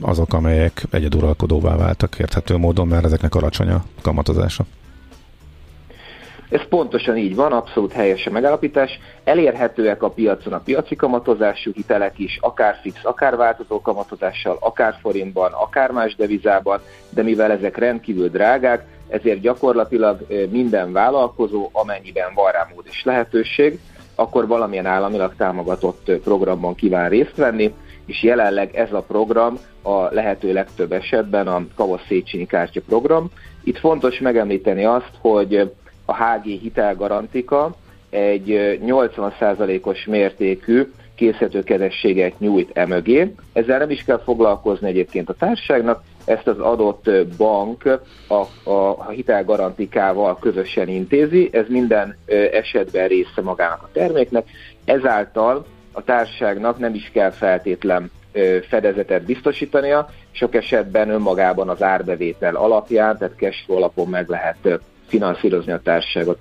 azok, 0.00 0.34
amelyek 0.34 0.82
egyeduralkodóvá 0.90 1.76
váltak 1.76 2.18
érthető 2.18 2.56
módon, 2.56 2.86
mert 2.86 3.04
ezeknek 3.04 3.34
alacsony 3.34 3.68
a 3.68 3.84
kamatozása. 4.02 4.64
Ez 6.52 6.68
pontosan 6.68 7.16
így 7.16 7.34
van, 7.34 7.52
abszolút 7.52 7.92
helyes 7.92 8.26
a 8.26 8.30
megállapítás. 8.30 8.98
Elérhetőek 9.24 10.02
a 10.02 10.10
piacon 10.10 10.52
a 10.52 10.58
piaci 10.58 10.96
kamatozású 10.96 11.70
hitelek 11.74 12.18
is, 12.18 12.38
akár 12.40 12.78
fix, 12.82 13.00
akár 13.02 13.36
változó 13.36 13.80
kamatozással, 13.80 14.56
akár 14.60 14.96
forintban, 15.00 15.52
akár 15.52 15.90
más 15.90 16.16
devizában, 16.16 16.80
de 17.10 17.22
mivel 17.22 17.50
ezek 17.50 17.76
rendkívül 17.76 18.28
drágák, 18.28 18.84
ezért 19.08 19.40
gyakorlatilag 19.40 20.26
minden 20.50 20.92
vállalkozó, 20.92 21.68
amennyiben 21.72 22.34
van 22.34 22.52
rá 22.52 22.68
mód 22.74 22.84
és 22.88 23.04
lehetőség, 23.04 23.78
akkor 24.14 24.46
valamilyen 24.46 24.86
államilag 24.86 25.34
támogatott 25.36 26.10
programban 26.24 26.74
kíván 26.74 27.08
részt 27.08 27.36
venni, 27.36 27.74
és 28.06 28.22
jelenleg 28.22 28.74
ez 28.74 28.92
a 28.92 29.02
program 29.02 29.58
a 29.82 30.14
lehető 30.14 30.52
legtöbb 30.52 30.92
esetben 30.92 31.46
a 31.46 31.66
Kavasz 31.74 32.06
Széchenyi 32.08 32.46
Kártya 32.46 32.80
program. 32.88 33.30
Itt 33.64 33.78
fontos 33.78 34.18
megemlíteni 34.18 34.84
azt, 34.84 35.10
hogy 35.20 35.72
a 36.12 36.24
HG 36.24 36.44
hitelgarantika 36.44 37.74
egy 38.10 38.78
80%-os 38.86 40.04
mértékű 40.04 40.92
készítőkezességet 41.14 42.38
nyújt 42.38 42.70
emögé. 42.72 43.34
Ezzel 43.52 43.78
nem 43.78 43.90
is 43.90 44.04
kell 44.04 44.20
foglalkozni 44.24 44.88
egyébként 44.88 45.28
a 45.28 45.34
társaságnak, 45.34 46.02
ezt 46.24 46.46
az 46.46 46.58
adott 46.58 47.10
bank 47.36 48.00
a, 48.28 48.70
a, 48.70 49.10
hitelgarantikával 49.10 50.38
közösen 50.38 50.88
intézi, 50.88 51.48
ez 51.52 51.64
minden 51.68 52.16
esetben 52.52 53.08
része 53.08 53.42
magának 53.42 53.82
a 53.82 53.88
terméknek, 53.92 54.48
ezáltal 54.84 55.66
a 55.92 56.02
társaságnak 56.02 56.78
nem 56.78 56.94
is 56.94 57.10
kell 57.12 57.30
feltétlen 57.30 58.10
fedezetet 58.68 59.24
biztosítania, 59.24 60.08
sok 60.30 60.54
esetben 60.54 61.08
önmagában 61.10 61.68
az 61.68 61.82
árbevétel 61.82 62.54
alapján, 62.54 63.18
tehát 63.18 63.34
cash 63.36 63.70
alapon 63.70 64.08
meg 64.08 64.28
lehet 64.28 64.80
finanszírozni 65.12 65.72
a 65.72 65.80
társaságot. 65.84 66.38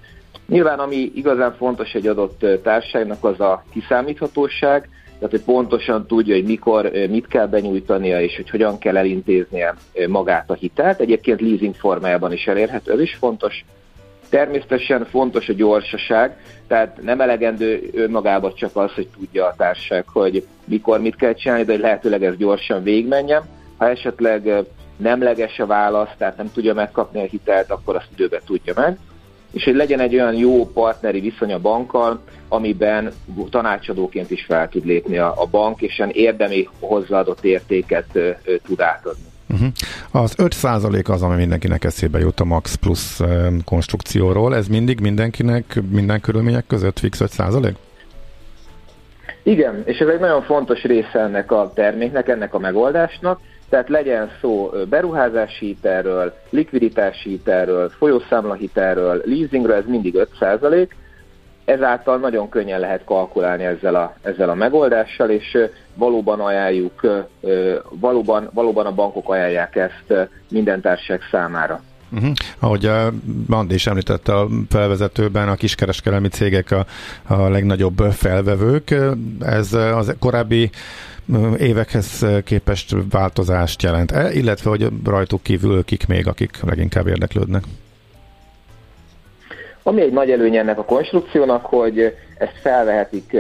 Nyilván 0.47 0.80
ami 0.80 1.11
igazán 1.15 1.55
fontos 1.57 1.93
egy 1.93 2.07
adott 2.07 2.45
társaságnak 2.63 3.24
az 3.24 3.39
a 3.39 3.63
kiszámíthatóság, 3.74 4.89
tehát 5.15 5.32
hogy 5.32 5.41
pontosan 5.41 6.07
tudja, 6.07 6.36
hogy 6.36 6.43
mikor 6.43 6.91
mit 7.09 7.28
kell 7.28 7.47
benyújtania, 7.47 8.22
és 8.22 8.36
hogy 8.36 8.49
hogyan 8.49 8.78
kell 8.78 8.97
elintéznie 8.97 9.76
magát 10.07 10.49
a 10.49 10.53
hitelt. 10.53 10.99
Egyébként 10.99 11.41
leasing 11.41 11.76
formájában 11.76 12.32
is 12.32 12.47
elérhető, 12.47 12.91
ez 12.91 12.99
is 12.99 13.15
fontos. 13.15 13.65
Természetesen 14.30 15.05
fontos 15.05 15.49
a 15.49 15.53
gyorsaság, 15.53 16.38
tehát 16.67 17.01
nem 17.01 17.22
elegendő 17.22 17.89
önmagában 17.93 18.53
csak 18.55 18.76
az, 18.76 18.91
hogy 18.91 19.07
tudja 19.17 19.45
a 19.45 19.55
társaság, 19.57 20.05
hogy 20.07 20.45
mikor 20.65 21.01
mit 21.01 21.15
kell 21.15 21.34
csinálni, 21.34 21.63
de 21.63 21.72
hogy 21.72 21.82
lehetőleg 21.82 22.24
ez 22.24 22.38
gyorsan 22.38 22.84
végigmenjen. 22.84 23.43
Ha 23.78 23.89
esetleg 23.89 24.49
nemleges 25.02 25.60
a 25.60 25.66
válasz, 25.66 26.10
tehát 26.18 26.38
nem 26.38 26.52
tudja 26.54 26.74
megkapni 26.74 27.22
a 27.22 27.26
hitelt, 27.30 27.72
akkor 27.72 27.95
azt 27.95 28.08
időben 28.14 28.41
tudja 28.45 28.74
meg. 28.76 28.97
És 29.52 29.64
hogy 29.64 29.76
legyen 29.76 29.99
egy 29.99 30.14
olyan 30.14 30.34
jó 30.34 30.72
partneri 30.72 31.20
viszony 31.20 31.54
a 31.54 31.60
bankkal, 31.60 32.22
amiben 32.47 33.12
tanácsadóként 33.49 34.32
is 34.32 34.45
fel 34.45 34.70
tud 34.70 34.86
lépni 34.86 35.18
a, 35.18 35.34
a 35.41 35.45
bank, 35.45 35.82
és 35.82 35.97
ilyen 35.97 36.10
érdemi 36.10 36.70
hozzáadott 36.80 37.43
értéket 37.43 38.06
ö, 38.14 38.30
ö, 38.43 38.56
tud 38.58 38.82
átadni. 38.82 39.24
Uh-huh. 39.49 39.68
Az 40.12 40.36
5% 40.38 41.10
az, 41.10 41.22
ami 41.22 41.36
mindenkinek 41.36 41.84
eszébe 41.84 42.20
jut 42.20 42.39
a 42.39 42.45
Max 42.45 42.76
Plus 42.76 43.20
konstrukcióról. 43.66 44.56
Ez 44.56 44.68
mindig 44.68 44.99
mindenkinek, 44.99 45.80
minden 45.89 46.22
körülmények 46.22 46.68
között 46.68 46.99
fix 46.99 47.20
5%? 47.38 47.74
Igen, 49.43 49.82
és 49.86 49.97
ez 49.97 50.08
egy 50.08 50.20
nagyon 50.20 50.41
fontos 50.41 50.82
része 50.82 51.20
ennek 51.20 51.52
a 51.52 51.72
terméknek, 51.76 52.28
ennek 52.28 52.54
a 52.54 52.60
megoldásnak, 52.60 53.39
tehát 53.72 53.89
legyen 53.89 54.30
szó 54.41 54.72
beruházási 54.89 55.65
hitelről, 55.65 56.34
likviditási 56.49 57.30
hitelről, 57.30 57.89
folyószámlahitelről, 57.89 59.22
leasingről, 59.26 59.76
ez 59.76 59.86
mindig 59.88 60.28
5%, 60.39 60.88
ezáltal 61.65 62.17
nagyon 62.17 62.49
könnyen 62.49 62.80
lehet 62.80 63.03
kalkulálni 63.03 63.63
ezzel 63.63 63.95
a, 63.95 64.15
ezzel 64.22 64.49
a 64.49 64.53
megoldással, 64.53 65.30
és 65.30 65.57
valóban 65.93 66.39
ajánljuk, 66.39 67.01
valóban, 67.89 68.49
valóban 68.53 68.86
a 68.86 68.93
bankok 68.93 69.30
ajánlják 69.30 69.76
ezt 69.76 70.30
minden 70.49 70.82
társaság 70.82 71.22
számára. 71.32 71.82
Uh-huh. 72.13 72.32
Ahogy 72.59 72.86
a 72.86 73.11
Bandi 73.47 73.74
is 73.74 73.88
említette 73.88 74.34
a 74.36 74.47
felvezetőben, 74.69 75.49
a 75.49 75.55
kiskereskedelmi 75.55 76.28
cégek 76.28 76.72
a, 76.72 76.86
a 77.34 77.49
legnagyobb 77.49 77.97
felvevők. 78.11 78.95
Ez 79.39 79.74
az 79.74 80.15
korábbi 80.19 80.69
évekhez 81.57 82.26
képest 82.43 82.95
változást 83.09 83.82
jelent 83.82 84.11
-e, 84.11 84.32
illetve 84.32 84.69
hogy 84.69 84.88
rajtuk 85.05 85.43
kívül 85.43 85.84
kik 85.84 86.07
még, 86.07 86.28
akik 86.28 86.59
leginkább 86.63 87.07
érdeklődnek? 87.07 87.63
Ami 89.84 90.01
egy 90.01 90.13
nagy 90.13 90.32
előny 90.32 90.55
ennek 90.55 90.78
a 90.78 90.86
konstrukciónak, 90.86 91.65
hogy 91.65 91.99
ezt 92.38 92.57
felvehetik 92.61 93.38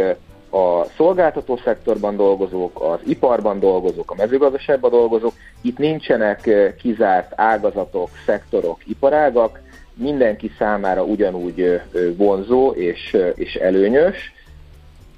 a 0.51 0.85
szolgáltató 0.97 1.59
szektorban 1.63 2.15
dolgozók, 2.15 2.81
az 2.81 2.99
iparban 3.05 3.59
dolgozók, 3.59 4.11
a 4.11 4.15
mezőgazdaságban 4.17 4.91
dolgozók. 4.91 5.33
Itt 5.61 5.77
nincsenek 5.77 6.49
kizárt 6.81 7.31
ágazatok, 7.35 8.09
szektorok, 8.25 8.87
iparágak, 8.87 9.59
mindenki 9.93 10.51
számára 10.57 11.03
ugyanúgy 11.03 11.81
vonzó 12.17 12.69
és, 12.69 13.17
és 13.35 13.55
előnyös. 13.55 14.33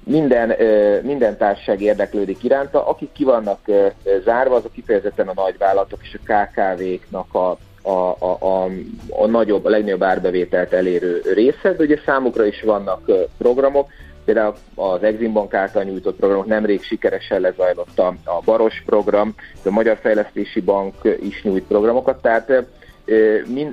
Minden, 0.06 0.54
minden 1.02 1.36
társaság 1.36 1.80
érdeklődik 1.80 2.42
iránta, 2.42 2.86
akik 2.86 3.12
ki 3.12 3.24
vannak 3.24 3.60
zárva, 4.24 4.54
azok 4.54 4.72
kifejezetten 4.72 5.28
a 5.28 5.32
nagyvállalatok 5.34 6.00
és 6.02 6.18
a 6.24 6.32
KKV-knak 6.32 7.34
a, 7.34 7.58
a, 7.82 8.16
a, 8.18 8.36
a, 8.40 8.68
a, 9.10 9.26
nagyobb, 9.26 9.64
a 9.64 9.68
legnagyobb 9.68 10.02
árbevételt 10.02 10.72
elérő 10.72 11.22
része, 11.34 11.72
de 11.72 11.82
ugye 11.82 11.98
számukra 12.04 12.44
is 12.46 12.62
vannak 12.62 13.10
programok, 13.38 13.90
Például 14.24 14.54
az 14.74 15.02
Exim 15.02 15.32
Bank 15.32 15.54
által 15.54 15.82
nyújtott 15.82 16.16
programok 16.16 16.46
nemrég 16.46 16.82
sikeresen 16.82 17.40
lezajlott 17.40 17.98
a, 17.98 18.06
a 18.24 18.40
Baros 18.44 18.82
program, 18.86 19.34
a 19.64 19.70
Magyar 19.70 19.98
Fejlesztési 20.00 20.60
Bank 20.60 20.94
is 21.20 21.42
nyújt 21.42 21.64
programokat, 21.64 22.22
tehát 22.22 22.64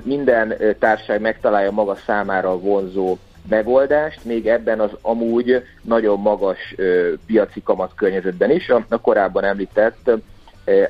minden 0.04 0.54
társaság 0.78 1.20
megtalálja 1.20 1.70
maga 1.70 1.94
számára 1.94 2.58
vonzó 2.58 3.16
megoldást, 3.48 4.24
még 4.24 4.46
ebben 4.46 4.80
az 4.80 4.90
amúgy 5.02 5.62
nagyon 5.82 6.20
magas 6.20 6.74
piaci 7.26 7.62
kamat 7.62 7.92
környezetben 7.94 8.50
is, 8.50 8.68
a, 8.68 8.98
korábban 9.02 9.44
említett 9.44 10.10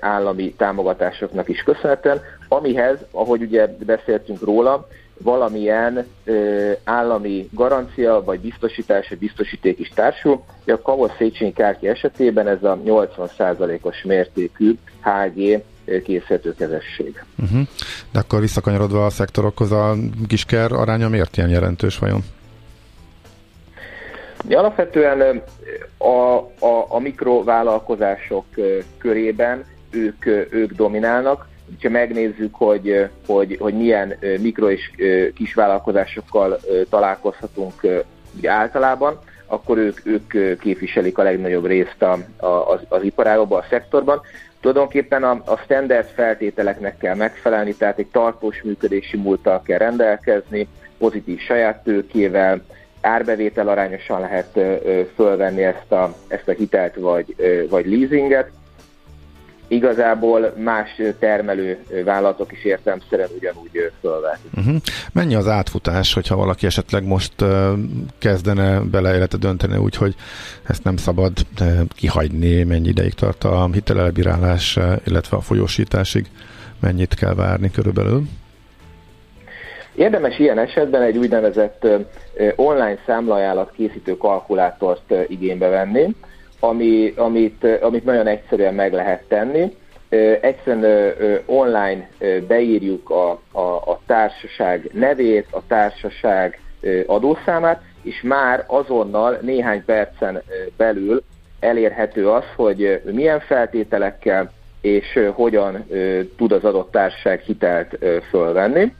állami 0.00 0.54
támogatásoknak 0.54 1.48
is 1.48 1.62
köszönhetően, 1.62 2.20
amihez, 2.48 2.98
ahogy 3.10 3.42
ugye 3.42 3.66
beszéltünk 3.86 4.40
róla, 4.42 4.88
valamilyen 5.22 6.06
ö, 6.24 6.70
állami 6.84 7.48
garancia 7.52 8.24
vagy 8.24 8.40
biztosítás, 8.40 9.08
vagy 9.08 9.18
biztosíték 9.18 9.78
is 9.78 9.88
társul. 9.88 10.44
A 10.66 10.78
Kavos 10.82 11.10
Széchenyi 11.18 11.52
kártya 11.52 11.88
esetében 11.88 12.48
ez 12.48 12.62
a 12.62 12.78
80%-os 12.86 14.02
mértékű 14.02 14.78
HG 15.00 15.62
készítőkezesség. 16.04 17.24
Uh-huh. 17.38 17.60
De 18.12 18.18
akkor 18.18 18.40
visszakanyarodva 18.40 19.06
a 19.06 19.10
szektorokhoz, 19.10 19.72
a 19.72 19.94
kisker 20.26 20.72
aránya 20.72 21.08
miért 21.08 21.36
ilyen 21.36 21.48
jelentős 21.48 21.98
vajon? 21.98 22.24
Alapvetően 24.50 25.42
a, 25.98 26.36
a, 26.66 26.86
a 26.88 26.98
mikrovállalkozások 26.98 28.44
körében 28.98 29.64
ők, 29.90 30.26
ők 30.50 30.72
dominálnak, 30.72 31.48
ha 31.82 31.88
megnézzük, 31.88 32.54
hogy, 32.54 33.08
hogy, 33.26 33.56
hogy 33.60 33.74
milyen 33.74 34.14
mikro 34.40 34.70
és 34.70 34.90
kisvállalkozásokkal 35.34 36.60
találkozhatunk 36.90 37.86
általában, 38.46 39.18
akkor 39.46 39.78
ők, 39.78 40.06
ők 40.06 40.58
képviselik 40.58 41.18
a 41.18 41.22
legnagyobb 41.22 41.66
részt 41.66 42.02
a, 42.02 42.18
a, 42.36 42.46
az, 42.46 42.80
az 42.88 43.02
iparágokban, 43.02 43.60
a 43.60 43.66
szektorban. 43.68 44.20
Tulajdonképpen 44.60 45.22
a, 45.22 45.42
a 45.44 45.56
standard 45.56 46.06
feltételeknek 46.14 46.98
kell 46.98 47.14
megfelelni, 47.14 47.74
tehát 47.74 47.98
egy 47.98 48.06
tartós 48.06 48.62
működési 48.62 49.16
múlttal 49.16 49.62
kell 49.62 49.78
rendelkezni, 49.78 50.68
pozitív 50.98 51.38
saját 51.40 51.82
tőkével, 51.82 52.62
árbevétel 53.02 53.68
arányosan 53.68 54.20
lehet 54.20 54.58
fölvenni 55.14 55.62
ezt 55.62 55.92
a, 55.92 56.14
ezt 56.28 56.48
a 56.48 56.52
hitelt 56.52 56.94
vagy, 56.94 57.36
vagy 57.70 57.86
leasinget, 57.86 58.50
igazából 59.68 60.54
más 60.56 60.88
termelő 61.18 61.78
vállalatok 62.04 62.52
is 62.52 62.64
értelmszerűen 62.64 63.28
ugyanúgy 63.36 63.92
fölvetni. 64.00 64.50
Uh-huh. 64.56 64.76
Mennyi 65.12 65.34
az 65.34 65.48
átfutás, 65.48 66.12
hogyha 66.12 66.36
valaki 66.36 66.66
esetleg 66.66 67.04
most 67.04 67.32
kezdene 68.18 68.80
bele 68.80 69.14
élete 69.14 69.36
dönteni 69.36 69.76
úgy, 69.76 69.96
hogy 69.96 70.14
ezt 70.62 70.84
nem 70.84 70.96
szabad 70.96 71.32
kihagyni, 71.88 72.62
mennyi 72.62 72.88
ideig 72.88 73.14
tart 73.14 73.44
a 73.44 73.68
hitelelbírálás, 73.72 74.78
illetve 75.04 75.36
a 75.36 75.40
folyósításig, 75.40 76.26
mennyit 76.80 77.14
kell 77.14 77.34
várni 77.34 77.70
körülbelül? 77.70 78.22
Érdemes 79.94 80.38
ilyen 80.38 80.58
esetben 80.58 81.02
egy 81.02 81.16
úgynevezett 81.16 81.86
online 82.56 82.98
számlajálat 83.06 83.72
készítő 83.76 84.16
kalkulátort 84.16 85.14
igénybe 85.28 85.68
venni, 85.68 86.14
ami, 86.60 87.12
amit, 87.16 87.66
amit 87.80 88.04
nagyon 88.04 88.26
egyszerűen 88.26 88.74
meg 88.74 88.92
lehet 88.92 89.22
tenni. 89.28 89.76
Egyszerűen 90.40 91.14
online 91.46 92.08
beírjuk 92.48 93.10
a, 93.10 93.30
a, 93.52 93.60
a 93.60 94.00
társaság 94.06 94.90
nevét, 94.92 95.46
a 95.50 95.62
társaság 95.66 96.60
adószámát, 97.06 97.82
és 98.02 98.22
már 98.22 98.64
azonnal 98.66 99.38
néhány 99.42 99.84
percen 99.84 100.42
belül 100.76 101.22
elérhető 101.60 102.28
az, 102.28 102.44
hogy 102.56 103.00
milyen 103.04 103.40
feltételekkel 103.40 104.50
és 104.80 105.18
hogyan 105.32 105.86
tud 106.36 106.52
az 106.52 106.64
adott 106.64 106.90
társaság 106.90 107.40
hitelt 107.40 107.98
fölvenni. 108.30 108.94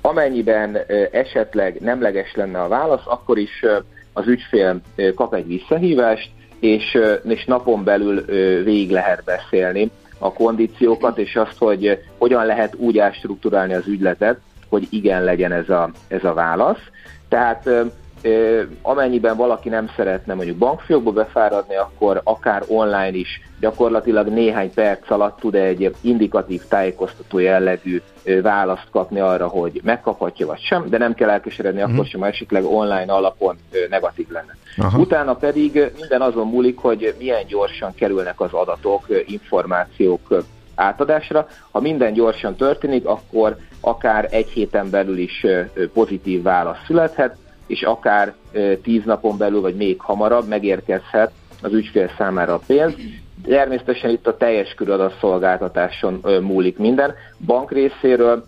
Amennyiben 0.00 0.78
esetleg 1.12 1.80
nemleges 1.80 2.34
lenne 2.34 2.62
a 2.62 2.68
válasz, 2.68 3.06
akkor 3.06 3.38
is 3.38 3.64
az 4.12 4.26
ügyfél 4.26 4.80
kap 5.14 5.34
egy 5.34 5.46
visszahívást, 5.46 6.30
és, 6.60 6.98
és 7.24 7.44
napon 7.44 7.84
belül 7.84 8.24
végig 8.64 8.90
lehet 8.90 9.24
beszélni 9.24 9.90
a 10.18 10.32
kondíciókat, 10.32 11.18
és 11.18 11.36
azt, 11.36 11.58
hogy 11.58 11.98
hogyan 12.18 12.46
lehet 12.46 12.74
úgy 12.74 12.98
ástruktúrálni 12.98 13.74
az 13.74 13.86
ügyletet, 13.86 14.40
hogy 14.68 14.86
igen 14.90 15.24
legyen 15.24 15.52
ez 15.52 15.68
a, 15.68 15.90
ez 16.08 16.24
a 16.24 16.34
válasz. 16.34 16.80
Tehát 17.28 17.70
amennyiben 18.82 19.36
valaki 19.36 19.68
nem 19.68 19.90
szeretne 19.96 20.34
mondjuk 20.34 20.56
bankfiókba 20.56 21.12
befáradni, 21.12 21.76
akkor 21.76 22.20
akár 22.24 22.62
online 22.66 23.16
is 23.16 23.40
gyakorlatilag 23.60 24.28
néhány 24.28 24.74
perc 24.74 25.10
alatt 25.10 25.40
tud 25.40 25.54
egy 25.54 25.94
indikatív 26.00 26.62
tájékoztató 26.68 27.38
jellegű 27.38 28.00
választ 28.42 28.86
kapni 28.90 29.20
arra, 29.20 29.48
hogy 29.48 29.80
megkaphatja 29.84 30.46
vagy 30.46 30.60
sem, 30.60 30.88
de 30.88 30.98
nem 30.98 31.14
kell 31.14 31.28
elkeseredni 31.28 31.80
uh-huh. 31.80 31.94
akkor 31.94 32.06
sem, 32.06 32.20
ha 32.20 32.26
esetleg 32.26 32.64
online 32.64 33.12
alapon 33.12 33.56
negatív 33.90 34.28
lenne. 34.28 34.56
Aha. 34.76 34.98
Utána 34.98 35.34
pedig 35.34 35.92
minden 35.96 36.20
azon 36.20 36.48
múlik, 36.48 36.78
hogy 36.78 37.14
milyen 37.18 37.46
gyorsan 37.46 37.94
kerülnek 37.94 38.40
az 38.40 38.52
adatok, 38.52 39.06
információk 39.26 40.44
átadásra. 40.74 41.46
Ha 41.70 41.80
minden 41.80 42.12
gyorsan 42.12 42.54
történik, 42.54 43.06
akkor 43.06 43.56
akár 43.80 44.28
egy 44.30 44.48
héten 44.48 44.90
belül 44.90 45.18
is 45.18 45.46
pozitív 45.92 46.42
válasz 46.42 46.84
születhet, 46.86 47.36
és 47.70 47.82
akár 47.82 48.34
tíz 48.82 49.04
napon 49.04 49.36
belül, 49.38 49.60
vagy 49.60 49.74
még 49.74 50.00
hamarabb 50.00 50.48
megérkezhet 50.48 51.32
az 51.62 51.72
ügyfél 51.72 52.10
számára 52.18 52.54
a 52.54 52.60
pénz. 52.66 52.94
Természetesen 53.44 54.10
itt 54.10 54.26
a 54.26 54.36
teljes 54.36 54.74
körű 54.74 54.90
adatszolgáltatáson 54.90 56.24
múlik 56.42 56.78
minden. 56.78 57.14
Bank 57.46 57.70
részéről 57.70 58.44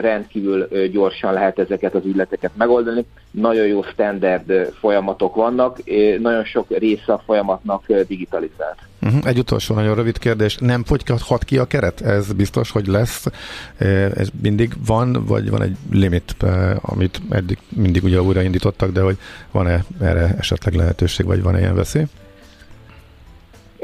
rendkívül 0.00 0.68
gyorsan 0.92 1.32
lehet 1.32 1.58
ezeket 1.58 1.94
az 1.94 2.04
ügyleteket 2.04 2.50
megoldani. 2.56 3.04
Nagyon 3.30 3.66
jó 3.66 3.82
standard 3.82 4.52
folyamatok 4.80 5.34
vannak, 5.34 5.78
nagyon 6.20 6.44
sok 6.44 6.66
része 6.78 7.12
a 7.12 7.22
folyamatnak 7.26 7.92
digitalizált. 8.06 8.78
Uh-huh. 9.02 9.26
Egy 9.26 9.38
utolsó 9.38 9.74
nagyon 9.74 9.94
rövid 9.94 10.18
kérdés. 10.18 10.56
Nem 10.56 10.84
fogyhat 10.84 11.44
ki 11.44 11.58
a 11.58 11.64
keret? 11.64 12.00
Ez 12.00 12.32
biztos, 12.32 12.70
hogy 12.70 12.86
lesz? 12.86 13.26
Ez 14.14 14.28
mindig 14.42 14.72
van, 14.86 15.24
vagy 15.26 15.50
van 15.50 15.62
egy 15.62 15.76
limit, 15.90 16.36
amit 16.80 17.20
eddig 17.30 17.58
mindig 17.68 18.04
ugye 18.04 18.22
újraindítottak, 18.22 18.90
de 18.92 19.00
hogy 19.00 19.16
van-e 19.50 19.84
erre 20.00 20.34
esetleg 20.38 20.74
lehetőség, 20.74 21.26
vagy 21.26 21.42
van-e 21.42 21.58
ilyen 21.58 21.74
veszély? 21.74 22.04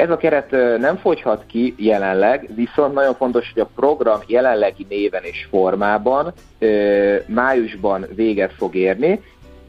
Ez 0.01 0.11
a 0.11 0.17
keret 0.17 0.51
nem 0.79 0.97
fogyhat 0.97 1.45
ki 1.47 1.75
jelenleg, 1.79 2.49
viszont 2.55 2.95
nagyon 2.95 3.15
fontos, 3.15 3.51
hogy 3.55 3.63
a 3.63 3.71
program 3.75 4.21
jelenlegi 4.27 4.87
néven 4.89 5.23
és 5.23 5.47
formában 5.51 6.33
májusban 7.27 8.07
véget 8.15 8.53
fog 8.53 8.75
érni. 8.75 9.23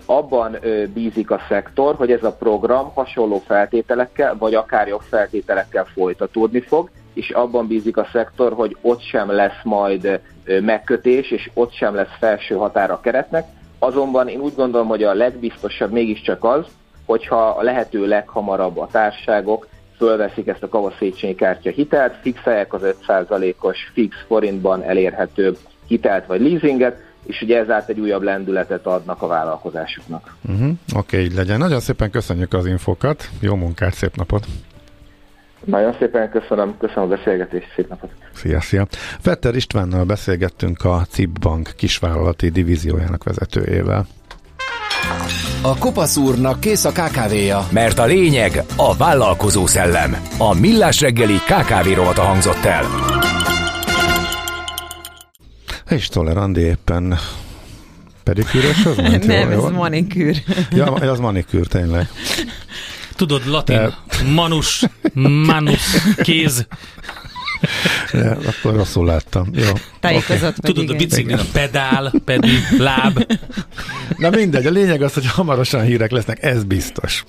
Abban 0.05 0.57
bízik 0.93 1.31
a 1.31 1.41
szektor, 1.47 1.95
hogy 1.95 2.11
ez 2.11 2.23
a 2.23 2.35
program 2.35 2.91
hasonló 2.93 3.41
feltételekkel, 3.47 4.35
vagy 4.37 4.53
akár 4.53 4.87
jobb 4.87 5.01
feltételekkel 5.01 5.85
folytatódni 5.85 6.59
fog, 6.59 6.89
és 7.13 7.29
abban 7.29 7.67
bízik 7.67 7.97
a 7.97 8.07
szektor, 8.11 8.53
hogy 8.53 8.77
ott 8.81 9.01
sem 9.01 9.31
lesz 9.31 9.63
majd 9.63 10.19
megkötés, 10.61 11.31
és 11.31 11.49
ott 11.53 11.73
sem 11.73 11.95
lesz 11.95 12.17
felső 12.19 12.55
határa 12.55 12.93
a 12.93 12.99
keretnek. 12.99 13.47
Azonban 13.79 14.27
én 14.27 14.39
úgy 14.39 14.55
gondolom, 14.55 14.87
hogy 14.87 15.03
a 15.03 15.13
legbiztosabb 15.13 15.91
mégiscsak 15.91 16.43
az, 16.43 16.65
hogyha 17.05 17.47
a 17.47 17.61
lehető 17.61 18.07
leghamarabb 18.07 18.77
a 18.77 18.87
társágok 18.91 19.67
fölveszik 20.01 20.47
ezt 20.47 20.63
a 20.63 20.69
Kavasz 20.69 20.97
Széchenyi 20.99 21.35
kártya 21.35 21.69
hitelt, 21.69 22.13
fixálják 22.21 22.73
az 22.73 22.81
5%-os 23.07 23.77
fix 23.93 24.15
forintban 24.27 24.83
elérhető 24.83 25.57
hitelt 25.87 26.25
vagy 26.25 26.41
leasinget, 26.41 27.01
és 27.25 27.41
ugye 27.41 27.57
ezáltal 27.57 27.95
egy 27.95 27.99
újabb 27.99 28.21
lendületet 28.21 28.85
adnak 28.85 29.21
a 29.21 29.27
vállalkozásuknak. 29.27 30.35
Uh-huh. 30.41 30.67
Oké, 30.67 30.75
okay, 30.95 31.19
így 31.19 31.33
legyen. 31.33 31.57
Nagyon 31.57 31.79
szépen 31.79 32.11
köszönjük 32.11 32.53
az 32.53 32.65
infokat, 32.65 33.29
jó 33.39 33.55
munkát, 33.55 33.93
szép 33.93 34.15
napot! 34.15 34.45
Nagyon 35.65 35.95
szépen 35.99 36.29
köszönöm, 36.29 36.77
köszönöm 36.77 37.03
a 37.03 37.15
beszélgetést, 37.15 37.73
szép 37.75 37.89
napot! 37.89 38.09
Szia, 38.33 38.61
szia! 38.61 38.87
Fetter 39.19 39.55
Istvánnal 39.55 40.03
beszélgettünk 40.03 40.85
a 40.85 41.01
CIP 41.09 41.39
Bank 41.39 41.69
kisvállalati 41.75 42.49
divíziójának 42.49 43.23
vezetőjével. 43.23 44.05
A 45.63 45.77
Kopasz 45.77 46.17
úrnak 46.17 46.59
kész 46.59 46.85
a 46.85 46.91
kávéja. 46.91 47.67
Mert 47.71 47.99
a 47.99 48.05
lényeg 48.05 48.63
a 48.75 48.95
vállalkozó 48.95 49.65
szellem. 49.65 50.17
A 50.37 50.53
Millás 50.53 51.01
reggeli 51.01 51.37
KKV 51.37 51.87
rovata 51.95 52.21
hangzott 52.21 52.65
el. 52.65 52.85
És 55.89 56.07
Toller 56.07 56.37
Andi 56.37 56.61
éppen 56.61 57.19
pedikűrös 58.23 58.85
az 58.85 58.95
ment? 58.97 59.27
Nem, 59.27 59.51
jó, 59.51 59.65
ez 59.65 59.71
manikűr. 59.71 60.37
Ja, 60.71 60.85
az 60.85 61.19
manikűr, 61.19 61.67
tényleg. 61.67 62.09
Tudod, 63.15 63.45
latin, 63.47 63.75
De... 63.75 63.97
manus, 64.33 64.83
manus, 65.45 65.81
kéz. 66.15 66.67
Ja, 68.11 68.37
akkor 68.45 68.75
rosszul 68.75 69.05
láttam. 69.05 69.47
Jó. 69.53 69.71
Tájékozott 69.99 70.57
okay. 70.57 70.73
Tudod, 70.73 70.89
a 70.89 70.97
biciklin 70.97 71.37
a 71.37 71.43
pedál, 71.53 72.13
pedig 72.25 72.49
láb. 72.77 73.25
Na 74.17 74.29
mindegy, 74.29 74.65
a 74.65 74.69
lényeg 74.69 75.01
az, 75.01 75.13
hogy 75.13 75.25
hamarosan 75.25 75.81
hírek 75.81 76.11
lesznek, 76.11 76.43
ez 76.43 76.63
biztos. 76.63 77.19